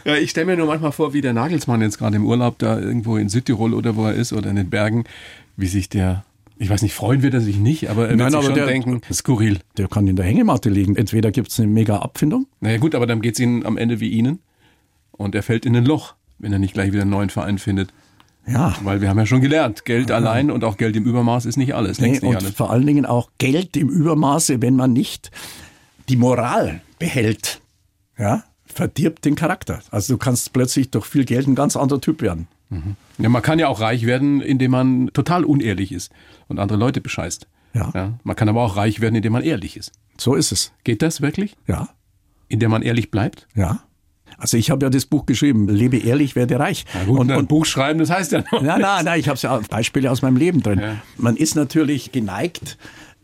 Ja, 0.06 0.16
ich 0.16 0.32
stelle 0.32 0.46
mir 0.46 0.58
nur 0.58 0.68
manchmal 0.68 0.92
vor, 0.92 1.14
wie 1.14 1.22
der 1.22 1.34
Nagelsmann 1.34 1.82
jetzt 1.82 1.98
gerade 1.98 2.16
im 2.16 2.26
Urlaub 2.26 2.60
da 2.60 2.80
irgendwo 2.80 3.18
in 3.18 3.30
Südtirol 3.30 3.74
oder 3.74 3.96
wo 3.96 4.06
er 4.06 4.14
ist 4.14 4.34
oder 4.34 4.50
in 4.50 4.56
den 4.56 4.70
Bergen, 4.70 5.06
wie 5.56 5.68
sich 5.68 5.90
der, 5.90 6.24
ich 6.60 6.70
weiß 6.70 6.82
nicht, 6.82 6.94
freuen 6.94 7.22
wird 7.22 7.34
er 7.34 7.42
sich 7.42 7.58
nicht, 7.58 7.90
aber 7.90 8.04
er 8.06 8.10
wird 8.10 8.20
Nein, 8.20 8.30
sich 8.32 8.38
aber 8.38 8.46
schon 8.46 8.56
der- 8.56 8.66
denken, 8.68 9.02
skurril. 9.12 9.60
Der 9.78 9.88
kann 9.88 10.08
in 10.08 10.16
der 10.16 10.26
Hängematte 10.26 10.70
liegen. 10.70 10.96
Entweder 10.96 11.32
gibt 11.32 11.50
es 11.52 11.60
eine 11.60 11.68
mega 11.68 11.98
Abfindung. 12.00 12.48
Naja 12.62 12.78
gut, 12.78 12.96
aber 12.96 13.06
dann 13.08 13.22
geht 13.22 13.36
es 13.36 13.40
ihm 13.40 13.64
am 13.66 13.78
Ende 13.78 14.00
wie 14.00 14.10
Ihnen 14.10 14.40
und 15.12 15.36
er 15.36 15.44
fällt 15.44 15.66
in 15.66 15.76
ein 15.76 15.86
Loch, 15.86 16.16
wenn 16.40 16.52
er 16.54 16.60
nicht 16.60 16.74
gleich 16.74 16.92
wieder 16.92 17.02
einen 17.04 17.12
neuen 17.12 17.30
Verein 17.30 17.58
findet. 17.60 17.94
Ja. 18.48 18.76
Weil 18.84 19.02
wir 19.02 19.10
haben 19.10 19.18
ja 19.18 19.26
schon 19.26 19.42
gelernt, 19.42 19.84
Geld 19.84 20.10
allein 20.10 20.52
und 20.52 20.64
auch 20.64 20.78
Geld 20.78 20.96
im 20.96 21.04
Übermaß 21.04 21.46
ist 21.46 21.58
nicht 21.58 21.76
alles, 21.76 22.00
Nee, 22.00 22.12
nicht 22.12 22.24
und 22.24 22.36
alles. 22.38 22.52
vor 22.52 22.72
allen 22.72 22.86
Dingen 22.88 23.06
auch 23.06 23.30
Geld 23.40 23.76
im 23.76 23.90
Übermaße, 23.90 24.62
wenn 24.62 24.76
man 24.78 24.94
nicht 24.94 25.32
die 26.08 26.16
Moral 26.16 26.80
behält, 26.98 27.60
ja, 28.18 28.46
verdirbt 28.66 29.26
den 29.26 29.36
Charakter. 29.36 29.82
Also 29.92 30.14
du 30.14 30.18
kannst 30.18 30.54
plötzlich 30.54 30.90
durch 30.92 31.06
viel 31.06 31.26
Geld 31.26 31.46
ein 31.48 31.56
ganz 31.56 31.76
anderer 31.76 32.00
Typ 32.00 32.22
werden. 32.22 32.48
Ja, 33.18 33.30
man 33.30 33.42
kann 33.42 33.60
ja 33.60 33.68
auch 33.68 33.80
reich 33.82 34.06
werden, 34.06 34.42
indem 34.42 34.72
man 34.72 35.10
total 35.14 35.44
unehrlich 35.44 35.92
ist 35.92 36.12
und 36.48 36.60
andere 36.60 36.78
Leute 36.78 37.02
bescheißt. 37.02 37.48
Ja. 37.74 38.18
Man 38.24 38.36
kann 38.36 38.50
aber 38.50 38.64
auch 38.64 38.76
reich 38.76 39.02
werden, 39.02 39.16
indem 39.16 39.34
man 39.34 39.44
ehrlich 39.44 39.78
ist. 39.78 39.92
So 40.18 40.36
ist 40.36 40.52
es. 40.52 40.74
Geht 40.84 41.02
das 41.02 41.22
wirklich? 41.22 41.56
Ja, 41.68 41.90
Indem 42.48 42.72
man 42.72 42.82
ehrlich 42.82 43.12
bleibt? 43.12 43.48
ja. 43.56 43.82
Also 44.38 44.58
ich 44.58 44.70
habe 44.70 44.86
ja 44.86 44.90
das 44.92 45.06
Buch 45.06 45.26
geschrieben, 45.26 45.68
Lebe 45.68 45.98
ehrlich, 45.98 46.36
werde 46.36 46.60
reich. 46.60 46.86
Na 46.94 47.06
gut, 47.06 47.20
und, 47.20 47.32
ein 47.32 47.38
und 47.40 47.48
Buch 47.48 47.66
schreiben, 47.66 47.98
das 48.00 48.12
heißt 48.12 48.34
ja 48.34 48.44
noch. 48.52 48.62
Nein, 48.62 48.82
nein, 48.82 49.06
nein, 49.06 49.20
ich 49.20 49.30
habe 49.30 49.40
ja 49.42 49.58
auch 49.58 49.64
Beispiele 49.64 50.12
aus 50.12 50.22
meinem 50.22 50.38
Leben 50.38 50.62
drin. 50.62 50.80
Ja. 50.80 50.98
Man 51.18 51.38
ist 51.38 51.56
natürlich 51.56 52.12
geneigt, 52.12 52.78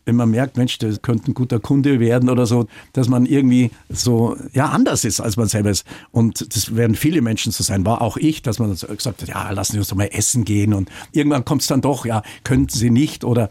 wenn 0.05 0.15
man 0.15 0.29
merkt, 0.29 0.57
Mensch, 0.57 0.77
das 0.77 1.01
könnte 1.01 1.31
ein 1.31 1.33
guter 1.33 1.59
Kunde 1.59 1.99
werden 1.99 2.29
oder 2.29 2.45
so, 2.45 2.67
dass 2.93 3.07
man 3.07 3.25
irgendwie 3.25 3.71
so 3.89 4.35
ja 4.53 4.69
anders 4.69 5.05
ist, 5.05 5.19
als 5.19 5.37
man 5.37 5.47
selber 5.47 5.69
ist. 5.69 5.85
Und 6.11 6.55
das 6.55 6.75
werden 6.75 6.95
viele 6.95 7.21
Menschen 7.21 7.51
so 7.51 7.63
sein, 7.63 7.85
war 7.85 8.01
auch 8.01 8.17
ich, 8.17 8.41
dass 8.41 8.59
man 8.59 8.73
so 8.75 8.87
gesagt 8.87 9.21
hat, 9.21 9.29
ja, 9.29 9.49
lassen 9.51 9.73
Sie 9.73 9.79
uns 9.79 9.87
doch 9.87 9.95
mal 9.95 10.09
essen 10.11 10.45
gehen. 10.45 10.73
Und 10.73 10.89
irgendwann 11.11 11.45
kommt 11.45 11.61
es 11.61 11.67
dann 11.67 11.81
doch, 11.81 12.05
ja, 12.05 12.21
könnten 12.43 12.77
Sie 12.77 12.89
nicht 12.89 13.23
oder 13.23 13.49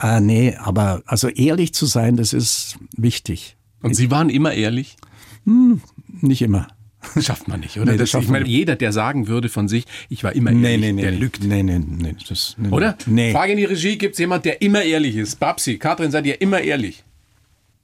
äh, 0.00 0.20
nee, 0.20 0.56
aber 0.56 1.02
also 1.06 1.28
ehrlich 1.28 1.74
zu 1.74 1.86
sein, 1.86 2.16
das 2.16 2.32
ist 2.32 2.78
wichtig. 2.96 3.56
Und 3.82 3.94
Sie 3.94 4.10
waren 4.10 4.30
immer 4.30 4.52
ehrlich? 4.52 4.96
Nicht 5.44 6.42
immer. 6.42 6.68
Schafft 7.20 7.48
man 7.48 7.60
nicht, 7.60 7.76
oder? 7.78 7.92
Nee, 7.92 7.98
das 7.98 8.10
das 8.10 8.22
ich 8.24 8.28
meine, 8.28 8.46
jeder, 8.46 8.76
der 8.76 8.92
sagen 8.92 9.26
würde 9.28 9.48
von 9.48 9.68
sich, 9.68 9.84
ich 10.08 10.24
war 10.24 10.34
immer 10.34 10.52
ehrlich, 10.52 10.96
der 10.96 11.10
lügt. 11.12 11.42
Nee, 11.44 11.62
nee, 11.62 11.78
nee. 11.78 12.14
Das, 12.28 12.54
nee 12.58 12.68
Oder? 12.70 12.96
Nee. 13.06 13.32
Frage 13.32 13.52
in 13.52 13.58
die 13.58 13.64
Regie, 13.64 13.96
gibt 13.98 14.14
es 14.14 14.18
jemand, 14.18 14.44
der 14.44 14.62
immer 14.62 14.82
ehrlich 14.82 15.16
ist? 15.16 15.38
Babsi, 15.40 15.78
Katrin, 15.78 16.10
seid 16.10 16.26
ihr 16.26 16.40
immer 16.40 16.60
ehrlich? 16.60 17.04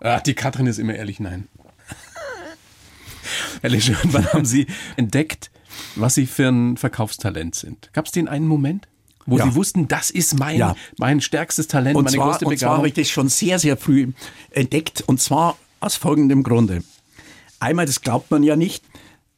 Ach, 0.01 0.21
die 0.21 0.35
Katrin 0.35 0.67
ist 0.67 0.79
immer 0.79 0.95
ehrlich, 0.95 1.21
nein. 1.21 1.49
Herr 3.61 3.71
Leschön, 3.71 3.97
wann 4.05 4.27
haben 4.33 4.45
Sie 4.45 4.67
entdeckt, 4.97 5.51
was 5.97 6.15
Sie 6.15 6.27
für 6.27 6.49
ein 6.49 6.77
Verkaufstalent 6.77 7.55
sind? 7.55 7.91
Gab 7.93 8.07
es 8.07 8.13
den 8.13 8.29
einen 8.29 8.47
Moment, 8.49 8.89
wo 9.27 9.39
Ja. 9.39 9.45
Sie 9.45 9.55
wussten, 9.55 9.89
das 9.89 10.11
ist 10.11 10.39
mein, 10.39 10.59
Ja. 10.59 10.75
mein 10.99 11.21
stärkstes 11.21 11.69
Talent, 11.69 11.97
Und 11.97 12.05
meine 12.05 12.17
zwar, 12.17 12.29
größte 12.31 12.45
und 12.47 12.51
zwar 12.53 12.57
Begabung? 12.71 12.77
habe 12.79 12.89
ich 12.89 12.95
das 12.95 13.11
schon 13.11 13.29
sehr, 13.29 13.59
sehr 13.59 13.77
früh 13.77 14.09
entdeckt. 14.51 15.03
Und 15.07 15.21
zwar 15.21 15.57
aus 15.81 15.97
folgendem 15.97 16.43
Grunde. 16.43 16.83
Einmal, 17.59 17.85
das 17.87 18.01
glaubt 18.01 18.31
man 18.31 18.43
ja 18.43 18.57
nicht, 18.57 18.83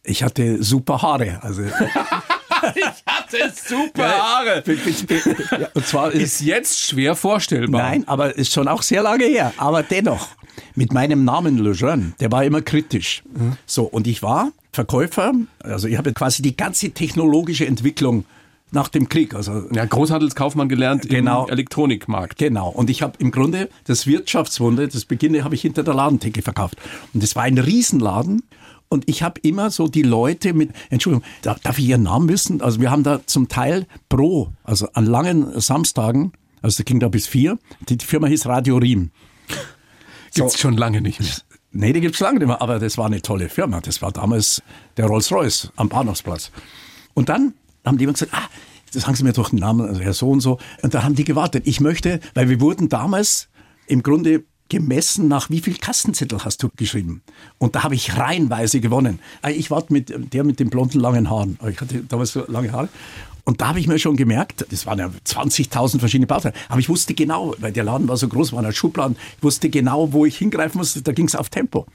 ich 0.05 0.23
hatte 0.23 0.63
super 0.63 1.01
Haare. 1.03 1.39
Also, 1.43 1.63
ich 2.75 3.03
hatte 3.07 3.53
super 3.67 4.09
Haare. 4.09 4.63
ja, 5.61 5.69
und 5.75 5.87
zwar 5.87 6.13
ist, 6.13 6.23
Ist 6.23 6.41
jetzt 6.43 6.81
schwer 6.81 7.15
vorstellbar. 7.17 7.83
nein, 7.83 8.07
aber 8.09 8.37
ist 8.37 8.53
schon 8.53 8.69
auch 8.69 8.83
sehr 8.83 9.03
lange 9.03 9.25
her. 9.25 9.53
Aber 9.57 9.83
dennoch, 9.83 10.29
mit 10.75 10.93
meinem 10.93 11.25
Namen 11.25 11.59
Lejeune, 11.59 12.13
der 12.21 12.31
war 12.33 12.45
immer 12.45 12.63
kritisch. 12.63 13.23
So, 13.67 13.85
und 13.85 14.07
ich 14.07 14.23
war 14.23 14.51
Verkäufer, 14.73 15.33
also 15.63 15.87
ich 15.89 15.99
habe 15.99 16.13
quasi 16.13 16.43
die 16.43 16.57
ganze 16.57 16.91
technologische 16.91 17.67
Entwicklung 17.67 18.25
nach 18.71 18.89
dem 18.89 19.09
Krieg. 19.11 19.35
Also 19.35 19.67
Ja, 19.73 19.85
Großhandelskaufmann 19.85 20.69
gelernt 20.71 21.07
Genau. 21.09 21.45
im 21.45 21.51
Elektronikmarkt. 21.53 22.39
Genau. 22.39 22.71
Und 22.71 22.89
ich 22.89 23.03
habe 23.03 23.15
im 23.19 23.31
Grunde 23.31 23.69
das 23.85 24.07
Wirtschaftswunder, 24.07 24.87
das 24.89 25.05
Beginne 25.05 25.45
habe 25.45 25.55
ich 25.55 25.61
hinter 25.63 25.83
der 25.83 25.93
Ladentheke 25.93 26.41
verkauft. 26.41 26.77
Und 27.13 27.23
das 27.23 27.37
war 27.37 27.43
ein 27.43 27.59
Riesenladen. 27.59 28.43
Und 28.93 29.09
ich 29.09 29.23
habe 29.23 29.41
immer 29.43 29.71
so 29.71 29.89
die 29.89 30.03
Leute 30.03 30.53
mit, 30.53 30.71
Entschuldigung, 30.91 31.27
da- 31.41 31.57
darf 31.63 31.79
ich 31.79 31.87
Ihren 31.87 32.03
Namen 32.03 32.29
wissen? 32.29 32.61
Also 32.61 32.79
wir 32.81 32.91
haben 32.91 33.03
da 33.03 33.21
zum 33.27 33.49
Teil 33.49 33.87
pro, 34.11 34.53
also 34.65 34.87
an 34.93 35.07
langen 35.07 35.59
Samstagen, 35.61 36.33
also 36.61 36.77
das 36.77 36.85
ging 36.85 37.01
da 37.01 37.09
bis 37.09 37.27
vier, 37.27 37.59
die, 37.89 37.97
Firma 38.05 38.27
hieß 38.27 38.45
Radio 38.47 38.77
Riem. 38.77 39.11
Gibt's 40.35 40.61
schon 40.61 40.77
lange 40.77 41.01
nicht 41.01 41.21
mehr. 41.21 41.29
Nee, 41.73 41.93
die 41.95 42.01
gibt's 42.03 42.21
lange 42.21 42.39
nicht 42.39 42.49
mehr, 42.49 42.61
aber 42.61 42.79
das 42.79 42.99
war 42.99 43.07
eine 43.07 43.23
tolle 43.23 43.49
Firma. 43.49 43.81
Das 43.81 44.03
war 44.03 44.13
damals 44.13 44.63
der 44.99 45.07
Rolls-Royce 45.07 45.73
am 45.77 45.89
Bahnhofsplatz. 45.89 46.51
Und 47.15 47.29
dann 47.31 47.55
haben 47.87 47.97
die 47.97 48.05
immer 48.05 48.13
gesagt, 48.13 48.33
ah, 48.35 48.49
das 48.93 49.05
sagen 49.05 49.15
Sie 49.17 49.25
mir 49.25 49.33
doch 49.33 49.49
den 49.51 49.59
Namen, 49.61 49.89
also 49.89 50.01
Herr 50.03 50.13
so 50.13 50.29
und 50.31 50.41
so. 50.41 50.59
Und 50.83 50.93
da 50.93 51.03
haben 51.03 51.15
die 51.15 51.25
gewartet. 51.25 51.67
Ich 51.67 51.81
möchte, 51.81 52.21
weil 52.35 52.51
wir 52.51 52.61
wurden 52.61 52.91
damals 52.91 53.49
im 53.87 54.03
Grunde 54.03 54.45
gemessen 54.73 55.29
nach 55.29 55.51
wie 55.51 55.61
viel 55.61 55.77
Kassenzettel 55.77 56.45
hast 56.47 56.63
du 56.63 56.71
geschrieben. 56.77 57.23
Und 57.59 57.75
da 57.77 57.83
habe 57.83 57.95
ich 57.95 58.17
reihenweise 58.17 58.81
gewonnen. 58.81 59.19
Ah, 59.43 59.51
Ich 59.51 59.71
war 59.71 59.85
mit 59.91 60.33
der 60.33 60.45
mit 60.45 60.61
den 60.61 60.71
blonden 60.71 60.99
langen 60.99 61.29
Haaren. 61.29 61.59
Ich 61.69 61.79
hatte 61.79 62.03
damals 62.09 62.33
so 62.33 62.45
lange 62.49 62.73
Haare. 62.73 62.89
Und 63.45 63.61
da 63.61 63.69
habe 63.69 63.81
ich 63.81 63.87
mir 63.87 63.99
schon 63.99 64.17
gemerkt, 64.17 64.65
das 64.71 64.87
waren 64.87 64.99
ja 64.99 65.11
20.000 65.27 65.99
verschiedene 65.99 66.27
Bauteile, 66.27 66.55
aber 66.69 66.79
ich 66.81 66.89
wusste 66.89 67.13
genau, 67.13 67.55
weil 67.59 67.73
der 67.73 67.85
Laden 67.85 68.09
war 68.09 68.17
so 68.17 68.29
groß, 68.29 68.53
waren 68.53 68.65
ja 68.65 68.73
Schubladen, 68.73 69.17
ich 69.37 69.43
wusste 69.43 69.69
genau, 69.69 70.13
wo 70.13 70.25
ich 70.25 70.39
hingreifen 70.39 70.79
musste, 70.79 71.03
da 71.03 71.11
ging 71.13 71.27
es 71.27 71.35
auf 71.35 71.51
Tempo. 71.51 71.87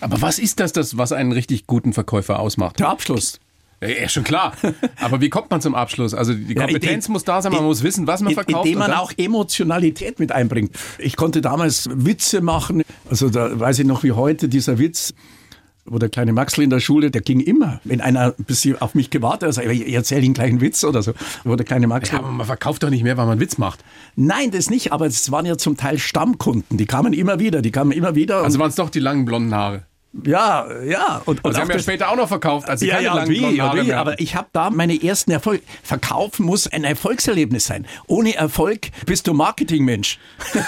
Aber 0.00 0.22
was 0.22 0.38
ist 0.38 0.60
das, 0.60 0.72
das, 0.72 0.96
was 0.96 1.10
einen 1.12 1.32
richtig 1.32 1.66
guten 1.66 1.92
Verkäufer 1.92 2.38
ausmacht? 2.38 2.78
Der 2.78 2.88
Abschluss. 2.88 3.40
Ja, 3.80 3.88
ja, 3.88 4.08
schon 4.08 4.24
klar. 4.24 4.52
Aber 5.00 5.20
wie 5.20 5.28
kommt 5.30 5.50
man 5.50 5.60
zum 5.60 5.74
Abschluss? 5.74 6.14
Also 6.14 6.32
die 6.34 6.54
Ja, 6.54 6.62
Kompetenz 6.64 7.06
in- 7.06 7.12
muss 7.12 7.24
da 7.24 7.42
sein, 7.42 7.52
man 7.52 7.60
in- 7.62 7.66
muss 7.66 7.82
wissen, 7.82 8.06
was 8.06 8.20
man 8.22 8.32
verkauft. 8.34 8.64
Indem 8.66 8.78
man 8.78 8.92
auch 8.92 9.12
Emotionalität 9.16 10.18
mit 10.18 10.32
einbringt. 10.32 10.74
Ich 10.98 11.16
konnte 11.16 11.40
damals 11.40 11.88
Witze 11.92 12.40
machen. 12.40 12.82
Also 13.10 13.28
da 13.28 13.58
weiß 13.58 13.78
ich 13.80 13.86
noch 13.86 14.02
wie 14.02 14.12
heute 14.12 14.48
dieser 14.48 14.78
Witz, 14.78 15.12
wo 15.86 15.98
der 15.98 16.08
kleine 16.08 16.32
Maxl 16.32 16.62
in 16.62 16.70
der 16.70 16.80
Schule, 16.80 17.10
der 17.10 17.20
ging 17.20 17.40
immer, 17.40 17.80
wenn 17.84 18.00
einer 18.00 18.34
ein 18.38 18.44
bisschen 18.44 18.80
auf 18.80 18.94
mich 18.94 19.10
gewartet 19.10 19.54
hat, 19.58 19.64
ich 19.66 19.92
erzähle 19.92 20.22
Ihnen 20.22 20.32
gleich 20.32 20.48
einen 20.48 20.62
Witz 20.62 20.82
oder 20.82 21.02
so, 21.02 21.12
wo 21.44 21.54
der 21.56 21.66
kleine 21.66 21.86
Maxl... 21.86 22.14
Ja, 22.14 22.20
aber 22.20 22.30
man 22.30 22.46
verkauft 22.46 22.82
doch 22.82 22.88
nicht 22.88 23.02
mehr, 23.02 23.18
weil 23.18 23.26
man 23.26 23.38
Witz 23.38 23.58
macht. 23.58 23.84
Nein, 24.16 24.50
das 24.50 24.70
nicht, 24.70 24.92
aber 24.92 25.04
es 25.04 25.30
waren 25.30 25.44
ja 25.44 25.58
zum 25.58 25.76
Teil 25.76 25.98
Stammkunden, 25.98 26.78
die 26.78 26.86
kamen 26.86 27.12
immer 27.12 27.38
wieder, 27.38 27.60
die 27.60 27.70
kamen 27.70 27.92
immer 27.92 28.14
wieder. 28.14 28.42
Also 28.44 28.58
waren 28.58 28.70
es 28.70 28.76
doch 28.76 28.88
die 28.88 29.00
langen 29.00 29.26
blonden 29.26 29.54
Haare. 29.54 29.82
Ja, 30.22 30.82
ja. 30.82 31.22
Und, 31.24 31.38
Und 31.38 31.44
und 31.44 31.54
Sie 31.54 31.60
haben 31.60 31.70
ja 31.70 31.78
später 31.78 32.10
auch 32.10 32.16
noch 32.16 32.28
verkauft, 32.28 32.68
als 32.68 32.80
Sie 32.80 32.86
ja, 32.86 32.94
keine 32.94 33.06
ja, 33.06 33.14
langen 33.14 33.30
wie, 33.30 33.60
Haare 33.60 33.84
wie, 33.84 33.92
aber 33.92 34.20
ich 34.20 34.36
habe 34.36 34.48
da 34.52 34.70
meine 34.70 35.02
ersten 35.02 35.32
Erfolge. 35.32 35.62
Verkaufen 35.82 36.46
muss 36.46 36.68
ein 36.68 36.84
Erfolgserlebnis 36.84 37.66
sein. 37.66 37.86
Ohne 38.06 38.34
Erfolg 38.34 38.90
bist 39.06 39.26
du 39.26 39.34
Marketingmensch. 39.34 40.18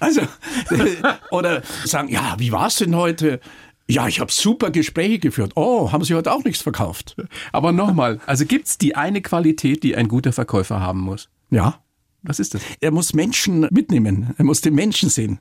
also, 0.00 0.22
oder 1.30 1.62
sagen, 1.84 2.08
ja, 2.08 2.36
wie 2.38 2.52
war's 2.52 2.76
denn 2.76 2.96
heute? 2.96 3.40
Ja, 3.88 4.08
ich 4.08 4.20
habe 4.20 4.32
super 4.32 4.70
Gespräche 4.70 5.18
geführt. 5.18 5.52
Oh, 5.54 5.92
haben 5.92 6.04
Sie 6.04 6.14
heute 6.14 6.32
auch 6.32 6.44
nichts 6.44 6.62
verkauft? 6.62 7.16
Aber 7.52 7.72
nochmal, 7.72 8.20
also 8.26 8.46
gibt's 8.46 8.78
die 8.78 8.96
eine 8.96 9.20
Qualität, 9.20 9.82
die 9.82 9.96
ein 9.96 10.08
guter 10.08 10.32
Verkäufer 10.32 10.80
haben 10.80 11.00
muss? 11.00 11.28
Ja. 11.50 11.80
Was 12.22 12.38
ist 12.38 12.54
das? 12.54 12.62
Er 12.80 12.92
muss 12.92 13.14
Menschen 13.14 13.66
mitnehmen. 13.70 14.32
Er 14.38 14.44
muss 14.44 14.60
den 14.60 14.74
Menschen 14.74 15.10
sehen. 15.10 15.40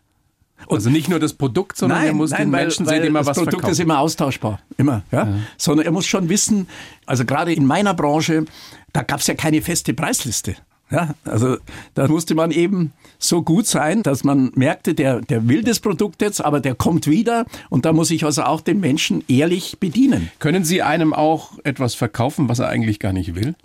Also 0.69 0.89
nicht 0.89 1.09
nur 1.09 1.19
das 1.19 1.33
Produkt, 1.33 1.77
sondern 1.77 2.03
er 2.03 2.13
muss 2.13 2.29
den 2.31 2.51
weil- 2.51 2.61
Menschen 2.63 2.85
sehen, 2.85 3.03
dem 3.03 3.15
er 3.15 3.19
das 3.21 3.27
was 3.27 3.37
Produkt 3.37 3.53
verkauft. 3.55 3.71
ist 3.73 3.79
immer 3.79 3.99
austauschbar, 3.99 4.59
immer, 4.77 5.03
ja? 5.11 5.27
Sondern 5.57 5.85
er 5.85 5.91
muss 5.91 6.05
schon 6.05 6.29
wissen, 6.29 6.67
also 7.05 7.25
gerade 7.25 7.53
in 7.53 7.65
meiner 7.65 7.93
Branche, 7.93 8.45
da 8.93 9.03
gab 9.03 9.19
es 9.19 9.27
ja 9.27 9.33
keine 9.35 9.61
feste 9.61 9.93
Preisliste. 9.93 10.55
Ja, 10.89 11.15
also 11.23 11.55
da 11.93 12.09
musste 12.09 12.35
man 12.35 12.51
eben 12.51 12.91
so 13.17 13.43
gut 13.43 13.65
sein, 13.65 14.03
dass 14.03 14.25
man 14.25 14.51
merkte, 14.55 14.93
der, 14.93 15.21
der 15.21 15.47
will 15.47 15.63
das 15.63 15.79
Produkt 15.79 16.21
jetzt, 16.21 16.43
aber 16.43 16.59
der 16.59 16.75
kommt 16.75 17.07
wieder 17.07 17.45
und 17.69 17.85
da 17.85 17.93
muss 17.93 18.11
ich 18.11 18.25
also 18.25 18.43
auch 18.43 18.59
den 18.59 18.81
Menschen 18.81 19.23
ehrlich 19.29 19.77
bedienen. 19.79 20.29
Können 20.39 20.65
Sie 20.65 20.81
einem 20.81 21.13
auch 21.13 21.57
etwas 21.63 21.95
verkaufen, 21.95 22.49
was 22.49 22.59
er 22.59 22.67
eigentlich 22.67 22.99
gar 22.99 23.13
nicht 23.13 23.35
will? 23.35 23.55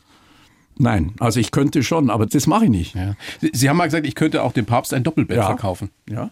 Nein, 0.78 1.14
also 1.18 1.40
ich 1.40 1.50
könnte 1.50 1.82
schon, 1.82 2.10
aber 2.10 2.26
das 2.26 2.46
mache 2.46 2.64
ich 2.66 2.70
nicht. 2.70 2.94
Ja. 2.94 3.14
Sie, 3.40 3.50
Sie 3.52 3.68
haben 3.68 3.76
mal 3.78 3.86
gesagt, 3.86 4.06
ich 4.06 4.14
könnte 4.14 4.42
auch 4.44 4.52
dem 4.52 4.66
Papst 4.66 4.94
ein 4.94 5.02
Doppelbett 5.02 5.38
Ja. 5.38 5.46
verkaufen. 5.46 5.90
Ja. 6.08 6.30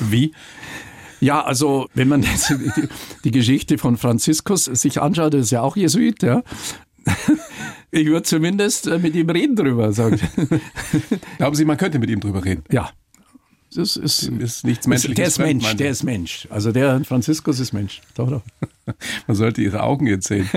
Wie? 0.00 0.32
Ja, 1.20 1.42
also 1.42 1.88
wenn 1.94 2.08
man 2.08 2.22
jetzt 2.22 2.50
die, 2.50 2.88
die 3.24 3.30
Geschichte 3.30 3.78
von 3.78 3.96
Franziskus 3.96 4.64
sich 4.64 5.00
anschaut, 5.00 5.34
ist 5.34 5.50
ja 5.50 5.62
auch 5.62 5.76
Jesuit, 5.76 6.22
ja. 6.22 6.42
Ich 7.90 8.08
würde 8.08 8.24
zumindest 8.24 8.88
äh, 8.88 8.98
mit 8.98 9.14
ihm 9.14 9.30
reden 9.30 9.54
drüber, 9.54 9.92
sagen. 9.92 10.18
Glauben 11.38 11.54
Sie, 11.54 11.64
man 11.64 11.76
könnte 11.76 12.00
mit 12.00 12.10
ihm 12.10 12.18
drüber 12.18 12.44
reden? 12.44 12.64
Ja. 12.72 12.90
Das 13.72 13.96
ist, 13.96 14.24
Ist 14.24 14.64
nichts 14.64 14.86
Menschliches. 14.86 15.14
der 15.16 15.26
ist 15.26 15.36
fremd, 15.36 15.62
Mensch, 15.62 15.76
der 15.76 15.90
ist 15.90 16.02
Mensch. 16.02 16.48
Also 16.50 16.72
der 16.72 17.04
Franziskus 17.04 17.60
ist 17.60 17.72
Mensch. 17.72 18.02
Doch, 18.14 18.28
doch. 18.28 18.42
Man 19.26 19.36
sollte 19.36 19.62
Ihre 19.62 19.82
Augen 19.82 20.06
jetzt 20.08 20.26
sehen. 20.26 20.48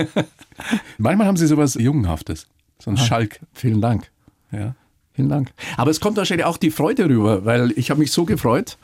Manchmal 0.97 1.27
haben 1.27 1.37
Sie 1.37 1.47
sowas 1.47 1.75
Jungenhaftes. 1.75 2.47
So 2.79 2.91
ein 2.91 2.97
Schalk. 2.97 3.39
Vielen 3.53 3.81
Dank. 3.81 4.09
Ja. 4.51 4.75
Vielen 5.13 5.29
Dank. 5.29 5.51
Aber 5.77 5.89
es 5.91 5.99
kommt 5.99 6.17
wahrscheinlich 6.17 6.45
auch 6.45 6.57
die 6.57 6.71
Freude 6.71 7.05
rüber, 7.07 7.45
weil 7.45 7.71
ich 7.75 7.89
habe 7.89 7.99
mich 7.99 8.11
so 8.11 8.25
gefreut 8.25 8.77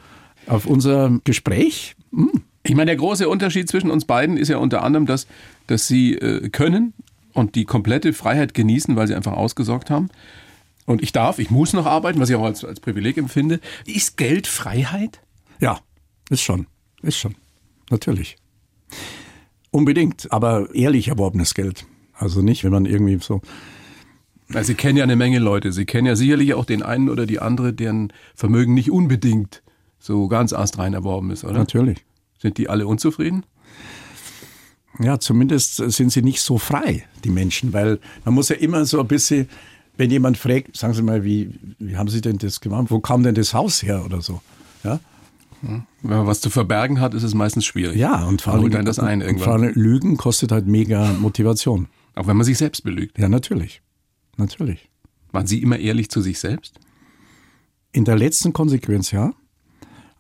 auf 0.47 0.65
unser 0.65 1.19
Gespräch. 1.23 1.95
Ich 2.63 2.75
meine, 2.75 2.88
der 2.88 2.95
große 2.95 3.27
Unterschied 3.27 3.69
zwischen 3.69 3.91
uns 3.91 4.06
beiden 4.06 4.38
ist 4.38 4.47
ja 4.47 4.58
unter 4.58 4.84
anderem, 4.84 5.06
dass, 5.06 5.27
dass 5.67 5.88
Sie 5.88 6.13
äh, 6.13 6.49
können 6.49 6.93
und 7.34 7.56
die 7.56 7.65
komplette 7.65 8.13
Freiheit 8.13 8.53
genießen, 8.53 8.95
weil 8.95 9.08
Sie 9.08 9.15
einfach 9.15 9.34
ausgesorgt 9.34 9.89
haben. 9.89 10.10
Und 10.86 11.01
ich 11.01 11.12
darf, 11.12 11.39
ich 11.39 11.49
muss 11.49 11.73
noch 11.73 11.86
arbeiten, 11.86 12.19
was 12.19 12.29
ich 12.29 12.36
auch 12.36 12.43
als, 12.43 12.63
als 12.63 12.79
Privileg 12.79 13.17
empfinde. 13.17 13.60
Ist 13.86 14.17
Geld 14.17 14.47
Freiheit? 14.47 15.21
Ja, 15.60 15.79
ist 16.29 16.41
schon. 16.41 16.67
Ist 17.01 17.17
schon. 17.17 17.36
Natürlich. 17.89 18.38
Unbedingt, 19.71 20.32
aber 20.32 20.73
ehrlich 20.73 21.08
erworbenes 21.08 21.53
Geld. 21.53 21.86
Also 22.13 22.41
nicht, 22.41 22.63
wenn 22.63 22.71
man 22.71 22.86
irgendwie 22.86 23.17
so. 23.21 23.41
Weil 24.49 24.63
Sie 24.63 24.75
kennen 24.75 24.97
ja 24.97 25.03
eine 25.03 25.15
Menge 25.15 25.39
Leute. 25.39 25.71
Sie 25.71 25.86
kennen 25.86 26.06
ja 26.06 26.15
sicherlich 26.15 26.53
auch 26.53 26.65
den 26.65 26.84
einen 26.84 27.10
oder 27.10 27.25
die 27.25 27.39
andere, 27.39 27.73
deren 27.73 28.13
Vermögen 28.36 28.73
nicht 28.73 28.91
unbedingt 28.91 29.63
so 30.03 30.27
ganz 30.27 30.51
astrein 30.51 30.93
erworben 30.93 31.31
ist, 31.31 31.45
oder? 31.45 31.53
Natürlich. 31.59 32.03
Sind 32.37 32.57
die 32.57 32.67
alle 32.67 32.85
unzufrieden? 32.87 33.45
Ja, 34.99 35.17
zumindest 35.17 35.77
sind 35.77 36.11
sie 36.11 36.21
nicht 36.21 36.41
so 36.41 36.57
frei, 36.57 37.05
die 37.23 37.29
Menschen, 37.29 37.71
weil 37.71 37.99
man 38.25 38.33
muss 38.33 38.49
ja 38.49 38.57
immer 38.57 38.83
so 38.85 38.99
ein 38.99 39.07
bisschen, 39.07 39.47
wenn 39.95 40.11
jemand 40.11 40.37
fragt, 40.37 40.75
sagen 40.75 40.93
Sie 40.93 41.01
mal, 41.01 41.23
wie, 41.23 41.51
wie 41.79 41.95
haben 41.95 42.09
Sie 42.09 42.19
denn 42.19 42.37
das 42.37 42.59
gemacht? 42.59 42.87
Wo 42.89 42.99
kam 42.99 43.23
denn 43.23 43.33
das 43.33 43.53
Haus 43.53 43.81
her 43.81 44.03
oder 44.05 44.21
so? 44.21 44.41
Ja, 44.83 44.99
Wenn 45.61 45.85
man 46.01 46.27
was 46.27 46.41
zu 46.41 46.49
verbergen 46.49 46.99
hat, 46.99 47.13
ist 47.13 47.23
es 47.23 47.33
meistens 47.33 47.65
schwierig. 47.65 47.95
ja 47.95 48.25
und 48.25 48.41
vor 48.41 48.53
Dann 48.53 48.63
allem, 48.63 48.75
einen 48.75 48.85
das 48.85 48.99
ein 48.99 49.21
und 49.23 49.39
vor 49.39 49.53
allem 49.53 49.71
Lügen 49.73 50.17
kostet 50.17 50.51
halt 50.51 50.67
mega 50.67 51.13
Motivation. 51.13 51.87
Auch 52.15 52.27
wenn 52.27 52.35
man 52.35 52.45
sich 52.45 52.57
selbst 52.57 52.83
belügt. 52.83 53.17
Ja, 53.17 53.29
natürlich. 53.29 53.81
Natürlich. 54.35 54.89
Waren 55.31 55.47
Sie 55.47 55.61
immer 55.61 55.79
ehrlich 55.79 56.09
zu 56.09 56.21
sich 56.21 56.39
selbst? 56.39 56.79
In 57.93 58.03
der 58.05 58.17
letzten 58.17 58.51
Konsequenz 58.51 59.11
ja. 59.11 59.33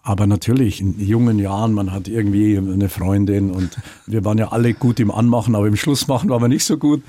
Aber 0.05 0.27
natürlich, 0.27 0.81
in 0.81 0.99
jungen 0.99 1.39
Jahren, 1.39 1.71
man 1.73 1.93
hat 1.93 2.09
irgendwie 2.09 2.57
eine 2.57 2.89
Freundin 2.89 3.51
und 3.51 3.77
wir 4.05 4.25
waren 4.25 4.37
ja 4.37 4.49
alle 4.49 4.73
gut 4.73 4.99
im 4.99 5.09
Anmachen, 5.09 5.55
aber 5.55 5.65
im 5.65 5.77
Schlussmachen 5.77 6.29
waren 6.29 6.41
wir 6.41 6.49
nicht 6.49 6.65
so 6.65 6.77
gut. 6.77 7.01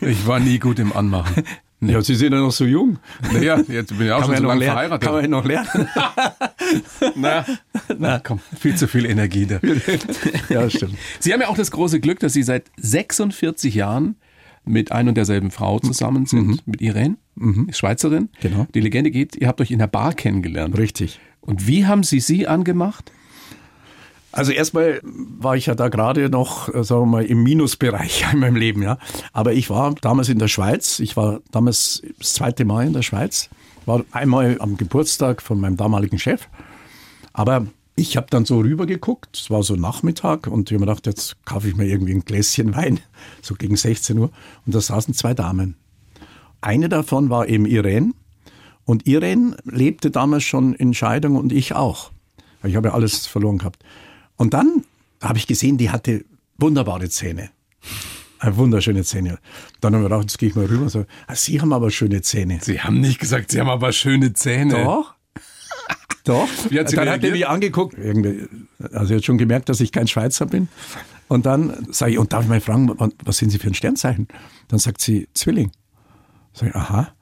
Ich 0.00 0.26
war 0.26 0.40
nie 0.40 0.58
gut 0.58 0.78
im 0.78 0.92
Anmachen. 0.92 1.44
Ja, 1.84 2.00
Sie 2.00 2.14
sind 2.14 2.32
ja 2.32 2.38
noch 2.38 2.52
so 2.52 2.64
jung. 2.64 3.00
Naja, 3.32 3.60
jetzt 3.66 3.88
bin 3.98 4.06
ich 4.06 4.12
auch 4.12 4.20
Kann 4.20 4.28
schon 4.28 4.36
so 4.36 4.42
lange 4.46 4.60
lernen, 4.60 4.72
verheiratet. 4.74 5.02
kann 5.02 5.14
man 5.14 5.22
ja 5.24 5.28
noch 5.28 5.44
lernen. 5.44 5.68
Na, 7.16 7.44
na, 7.98 8.18
komm, 8.20 8.38
viel 8.56 8.76
zu 8.76 8.86
viel 8.86 9.04
Energie 9.04 9.46
da. 9.46 9.58
ja, 10.48 10.70
stimmt. 10.70 10.94
Sie 11.18 11.32
haben 11.32 11.40
ja 11.40 11.48
auch 11.48 11.56
das 11.56 11.72
große 11.72 11.98
Glück, 11.98 12.20
dass 12.20 12.34
Sie 12.34 12.44
seit 12.44 12.70
46 12.76 13.74
Jahren 13.74 14.14
mit 14.64 14.92
ein 14.92 15.08
und 15.08 15.16
derselben 15.16 15.50
Frau 15.50 15.80
zusammen 15.80 16.26
sind, 16.26 16.64
mit 16.68 16.80
Irene, 16.80 17.16
Schweizerin. 17.72 18.28
Genau. 18.40 18.68
Die 18.74 18.80
Legende 18.80 19.10
geht, 19.10 19.34
ihr 19.34 19.48
habt 19.48 19.60
euch 19.60 19.72
in 19.72 19.80
der 19.80 19.88
Bar 19.88 20.14
kennengelernt. 20.14 20.78
Richtig. 20.78 21.18
Und 21.42 21.66
wie 21.66 21.86
haben 21.86 22.02
Sie 22.02 22.20
sie 22.20 22.46
angemacht? 22.46 23.12
Also 24.32 24.50
erstmal 24.50 25.00
war 25.02 25.56
ich 25.56 25.66
ja 25.66 25.74
da 25.74 25.88
gerade 25.88 26.30
noch, 26.30 26.74
äh, 26.74 26.82
sagen 26.82 27.02
wir 27.02 27.06
mal, 27.06 27.24
im 27.26 27.42
Minusbereich 27.42 28.24
in 28.32 28.40
meinem 28.40 28.56
Leben, 28.56 28.82
ja. 28.82 28.98
Aber 29.34 29.52
ich 29.52 29.68
war 29.68 29.94
damals 30.00 30.30
in 30.30 30.38
der 30.38 30.48
Schweiz. 30.48 30.98
Ich 31.00 31.16
war 31.16 31.40
damals 31.50 32.02
das 32.18 32.32
zweite 32.32 32.64
Mal 32.64 32.86
in 32.86 32.94
der 32.94 33.02
Schweiz. 33.02 33.50
War 33.84 34.04
einmal 34.10 34.56
am 34.60 34.78
Geburtstag 34.78 35.42
von 35.42 35.60
meinem 35.60 35.76
damaligen 35.76 36.18
Chef. 36.18 36.48
Aber 37.34 37.66
ich 37.94 38.16
habe 38.16 38.28
dann 38.30 38.46
so 38.46 38.60
rübergeguckt. 38.60 39.36
Es 39.36 39.50
war 39.50 39.62
so 39.62 39.76
Nachmittag 39.76 40.46
und 40.46 40.70
ich 40.70 40.74
habe 40.74 40.86
mir 40.86 40.86
gedacht, 40.86 41.06
jetzt 41.06 41.44
kaufe 41.44 41.68
ich 41.68 41.76
mir 41.76 41.86
irgendwie 41.86 42.14
ein 42.14 42.24
Gläschen 42.24 42.74
Wein, 42.76 43.00
so 43.42 43.54
gegen 43.54 43.76
16 43.76 44.18
Uhr. 44.18 44.30
Und 44.64 44.74
da 44.74 44.80
saßen 44.80 45.12
zwei 45.12 45.34
Damen. 45.34 45.76
Eine 46.62 46.88
davon 46.88 47.28
war 47.28 47.48
eben 47.48 47.66
Irene. 47.66 48.12
Und 48.84 49.06
Irene 49.06 49.56
lebte 49.64 50.10
damals 50.10 50.44
schon 50.44 50.74
in 50.74 50.94
Scheidung 50.94 51.36
und 51.36 51.52
ich 51.52 51.74
auch. 51.74 52.10
Ich 52.64 52.76
habe 52.76 52.88
ja 52.88 52.94
alles 52.94 53.26
verloren 53.26 53.58
gehabt. 53.58 53.82
Und 54.36 54.54
dann 54.54 54.84
habe 55.20 55.38
ich 55.38 55.46
gesehen, 55.46 55.78
die 55.78 55.90
hatte 55.90 56.24
wunderbare 56.58 57.08
Zähne. 57.08 57.50
Eine 58.38 58.56
wunderschöne 58.56 59.04
Zähne. 59.04 59.38
Dann 59.80 59.94
haben 59.94 60.02
wir 60.02 60.08
gedacht, 60.08 60.22
jetzt 60.22 60.38
gehe 60.38 60.48
ich 60.48 60.56
mal 60.56 60.66
rüber 60.66 60.82
und 60.82 60.88
sage, 60.88 61.06
ah, 61.28 61.34
Sie 61.34 61.60
haben 61.60 61.72
aber 61.72 61.90
schöne 61.90 62.22
Zähne. 62.22 62.58
Sie 62.60 62.80
haben 62.80 63.00
nicht 63.00 63.20
gesagt, 63.20 63.52
Sie 63.52 63.60
haben 63.60 63.68
aber 63.68 63.92
schöne 63.92 64.32
Zähne. 64.32 64.82
Doch. 64.84 65.14
Doch. 66.24 66.48
Wie 66.68 66.78
hat 66.78 66.88
sie 66.88 66.96
dann 66.96 67.08
hat 67.08 67.16
er 67.16 67.22
reagiert? 67.22 67.32
mich 67.34 67.48
angeguckt. 67.48 67.98
Irgendwie, 67.98 68.46
also 68.92 69.12
er 69.12 69.18
hat 69.18 69.24
schon 69.24 69.38
gemerkt, 69.38 69.68
dass 69.68 69.80
ich 69.80 69.90
kein 69.92 70.06
Schweizer 70.06 70.46
bin. 70.46 70.68
Und 71.28 71.46
dann 71.46 71.86
sage 71.90 72.12
ich, 72.12 72.18
und 72.18 72.32
darf 72.32 72.42
ich 72.44 72.48
mal 72.48 72.60
fragen, 72.60 72.90
was 73.24 73.38
sind 73.38 73.50
Sie 73.50 73.58
für 73.58 73.68
ein 73.68 73.74
Sternzeichen? 73.74 74.28
Dann 74.68 74.78
sagt 74.78 75.00
sie, 75.00 75.28
Zwilling. 75.34 75.72
Sag 76.52 76.68
ich, 76.68 76.74
aha. 76.74 77.14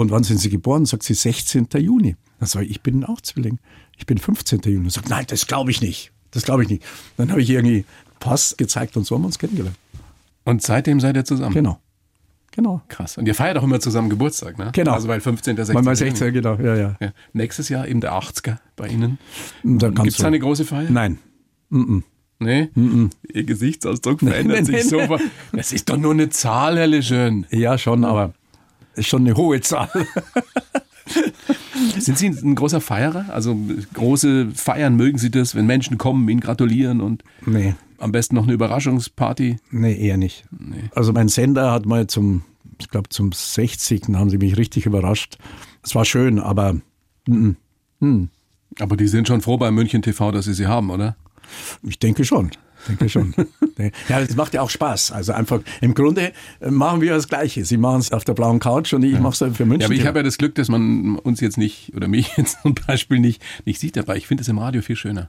Und 0.00 0.10
wann 0.10 0.24
sind 0.24 0.38
Sie 0.38 0.48
geboren? 0.48 0.86
Sagt 0.86 1.02
sie, 1.02 1.12
16. 1.12 1.68
Juni. 1.76 2.16
Dann 2.38 2.48
sage 2.48 2.64
ich, 2.64 2.70
ich 2.70 2.80
bin 2.80 3.04
auch 3.04 3.20
Zwilling. 3.20 3.58
Ich 3.98 4.06
bin 4.06 4.16
15. 4.16 4.60
Juni. 4.64 4.88
Sagt, 4.88 5.10
nein, 5.10 5.26
das 5.28 5.46
glaube 5.46 5.70
ich 5.70 5.82
nicht. 5.82 6.10
Das 6.30 6.44
glaube 6.44 6.62
ich 6.62 6.70
nicht. 6.70 6.82
Dann 7.18 7.30
habe 7.30 7.42
ich 7.42 7.50
irgendwie 7.50 7.84
Pass 8.18 8.56
gezeigt 8.56 8.96
und 8.96 9.04
so 9.04 9.14
haben 9.14 9.22
wir 9.22 9.26
uns 9.26 9.38
kennengelernt. 9.38 9.76
Und 10.44 10.62
seitdem 10.62 11.00
seid 11.00 11.16
ihr 11.16 11.26
zusammen. 11.26 11.52
Genau. 11.52 11.80
Genau. 12.52 12.80
Krass. 12.88 13.18
Und 13.18 13.26
ihr 13.26 13.34
feiert 13.34 13.58
auch 13.58 13.62
immer 13.62 13.78
zusammen 13.78 14.08
Geburtstag, 14.08 14.58
ne? 14.58 14.70
Genau. 14.72 14.92
Also 14.92 15.06
weil 15.06 15.20
15. 15.20 15.56
16. 15.56 15.74
Manchmal 15.74 15.94
Juni. 15.96 16.10
16, 16.12 16.32
genau. 16.32 16.54
Ja, 16.54 16.76
ja. 16.76 16.96
Ja. 16.98 17.12
Nächstes 17.34 17.68
Jahr 17.68 17.86
eben 17.86 18.00
der 18.00 18.14
80er 18.14 18.56
bei 18.76 18.88
Ihnen. 18.88 19.18
Da 19.62 19.88
Gibt 19.88 19.98
kannst 19.98 20.12
es 20.12 20.22
da 20.22 20.28
eine 20.28 20.38
große 20.38 20.64
Feier? 20.64 20.88
Nein. 20.88 21.18
Nee? 22.38 22.70
Ihr 23.34 23.44
Gesichtsausdruck 23.44 24.20
verändert 24.20 24.56
Nein, 24.56 24.64
sich 24.64 24.90
nein, 24.90 25.08
so. 25.08 25.18
Das 25.52 25.72
ist 25.72 25.90
doch 25.90 25.98
nur 25.98 26.12
eine 26.12 26.30
Zahl, 26.30 26.78
Herr 26.78 26.86
Lejeune. 26.86 27.44
Ja, 27.50 27.76
schon, 27.76 28.06
aber 28.06 28.32
ist 28.94 29.06
schon 29.06 29.22
eine 29.26 29.36
hohe 29.36 29.60
Zahl. 29.60 29.88
Sind 31.98 32.18
Sie 32.18 32.28
ein 32.28 32.54
großer 32.54 32.80
Feierer? 32.80 33.26
Also 33.30 33.56
große 33.94 34.50
Feiern, 34.54 34.96
mögen 34.96 35.18
Sie 35.18 35.30
das, 35.30 35.54
wenn 35.54 35.66
Menschen 35.66 35.98
kommen, 35.98 36.28
Ihnen 36.28 36.40
gratulieren 36.40 37.00
und 37.00 37.24
nee. 37.46 37.74
am 37.98 38.12
besten 38.12 38.34
noch 38.36 38.44
eine 38.44 38.52
Überraschungsparty? 38.52 39.56
Nee, 39.70 39.94
eher 39.94 40.16
nicht. 40.16 40.44
Also 40.94 41.12
mein 41.12 41.28
Sender 41.28 41.72
hat 41.72 41.86
mal 41.86 42.06
zum, 42.06 42.42
ich 42.78 42.88
glaube 42.88 43.08
zum 43.08 43.32
60. 43.32 44.02
haben 44.14 44.30
sie 44.30 44.38
mich 44.38 44.56
richtig 44.56 44.86
überrascht. 44.86 45.38
Es 45.82 45.94
war 45.94 46.04
schön, 46.04 46.38
aber 46.38 46.76
Aber 48.78 48.96
die 48.96 49.08
sind 49.08 49.26
schon 49.26 49.40
froh 49.40 49.56
bei 49.56 49.70
München 49.70 50.02
TV, 50.02 50.30
dass 50.30 50.44
Sie 50.44 50.54
sie 50.54 50.66
haben, 50.66 50.90
oder? 50.90 51.16
ich 51.82 51.98
denke 51.98 52.24
schon. 52.24 52.50
Denke 52.88 53.08
schon. 53.08 53.34
ja, 54.08 54.20
es 54.20 54.36
macht 54.36 54.54
ja 54.54 54.62
auch 54.62 54.70
Spaß. 54.70 55.12
Also 55.12 55.32
einfach, 55.32 55.60
im 55.80 55.94
Grunde 55.94 56.32
äh, 56.60 56.70
machen 56.70 57.00
wir 57.00 57.12
das 57.14 57.28
Gleiche. 57.28 57.64
Sie 57.64 57.76
machen 57.76 58.00
es 58.00 58.12
auf 58.12 58.24
der 58.24 58.34
blauen 58.34 58.58
Couch 58.58 58.92
und 58.94 59.02
ich 59.02 59.18
mache 59.18 59.44
es 59.44 59.56
für 59.56 59.64
München. 59.66 59.80
Ja, 59.80 59.86
aber 59.86 59.94
ich 59.94 60.06
habe 60.06 60.18
ja 60.20 60.22
das 60.22 60.38
Glück, 60.38 60.54
dass 60.54 60.68
man 60.68 61.16
uns 61.18 61.40
jetzt 61.40 61.58
nicht, 61.58 61.92
oder 61.94 62.08
mich 62.08 62.30
jetzt 62.36 62.58
zum 62.62 62.74
Beispiel 62.74 63.18
nicht, 63.20 63.42
nicht 63.64 63.80
sieht, 63.80 63.96
aber 63.98 64.16
ich 64.16 64.26
finde 64.26 64.42
es 64.42 64.48
im 64.48 64.58
Radio 64.58 64.82
viel 64.82 64.96
schöner. 64.96 65.28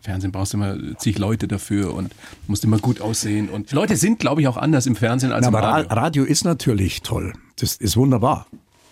Fernsehen 0.00 0.32
brauchst 0.32 0.52
du 0.52 0.58
immer 0.58 0.76
zig 0.98 1.18
Leute 1.18 1.48
dafür 1.48 1.94
und 1.94 2.12
musst 2.46 2.62
immer 2.64 2.78
gut 2.78 3.00
aussehen. 3.00 3.48
Und 3.48 3.70
die 3.70 3.74
Leute 3.74 3.96
sind, 3.96 4.18
glaube 4.18 4.42
ich, 4.42 4.48
auch 4.48 4.58
anders 4.58 4.84
im 4.86 4.96
Fernsehen 4.96 5.32
als 5.32 5.42
Na, 5.42 5.48
im 5.48 5.54
aber 5.54 5.66
Ra- 5.66 5.72
Radio. 5.76 5.92
Radio 5.96 6.24
ist 6.24 6.44
natürlich 6.44 7.00
toll. 7.00 7.32
Das 7.56 7.76
ist 7.76 7.96
wunderbar. 7.96 8.46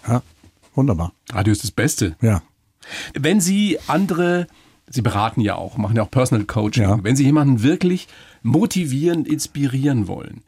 Ja, 0.09 0.23
wunderbar. 0.75 1.13
Radio 1.31 1.53
ist 1.53 1.65
das 1.65 1.71
Beste. 1.71 2.17
Ja. 2.23 2.43
Wenn 3.13 3.41
Sie 3.43 3.79
andere, 3.89 4.47
Sie 4.95 5.03
beraten 5.03 5.41
ja 5.41 5.57
auch, 5.57 5.77
machen 5.79 5.97
ja 5.97 6.03
auch 6.03 6.11
Personal 6.11 6.45
Coaching, 6.45 6.83
Ja. 6.85 6.99
wenn 7.03 7.17
Sie 7.17 7.25
jemanden 7.25 7.63
wirklich 7.63 8.09
motivieren, 8.43 9.25
inspirieren 9.25 10.07
wollen, 10.07 10.43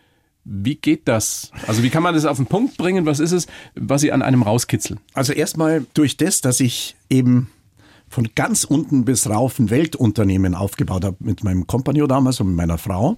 wie 0.45 0.75
geht 0.75 1.09
das? 1.09 1.51
Also 1.67 1.83
wie 1.83 1.89
kann 1.91 2.03
man 2.03 2.15
das 2.15 2.27
auf 2.27 2.37
den 2.37 2.47
Punkt 2.47 2.77
bringen? 2.77 3.07
Was 3.07 3.19
ist 3.19 3.33
es, 3.33 3.47
was 3.75 4.03
Sie 4.03 4.13
an 4.13 4.21
einem 4.21 4.43
rauskitzeln? 4.43 5.01
Also 5.15 5.33
erstmal 5.33 5.87
durch 5.95 6.19
das, 6.19 6.43
dass 6.43 6.61
ich 6.61 6.97
eben 7.09 7.49
von 8.11 8.29
ganz 8.35 8.65
unten 8.65 9.07
bis 9.07 9.29
rauf 9.29 9.59
ein 9.59 9.71
Weltunternehmen 9.71 10.55
aufgebaut 10.55 11.05
habe 11.05 11.17
mit 11.21 11.43
meinem 11.43 11.67
Kompagnon 11.67 12.09
damals 12.09 12.41
und 12.41 12.49
mit 12.49 12.57
meiner 12.57 12.77
Frau, 12.79 13.17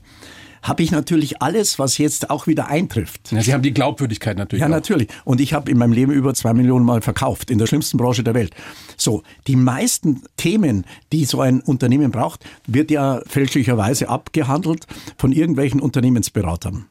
habe 0.67 0.83
ich 0.83 0.91
natürlich 0.91 1.43
alles, 1.43 1.79
was 1.79 1.99
jetzt 1.99 2.31
auch 2.31 2.47
wieder 2.47 2.69
eintrifft. 2.69 3.33
Ja, 3.33 3.41
Sie 3.41 3.53
haben 3.53 3.63
die 3.63 3.73
Glaubwürdigkeit 3.73 4.37
natürlich. 4.37 4.61
Ja, 4.61 4.67
auch. 4.67 4.71
natürlich. 4.71 5.09
Und 5.25 5.41
ich 5.41 5.53
habe 5.53 5.71
in 5.71 5.79
meinem 5.79 5.93
Leben 5.93 6.13
über 6.13 6.35
zwei 6.35 6.55
Millionen 6.55 6.85
Mal 6.85 7.03
verkauft, 7.03 7.51
in 7.51 7.59
der 7.59 7.67
schlimmsten 7.67 7.99
Branche 7.99 8.25
der 8.25 8.35
Welt. 8.35 8.53
So, 8.97 9.23
die 9.47 9.57
meisten 9.57 10.23
Themen, 10.37 10.85
die 11.13 11.25
so 11.25 11.41
ein 11.41 11.61
Unternehmen 11.61 12.11
braucht, 12.11 12.45
wird 12.67 12.91
ja 12.91 13.21
fälschlicherweise 13.27 14.09
abgehandelt 14.09 14.87
von 15.19 15.33
irgendwelchen 15.33 15.81
Unternehmensberatern 15.81 16.87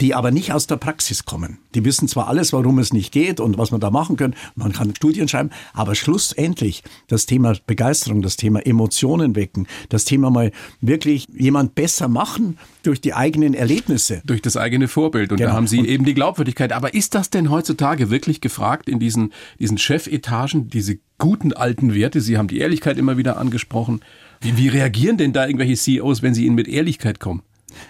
die 0.00 0.14
aber 0.14 0.32
nicht 0.32 0.52
aus 0.52 0.66
der 0.66 0.76
Praxis 0.76 1.24
kommen. 1.24 1.58
Die 1.74 1.84
wissen 1.84 2.08
zwar 2.08 2.26
alles, 2.28 2.52
warum 2.52 2.78
es 2.80 2.92
nicht 2.92 3.12
geht 3.12 3.38
und 3.38 3.58
was 3.58 3.70
man 3.70 3.80
da 3.80 3.90
machen 3.90 4.16
kann, 4.16 4.34
man 4.56 4.72
kann 4.72 4.94
Studien 4.96 5.28
schreiben, 5.28 5.50
aber 5.72 5.94
schlussendlich 5.94 6.82
das 7.06 7.26
Thema 7.26 7.54
Begeisterung, 7.66 8.20
das 8.20 8.36
Thema 8.36 8.60
Emotionen 8.66 9.36
wecken, 9.36 9.68
das 9.90 10.04
Thema 10.04 10.30
mal 10.30 10.50
wirklich 10.80 11.28
jemand 11.32 11.74
besser 11.76 12.08
machen 12.08 12.58
durch 12.82 13.00
die 13.00 13.14
eigenen 13.14 13.54
Erlebnisse. 13.54 14.20
durch 14.26 14.42
das 14.42 14.56
eigene 14.56 14.88
Vorbild. 14.88 15.30
Und 15.32 15.40
da 15.40 15.44
Genau. 15.46 15.56
haben 15.56 15.66
Sie 15.68 15.78
Und- 15.78 15.86
eben 15.88 16.04
die 16.04 16.14
Glaubwürdigkeit. 16.14 16.72
Aber 16.72 16.92
ist 16.94 17.14
das 17.14 17.30
denn 17.30 17.50
heutzutage 17.50 18.10
wirklich 18.10 18.40
gefragt 18.40 18.88
in 18.88 18.98
diesen, 18.98 19.32
diesen 19.60 19.78
Chefetagen, 19.78 20.68
diese 20.70 20.98
guten 21.18 21.52
alten 21.52 21.94
Werte? 21.94 22.20
Sie 22.20 22.36
haben 22.36 22.48
die 22.48 22.58
Ehrlichkeit 22.58 22.98
immer 22.98 23.16
wieder 23.16 23.36
angesprochen. 23.38 24.00
Wie, 24.40 24.56
wie 24.56 24.68
reagieren 24.68 25.16
denn 25.16 25.32
da 25.32 25.46
irgendwelche 25.46 25.76
CEOs, 25.76 26.22
wenn 26.22 26.34
sie 26.34 26.44
ihnen 26.46 26.54
mit 26.56 26.66
Ehrlichkeit 26.68 27.20
kommen? 27.20 27.42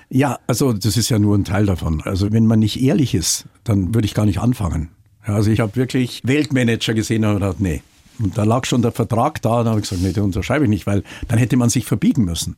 Ja, 0.08 0.38
also 0.46 0.72
das 0.72 0.96
ist 0.96 1.08
ja 1.08 1.18
nur 1.18 1.36
ein 1.36 1.44
Teil 1.44 1.66
davon. 1.66 2.02
Also 2.02 2.32
wenn 2.32 2.46
man 2.46 2.58
nicht 2.58 2.82
ehrlich 2.82 3.14
ist, 3.14 3.46
dann 3.64 3.94
würde 3.94 4.06
ich 4.06 4.14
gar 4.14 4.26
nicht 4.26 4.38
anfangen. 4.38 4.90
Also 5.22 5.50
ich 5.50 5.60
habe 5.60 5.76
wirklich 5.76 6.20
Weltmanager 6.24 6.94
gesehen 6.94 7.24
und 7.24 7.34
gedacht, 7.34 7.60
nee. 7.60 7.82
Und 8.20 8.38
da 8.38 8.44
lag 8.44 8.64
schon 8.64 8.80
der 8.80 8.92
Vertrag 8.92 9.42
da, 9.42 9.58
und 9.58 9.64
da 9.64 9.70
habe 9.70 9.80
ich 9.80 9.88
gesagt, 9.88 10.02
nee, 10.02 10.12
den 10.12 10.22
unterschreibe 10.22 10.64
ich 10.64 10.70
nicht, 10.70 10.86
weil 10.86 11.02
dann 11.26 11.38
hätte 11.38 11.56
man 11.56 11.68
sich 11.68 11.84
verbiegen 11.84 12.24
müssen. 12.24 12.56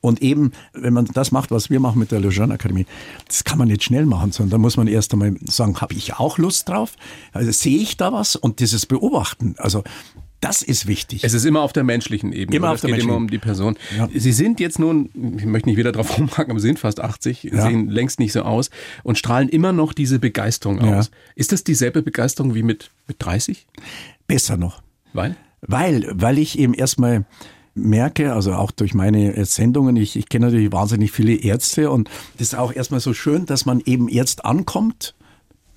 Und 0.00 0.20
eben, 0.20 0.50
wenn 0.72 0.94
man 0.94 1.04
das 1.04 1.30
macht, 1.30 1.52
was 1.52 1.70
wir 1.70 1.78
machen 1.78 2.00
mit 2.00 2.10
der 2.10 2.18
Lejeune 2.18 2.54
Akademie, 2.54 2.86
das 3.28 3.44
kann 3.44 3.58
man 3.58 3.68
nicht 3.68 3.84
schnell 3.84 4.04
machen, 4.04 4.32
sondern 4.32 4.50
da 4.50 4.58
muss 4.58 4.76
man 4.76 4.88
erst 4.88 5.12
einmal 5.12 5.36
sagen, 5.44 5.80
habe 5.80 5.94
ich 5.94 6.14
auch 6.14 6.38
Lust 6.38 6.68
drauf? 6.68 6.96
Also 7.32 7.52
sehe 7.52 7.78
ich 7.78 7.96
da 7.96 8.12
was? 8.12 8.34
Und 8.34 8.58
dieses 8.58 8.86
Beobachten, 8.86 9.54
also 9.58 9.84
das 10.40 10.62
ist 10.62 10.86
wichtig. 10.86 11.24
Es 11.24 11.32
ist 11.32 11.44
immer 11.44 11.62
auf 11.62 11.72
der 11.72 11.82
menschlichen 11.84 12.32
Ebene. 12.32 12.56
Immer 12.56 12.66
oder? 12.66 12.72
auf 12.72 12.76
es 12.76 12.80
der 12.82 12.92
geht 12.92 13.02
immer 13.04 13.16
um 13.16 13.28
die 13.28 13.38
Person. 13.38 13.76
Ja. 13.96 14.08
Sie 14.14 14.32
sind 14.32 14.60
jetzt 14.60 14.78
nun, 14.78 15.08
ich 15.38 15.46
möchte 15.46 15.68
nicht 15.68 15.78
wieder 15.78 15.92
drauf 15.92 16.18
rumhaken, 16.18 16.50
aber 16.50 16.60
Sie 16.60 16.66
sind 16.68 16.78
fast 16.78 17.00
80, 17.00 17.44
Ja. 17.44 17.62
sehen 17.62 17.88
längst 17.88 18.18
nicht 18.18 18.32
so 18.32 18.42
aus 18.42 18.70
und 19.02 19.16
strahlen 19.18 19.48
immer 19.48 19.72
noch 19.72 19.92
diese 19.92 20.18
Begeisterung 20.18 20.84
Ja. 20.84 20.98
aus. 20.98 21.10
Ist 21.34 21.52
das 21.52 21.64
dieselbe 21.64 22.02
Begeisterung 22.02 22.54
wie 22.54 22.62
mit, 22.62 22.90
mit 23.08 23.16
30? 23.20 23.66
Besser 24.26 24.56
noch. 24.56 24.82
Weil? 25.12 25.36
Weil, 25.62 26.06
weil 26.12 26.38
ich 26.38 26.58
eben 26.58 26.74
erstmal 26.74 27.24
merke, 27.74 28.32
also 28.32 28.54
auch 28.54 28.70
durch 28.70 28.94
meine 28.94 29.44
Sendungen, 29.44 29.96
ich, 29.96 30.16
ich 30.16 30.28
kenne 30.28 30.46
natürlich 30.46 30.72
wahnsinnig 30.72 31.12
viele 31.12 31.34
Ärzte 31.34 31.90
und 31.90 32.08
das 32.38 32.48
ist 32.48 32.54
auch 32.54 32.72
erstmal 32.74 33.00
so 33.00 33.12
schön, 33.14 33.46
dass 33.46 33.66
man 33.66 33.80
eben 33.84 34.08
jetzt 34.08 34.44
ankommt, 34.44 35.14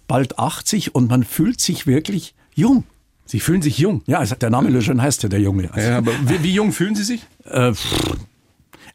bald 0.07 0.39
80 0.39 0.95
und 0.95 1.09
man 1.09 1.23
fühlt 1.23 1.59
sich 1.61 1.87
wirklich 1.87 2.35
jung. 2.55 2.83
Sie 3.29 3.39
fühlen 3.39 3.61
sich 3.61 3.77
jung. 3.77 4.01
Ja, 4.07 4.25
der 4.25 4.49
Name 4.49 4.71
Lejeune 4.71 5.03
heißt 5.03 5.21
ja 5.21 5.29
der 5.29 5.39
Junge. 5.39 5.69
Also, 5.71 5.87
Ja, 5.87 5.97
aber 5.99 6.11
wie, 6.25 6.41
wie 6.43 6.51
jung 6.51 6.71
fühlen 6.71 6.95
Sie 6.95 7.03
sich? 7.03 7.21
äh, 7.45 7.73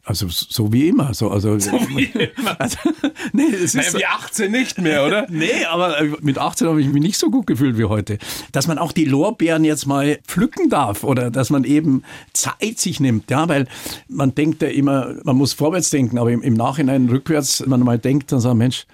also 0.03 0.27
so 0.29 0.73
wie 0.73 0.89
immer. 0.89 1.13
So, 1.13 1.31
also, 1.31 1.57
so 1.57 1.71
wie 1.87 2.03
immer. 2.37 2.59
Also, 2.59 2.77
nee, 3.31 3.45
es 3.45 3.73
ist 3.75 3.91
so, 3.91 3.97
18 4.05 4.51
nicht 4.51 4.77
mehr, 4.77 5.05
oder? 5.05 5.25
Nee, 5.31 5.63
aber 5.71 6.01
äh, 6.01 6.11
mit 6.19 6.37
18 6.37 6.67
habe 6.67 6.81
ich 6.81 6.87
mich 6.89 7.01
nicht 7.01 7.17
so 7.17 7.31
gut 7.31 7.47
gefühlt 7.47 7.77
wie 7.77 7.85
heute. 7.85 8.17
Dass 8.51 8.67
man 8.67 8.77
auch 8.77 8.91
die 8.91 9.05
Lorbeeren 9.05 9.63
jetzt 9.63 9.87
mal 9.87 10.19
pflücken 10.27 10.69
darf 10.69 11.05
oder 11.05 11.31
dass 11.31 11.49
man 11.49 11.63
eben 11.63 12.03
Zeit 12.33 12.77
sich 12.77 12.99
nimmt, 12.99 13.31
ja, 13.31 13.47
weil 13.47 13.67
man 14.09 14.35
denkt 14.35 14.61
ja 14.61 14.67
immer, 14.67 15.15
man 15.23 15.37
muss 15.37 15.53
vorwärts 15.53 15.91
denken, 15.91 16.17
aber 16.17 16.31
im, 16.33 16.41
im 16.41 16.55
Nachhinein 16.55 17.07
rückwärts, 17.07 17.61
wenn 17.61 17.69
man 17.69 17.79
mal 17.83 17.97
denkt, 17.99 18.33
dann 18.33 18.41
sagt 18.41 18.55
Mensch, 18.57 18.85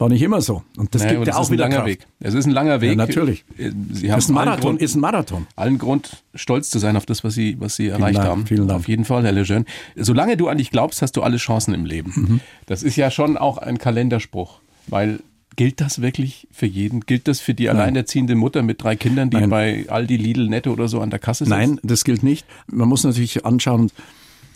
war 0.00 0.08
nicht 0.08 0.22
immer 0.22 0.40
so. 0.40 0.62
Und 0.76 0.94
das 0.94 1.02
Naja, 1.02 1.14
gibt 1.14 1.26
ja 1.28 1.34
auch 1.36 1.42
ist 1.42 1.48
ein 1.48 1.52
wieder 1.52 1.64
langer 1.64 1.76
Kraft. 1.76 1.86
Weg. 1.88 2.06
Es 2.20 2.34
ist 2.34 2.46
ein 2.46 2.50
langer 2.52 2.80
Weg. 2.80 2.90
Ja, 2.90 2.96
natürlich. 2.96 3.44
Sie 3.56 4.10
haben 4.10 4.16
Das 4.16 4.24
ist 4.24 4.30
ein 4.30 4.34
Marathon, 4.34 4.60
Grund, 4.62 4.82
ist 4.82 4.94
ein 4.94 5.00
Marathon. 5.00 5.46
allen 5.56 5.78
Grund, 5.78 6.22
stolz 6.34 6.70
zu 6.70 6.78
sein 6.78 6.96
auf 6.96 7.06
das, 7.06 7.22
was 7.22 7.34
Sie, 7.34 7.56
was 7.60 7.76
Sie 7.76 7.88
erreicht 7.88 8.16
Dank, 8.18 8.28
haben. 8.28 8.46
vielen 8.46 8.66
Dank. 8.66 8.80
Auf 8.80 8.88
jeden 8.88 9.04
Fall, 9.04 9.22
Herr 9.24 9.32
Lejeune. 9.32 9.64
Solange 9.96 10.36
du 10.36 10.48
an 10.48 10.58
dich 10.58 10.70
glaubst, 10.70 11.02
hast 11.02 11.16
du 11.16 11.22
alle 11.22 11.36
Chancen 11.36 11.74
im 11.74 11.84
Leben. 11.84 12.12
Mhm. 12.16 12.40
Das 12.66 12.82
ist 12.82 12.96
ja 12.96 13.10
schon 13.10 13.36
auch 13.36 13.58
ein 13.58 13.78
Kalenderspruch, 13.78 14.60
weil 14.86 15.20
gilt 15.56 15.80
das 15.82 16.00
wirklich 16.00 16.48
für 16.50 16.66
jeden? 16.66 17.00
Gilt 17.00 17.28
das 17.28 17.40
für 17.40 17.52
die 17.52 17.68
alleinerziehende 17.68 18.34
Mutter 18.34 18.62
mit 18.62 18.82
drei 18.82 18.96
Kindern, 18.96 19.28
die 19.28 19.36
Nein. 19.36 19.50
bei 19.50 19.84
Aldi, 19.88 20.16
Lidl, 20.16 20.48
Netto 20.48 20.72
oder 20.72 20.88
so 20.88 21.00
an 21.02 21.10
der 21.10 21.18
Kasse 21.18 21.44
sitzt? 21.44 21.50
Nein, 21.50 21.78
das 21.82 22.04
gilt 22.04 22.22
nicht. 22.22 22.46
Man 22.68 22.88
muss 22.88 23.04
natürlich 23.04 23.44
anschauen, 23.44 23.90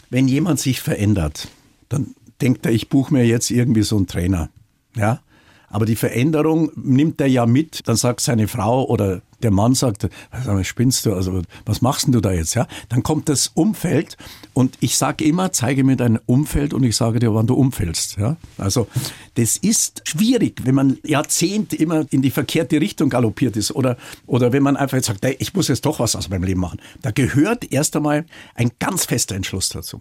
wenn 0.09 0.27
jemand 0.29 0.61
sich 0.61 0.81
verändert, 0.81 1.49
dann 1.91 2.15
denkt 2.41 2.65
er, 2.65 2.73
ich 2.73 2.89
buche 2.89 3.13
mir 3.13 3.27
jetzt 3.27 3.51
irgendwie 3.51 3.83
so 3.83 3.97
einen 3.97 4.07
Trainer. 4.07 4.49
Ja? 4.97 5.21
Aber 5.69 5.87
die 5.87 5.97
Veränderung 5.97 6.71
nimmt 6.77 7.21
er 7.21 7.27
ja 7.27 7.47
mit. 7.47 7.87
Dann 7.89 7.97
sagt 7.97 8.21
seine 8.21 8.49
Frau 8.49 8.85
oder 8.87 9.23
der 9.45 9.51
Mann 9.51 9.75
sagt, 9.75 10.09
sag 10.33 10.47
mal, 10.55 10.65
spinnst 10.65 11.05
du, 11.05 11.15
also 11.15 11.43
was 11.67 11.83
machst 11.83 12.09
du 12.09 12.21
da 12.21 12.33
jetzt? 12.33 12.55
Ja? 12.55 12.67
Dann 12.89 13.03
kommt 13.03 13.29
das 13.29 13.49
Umfeld 13.49 14.17
und 14.55 14.77
ich 14.81 14.97
sage 14.97 15.25
immer, 15.25 15.53
zeige 15.53 15.85
mir 15.85 15.97
dein 15.97 16.19
Umfeld 16.27 16.73
und 16.73 16.83
ich 16.83 16.97
sage 16.97 17.19
dir, 17.19 17.35
wann 17.35 17.47
du 17.47 17.55
umfällst. 17.55 18.17
Ja? 18.17 18.37
Also 18.57 18.89
das 19.35 19.59
ist 19.59 20.03
schwierig, 20.09 20.63
wenn 20.65 20.75
man 20.75 20.99
Jahrzehnte 21.05 21.77
immer 21.77 22.07
in 22.11 22.23
die 22.23 22.31
verkehrte 22.31 22.81
Richtung 22.81 23.11
galoppiert 23.11 23.57
ist 23.57 23.73
oder, 23.73 23.97
oder 24.27 24.53
wenn 24.53 24.63
man 24.63 24.77
einfach 24.77 24.97
jetzt 24.97 25.07
sagt, 25.07 25.25
ich 25.39 25.55
muss 25.55 25.69
jetzt 25.69 25.85
doch 25.85 26.01
was 26.01 26.17
aus 26.17 26.31
meinem 26.31 26.45
Leben 26.45 26.61
machen. 26.61 26.81
Da 27.03 27.11
gehört 27.11 27.71
erst 27.71 27.97
einmal 27.97 28.25
ein 28.55 28.71
ganz 28.79 29.05
fester 29.05 29.35
Entschluss 29.35 29.69
dazu. 29.69 30.01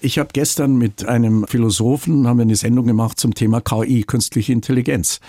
Ich 0.00 0.18
habe 0.18 0.28
gestern 0.32 0.76
mit 0.76 1.06
einem 1.06 1.46
Philosophen 1.46 2.26
haben 2.26 2.38
wir 2.38 2.42
eine 2.42 2.56
Sendung 2.56 2.86
gemacht 2.86 3.18
zum 3.18 3.34
Thema 3.34 3.60
KI, 3.60 4.04
künstliche 4.04 4.52
Intelligenz. 4.52 5.20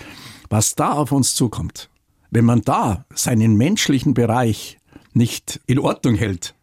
Was 0.50 0.74
da 0.74 0.92
auf 0.92 1.12
uns 1.12 1.34
zukommt, 1.34 1.90
wenn 2.30 2.44
man 2.44 2.62
da 2.62 3.04
seinen 3.14 3.56
menschlichen 3.56 4.14
Bereich 4.14 4.78
nicht 5.12 5.60
in 5.66 5.78
Ordnung 5.78 6.14
hält. 6.14 6.54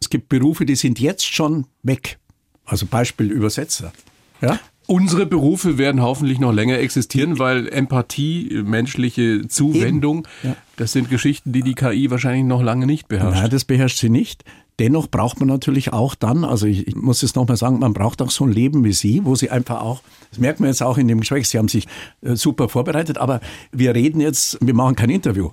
Es 0.00 0.10
gibt 0.10 0.28
Berufe, 0.28 0.66
die 0.66 0.76
sind 0.76 1.00
jetzt 1.00 1.24
schon 1.24 1.66
weg. 1.82 2.18
Also 2.64 2.86
Beispiel 2.86 3.30
Übersetzer. 3.30 3.92
Ja? 4.40 4.58
Unsere 4.86 5.24
Berufe 5.24 5.78
werden 5.78 6.02
hoffentlich 6.02 6.38
noch 6.38 6.52
länger 6.52 6.78
existieren, 6.78 7.38
weil 7.38 7.68
Empathie, 7.68 8.62
menschliche 8.64 9.48
Zuwendung, 9.48 10.28
ja. 10.42 10.56
das 10.76 10.92
sind 10.92 11.08
Geschichten, 11.08 11.52
die 11.52 11.62
die 11.62 11.74
KI 11.74 12.10
wahrscheinlich 12.10 12.44
noch 12.44 12.62
lange 12.62 12.86
nicht 12.86 13.08
beherrscht. 13.08 13.40
Nein, 13.40 13.50
das 13.50 13.64
beherrscht 13.64 13.98
sie 13.98 14.10
nicht. 14.10 14.44
Dennoch 14.80 15.06
braucht 15.08 15.38
man 15.38 15.48
natürlich 15.48 15.92
auch 15.92 16.16
dann, 16.16 16.44
also 16.44 16.66
ich, 16.66 16.88
ich 16.88 16.96
muss 16.96 17.22
es 17.22 17.36
nochmal 17.36 17.56
sagen, 17.56 17.78
man 17.78 17.92
braucht 17.92 18.20
auch 18.20 18.30
so 18.30 18.44
ein 18.44 18.52
Leben 18.52 18.82
wie 18.82 18.92
Sie, 18.92 19.24
wo 19.24 19.36
Sie 19.36 19.50
einfach 19.50 19.80
auch, 19.80 20.02
das 20.30 20.40
merkt 20.40 20.58
man 20.58 20.68
jetzt 20.68 20.82
auch 20.82 20.98
in 20.98 21.06
dem 21.06 21.20
Gespräch, 21.20 21.48
Sie 21.48 21.58
haben 21.58 21.68
sich 21.68 21.86
äh, 22.22 22.34
super 22.34 22.68
vorbereitet, 22.68 23.18
aber 23.18 23.40
wir 23.70 23.94
reden 23.94 24.20
jetzt, 24.20 24.58
wir 24.60 24.74
machen 24.74 24.96
kein 24.96 25.10
Interview. 25.10 25.50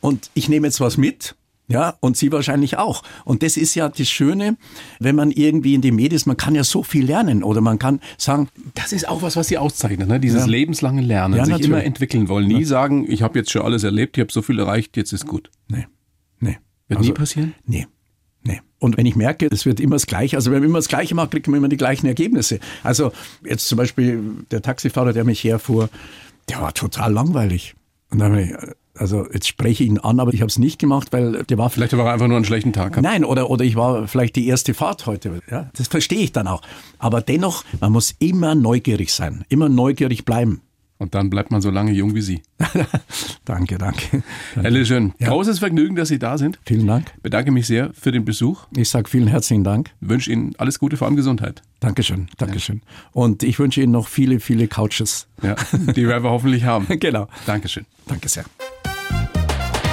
Und 0.00 0.30
ich 0.32 0.48
nehme 0.48 0.66
jetzt 0.66 0.80
was 0.80 0.96
mit, 0.96 1.34
ja, 1.68 1.94
und 2.00 2.16
Sie 2.16 2.32
wahrscheinlich 2.32 2.76
auch. 2.76 3.02
Und 3.24 3.42
das 3.42 3.56
ist 3.56 3.74
ja 3.74 3.88
das 3.88 4.08
Schöne, 4.08 4.56
wenn 5.00 5.16
man 5.16 5.30
irgendwie 5.30 5.74
in 5.74 5.80
den 5.80 5.94
Medien 5.94 6.16
ist, 6.16 6.26
man 6.26 6.36
kann 6.36 6.54
ja 6.54 6.64
so 6.64 6.82
viel 6.82 7.04
lernen 7.04 7.42
oder 7.42 7.60
man 7.60 7.78
kann 7.78 8.00
sagen. 8.18 8.48
Das 8.74 8.92
ist 8.92 9.08
auch 9.08 9.22
was, 9.22 9.36
was 9.36 9.48
Sie 9.48 9.58
auszeichnet, 9.58 10.08
ne? 10.08 10.18
dieses 10.18 10.42
ja. 10.42 10.46
lebenslange 10.46 11.02
Lernen, 11.02 11.36
ja, 11.36 11.44
sich 11.44 11.52
natürlich. 11.52 11.70
immer 11.70 11.84
entwickeln 11.84 12.28
wollen. 12.28 12.48
Nie 12.48 12.60
ja. 12.60 12.66
sagen, 12.66 13.10
ich 13.10 13.22
habe 13.22 13.38
jetzt 13.38 13.50
schon 13.50 13.62
alles 13.62 13.84
erlebt, 13.84 14.16
ich 14.16 14.22
habe 14.22 14.32
so 14.32 14.42
viel 14.42 14.58
erreicht, 14.58 14.96
jetzt 14.96 15.12
ist 15.12 15.26
gut. 15.26 15.50
Nee, 15.68 15.86
nee. 16.40 16.58
Wird 16.88 16.98
also, 16.98 17.10
nie 17.10 17.14
passieren? 17.14 17.54
Nee. 17.66 17.86
Nee. 18.44 18.60
Und 18.78 18.96
wenn 18.96 19.06
ich 19.06 19.14
merke, 19.14 19.46
es 19.50 19.64
wird 19.64 19.78
immer 19.78 19.96
das 19.96 20.06
Gleiche, 20.06 20.36
also 20.36 20.50
wenn 20.50 20.60
man 20.60 20.68
immer 20.70 20.78
das 20.78 20.88
Gleiche 20.88 21.14
macht, 21.14 21.30
kriegt 21.30 21.46
man 21.46 21.58
immer 21.58 21.68
die 21.68 21.76
gleichen 21.76 22.06
Ergebnisse. 22.06 22.58
Also 22.82 23.12
jetzt 23.44 23.68
zum 23.68 23.78
Beispiel 23.78 24.20
der 24.50 24.62
Taxifahrer, 24.62 25.12
der 25.12 25.24
mich 25.24 25.42
herfuhr, 25.44 25.88
der 26.48 26.60
war 26.60 26.74
total 26.74 27.12
langweilig. 27.12 27.74
Und 28.10 28.18
dann 28.18 28.32
habe 28.32 28.42
ich, 28.42 28.54
also 28.94 29.26
jetzt 29.32 29.46
spreche 29.46 29.84
ich 29.84 29.88
ihn 29.88 29.98
an, 29.98 30.20
aber 30.20 30.34
ich 30.34 30.40
habe 30.40 30.48
es 30.48 30.58
nicht 30.58 30.78
gemacht, 30.78 31.12
weil 31.12 31.44
der 31.44 31.58
war 31.58 31.70
vielleicht 31.70 31.96
war 31.96 32.06
er 32.06 32.12
einfach 32.12 32.26
nur 32.26 32.36
einen 32.36 32.44
schlechten 32.44 32.72
Tag. 32.72 32.96
Hat. 32.96 33.02
Nein, 33.02 33.24
oder 33.24 33.48
oder 33.48 33.64
ich 33.64 33.76
war 33.76 34.08
vielleicht 34.08 34.36
die 34.36 34.48
erste 34.48 34.74
Fahrt 34.74 35.06
heute. 35.06 35.40
Ja, 35.50 35.70
das 35.76 35.88
verstehe 35.88 36.18
ich 36.18 36.32
dann 36.32 36.48
auch. 36.48 36.62
Aber 36.98 37.20
dennoch, 37.20 37.64
man 37.80 37.92
muss 37.92 38.14
immer 38.18 38.54
neugierig 38.54 39.12
sein, 39.12 39.44
immer 39.48 39.68
neugierig 39.68 40.24
bleiben. 40.24 40.60
Und 41.02 41.16
dann 41.16 41.30
bleibt 41.30 41.50
man 41.50 41.60
so 41.60 41.68
lange 41.68 41.90
jung 41.90 42.14
wie 42.14 42.20
Sie. 42.20 42.42
danke, 43.44 43.76
danke. 43.76 44.22
Herr 44.54 44.70
Lejeune, 44.70 45.12
ja. 45.18 45.30
großes 45.30 45.58
Vergnügen, 45.58 45.96
dass 45.96 46.06
Sie 46.06 46.20
da 46.20 46.38
sind. 46.38 46.60
Vielen 46.64 46.86
Dank. 46.86 47.12
Bedanke 47.24 47.50
mich 47.50 47.66
sehr 47.66 47.90
für 47.92 48.12
den 48.12 48.24
Besuch. 48.24 48.66
Ich 48.76 48.88
sage 48.88 49.10
vielen 49.10 49.26
herzlichen 49.26 49.64
Dank. 49.64 49.90
Wünsche 50.00 50.30
Ihnen 50.30 50.52
alles 50.58 50.78
Gute, 50.78 50.96
vor 50.96 51.08
allem 51.08 51.16
Gesundheit. 51.16 51.62
Dankeschön, 51.80 52.28
Dankeschön. 52.38 52.82
Ja. 52.84 53.08
Und 53.14 53.42
ich 53.42 53.58
wünsche 53.58 53.82
Ihnen 53.82 53.90
noch 53.90 54.06
viele, 54.06 54.38
viele 54.38 54.68
Couches. 54.68 55.26
Ja, 55.42 55.56
die 55.72 56.06
werden 56.06 56.22
wir 56.22 56.30
hoffentlich 56.30 56.62
haben. 56.62 56.86
genau. 57.00 57.26
Dankeschön. 57.46 57.84
Danke 58.06 58.28
sehr. 58.28 58.44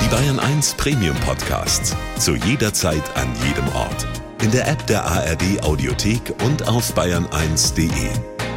Die 0.03 0.09
Bayern 0.09 0.37
1 0.37 0.75
Premium 0.75 1.15
Podcasts. 1.25 1.95
Zu 2.19 2.35
jeder 2.35 2.71
Zeit, 2.71 3.03
an 3.15 3.29
jedem 3.47 3.67
Ort. 3.69 4.05
In 4.43 4.51
der 4.51 4.67
App 4.67 4.85
der 4.85 5.03
ARD 5.05 5.63
Audiothek 5.63 6.35
und 6.45 6.67
auf 6.67 6.95
bayern1.de. 6.95 7.89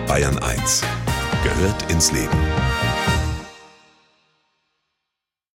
Bayern 0.07 0.39
1 0.39 0.83
gehört 1.43 1.91
ins 1.91 2.13
Leben. 2.13 2.82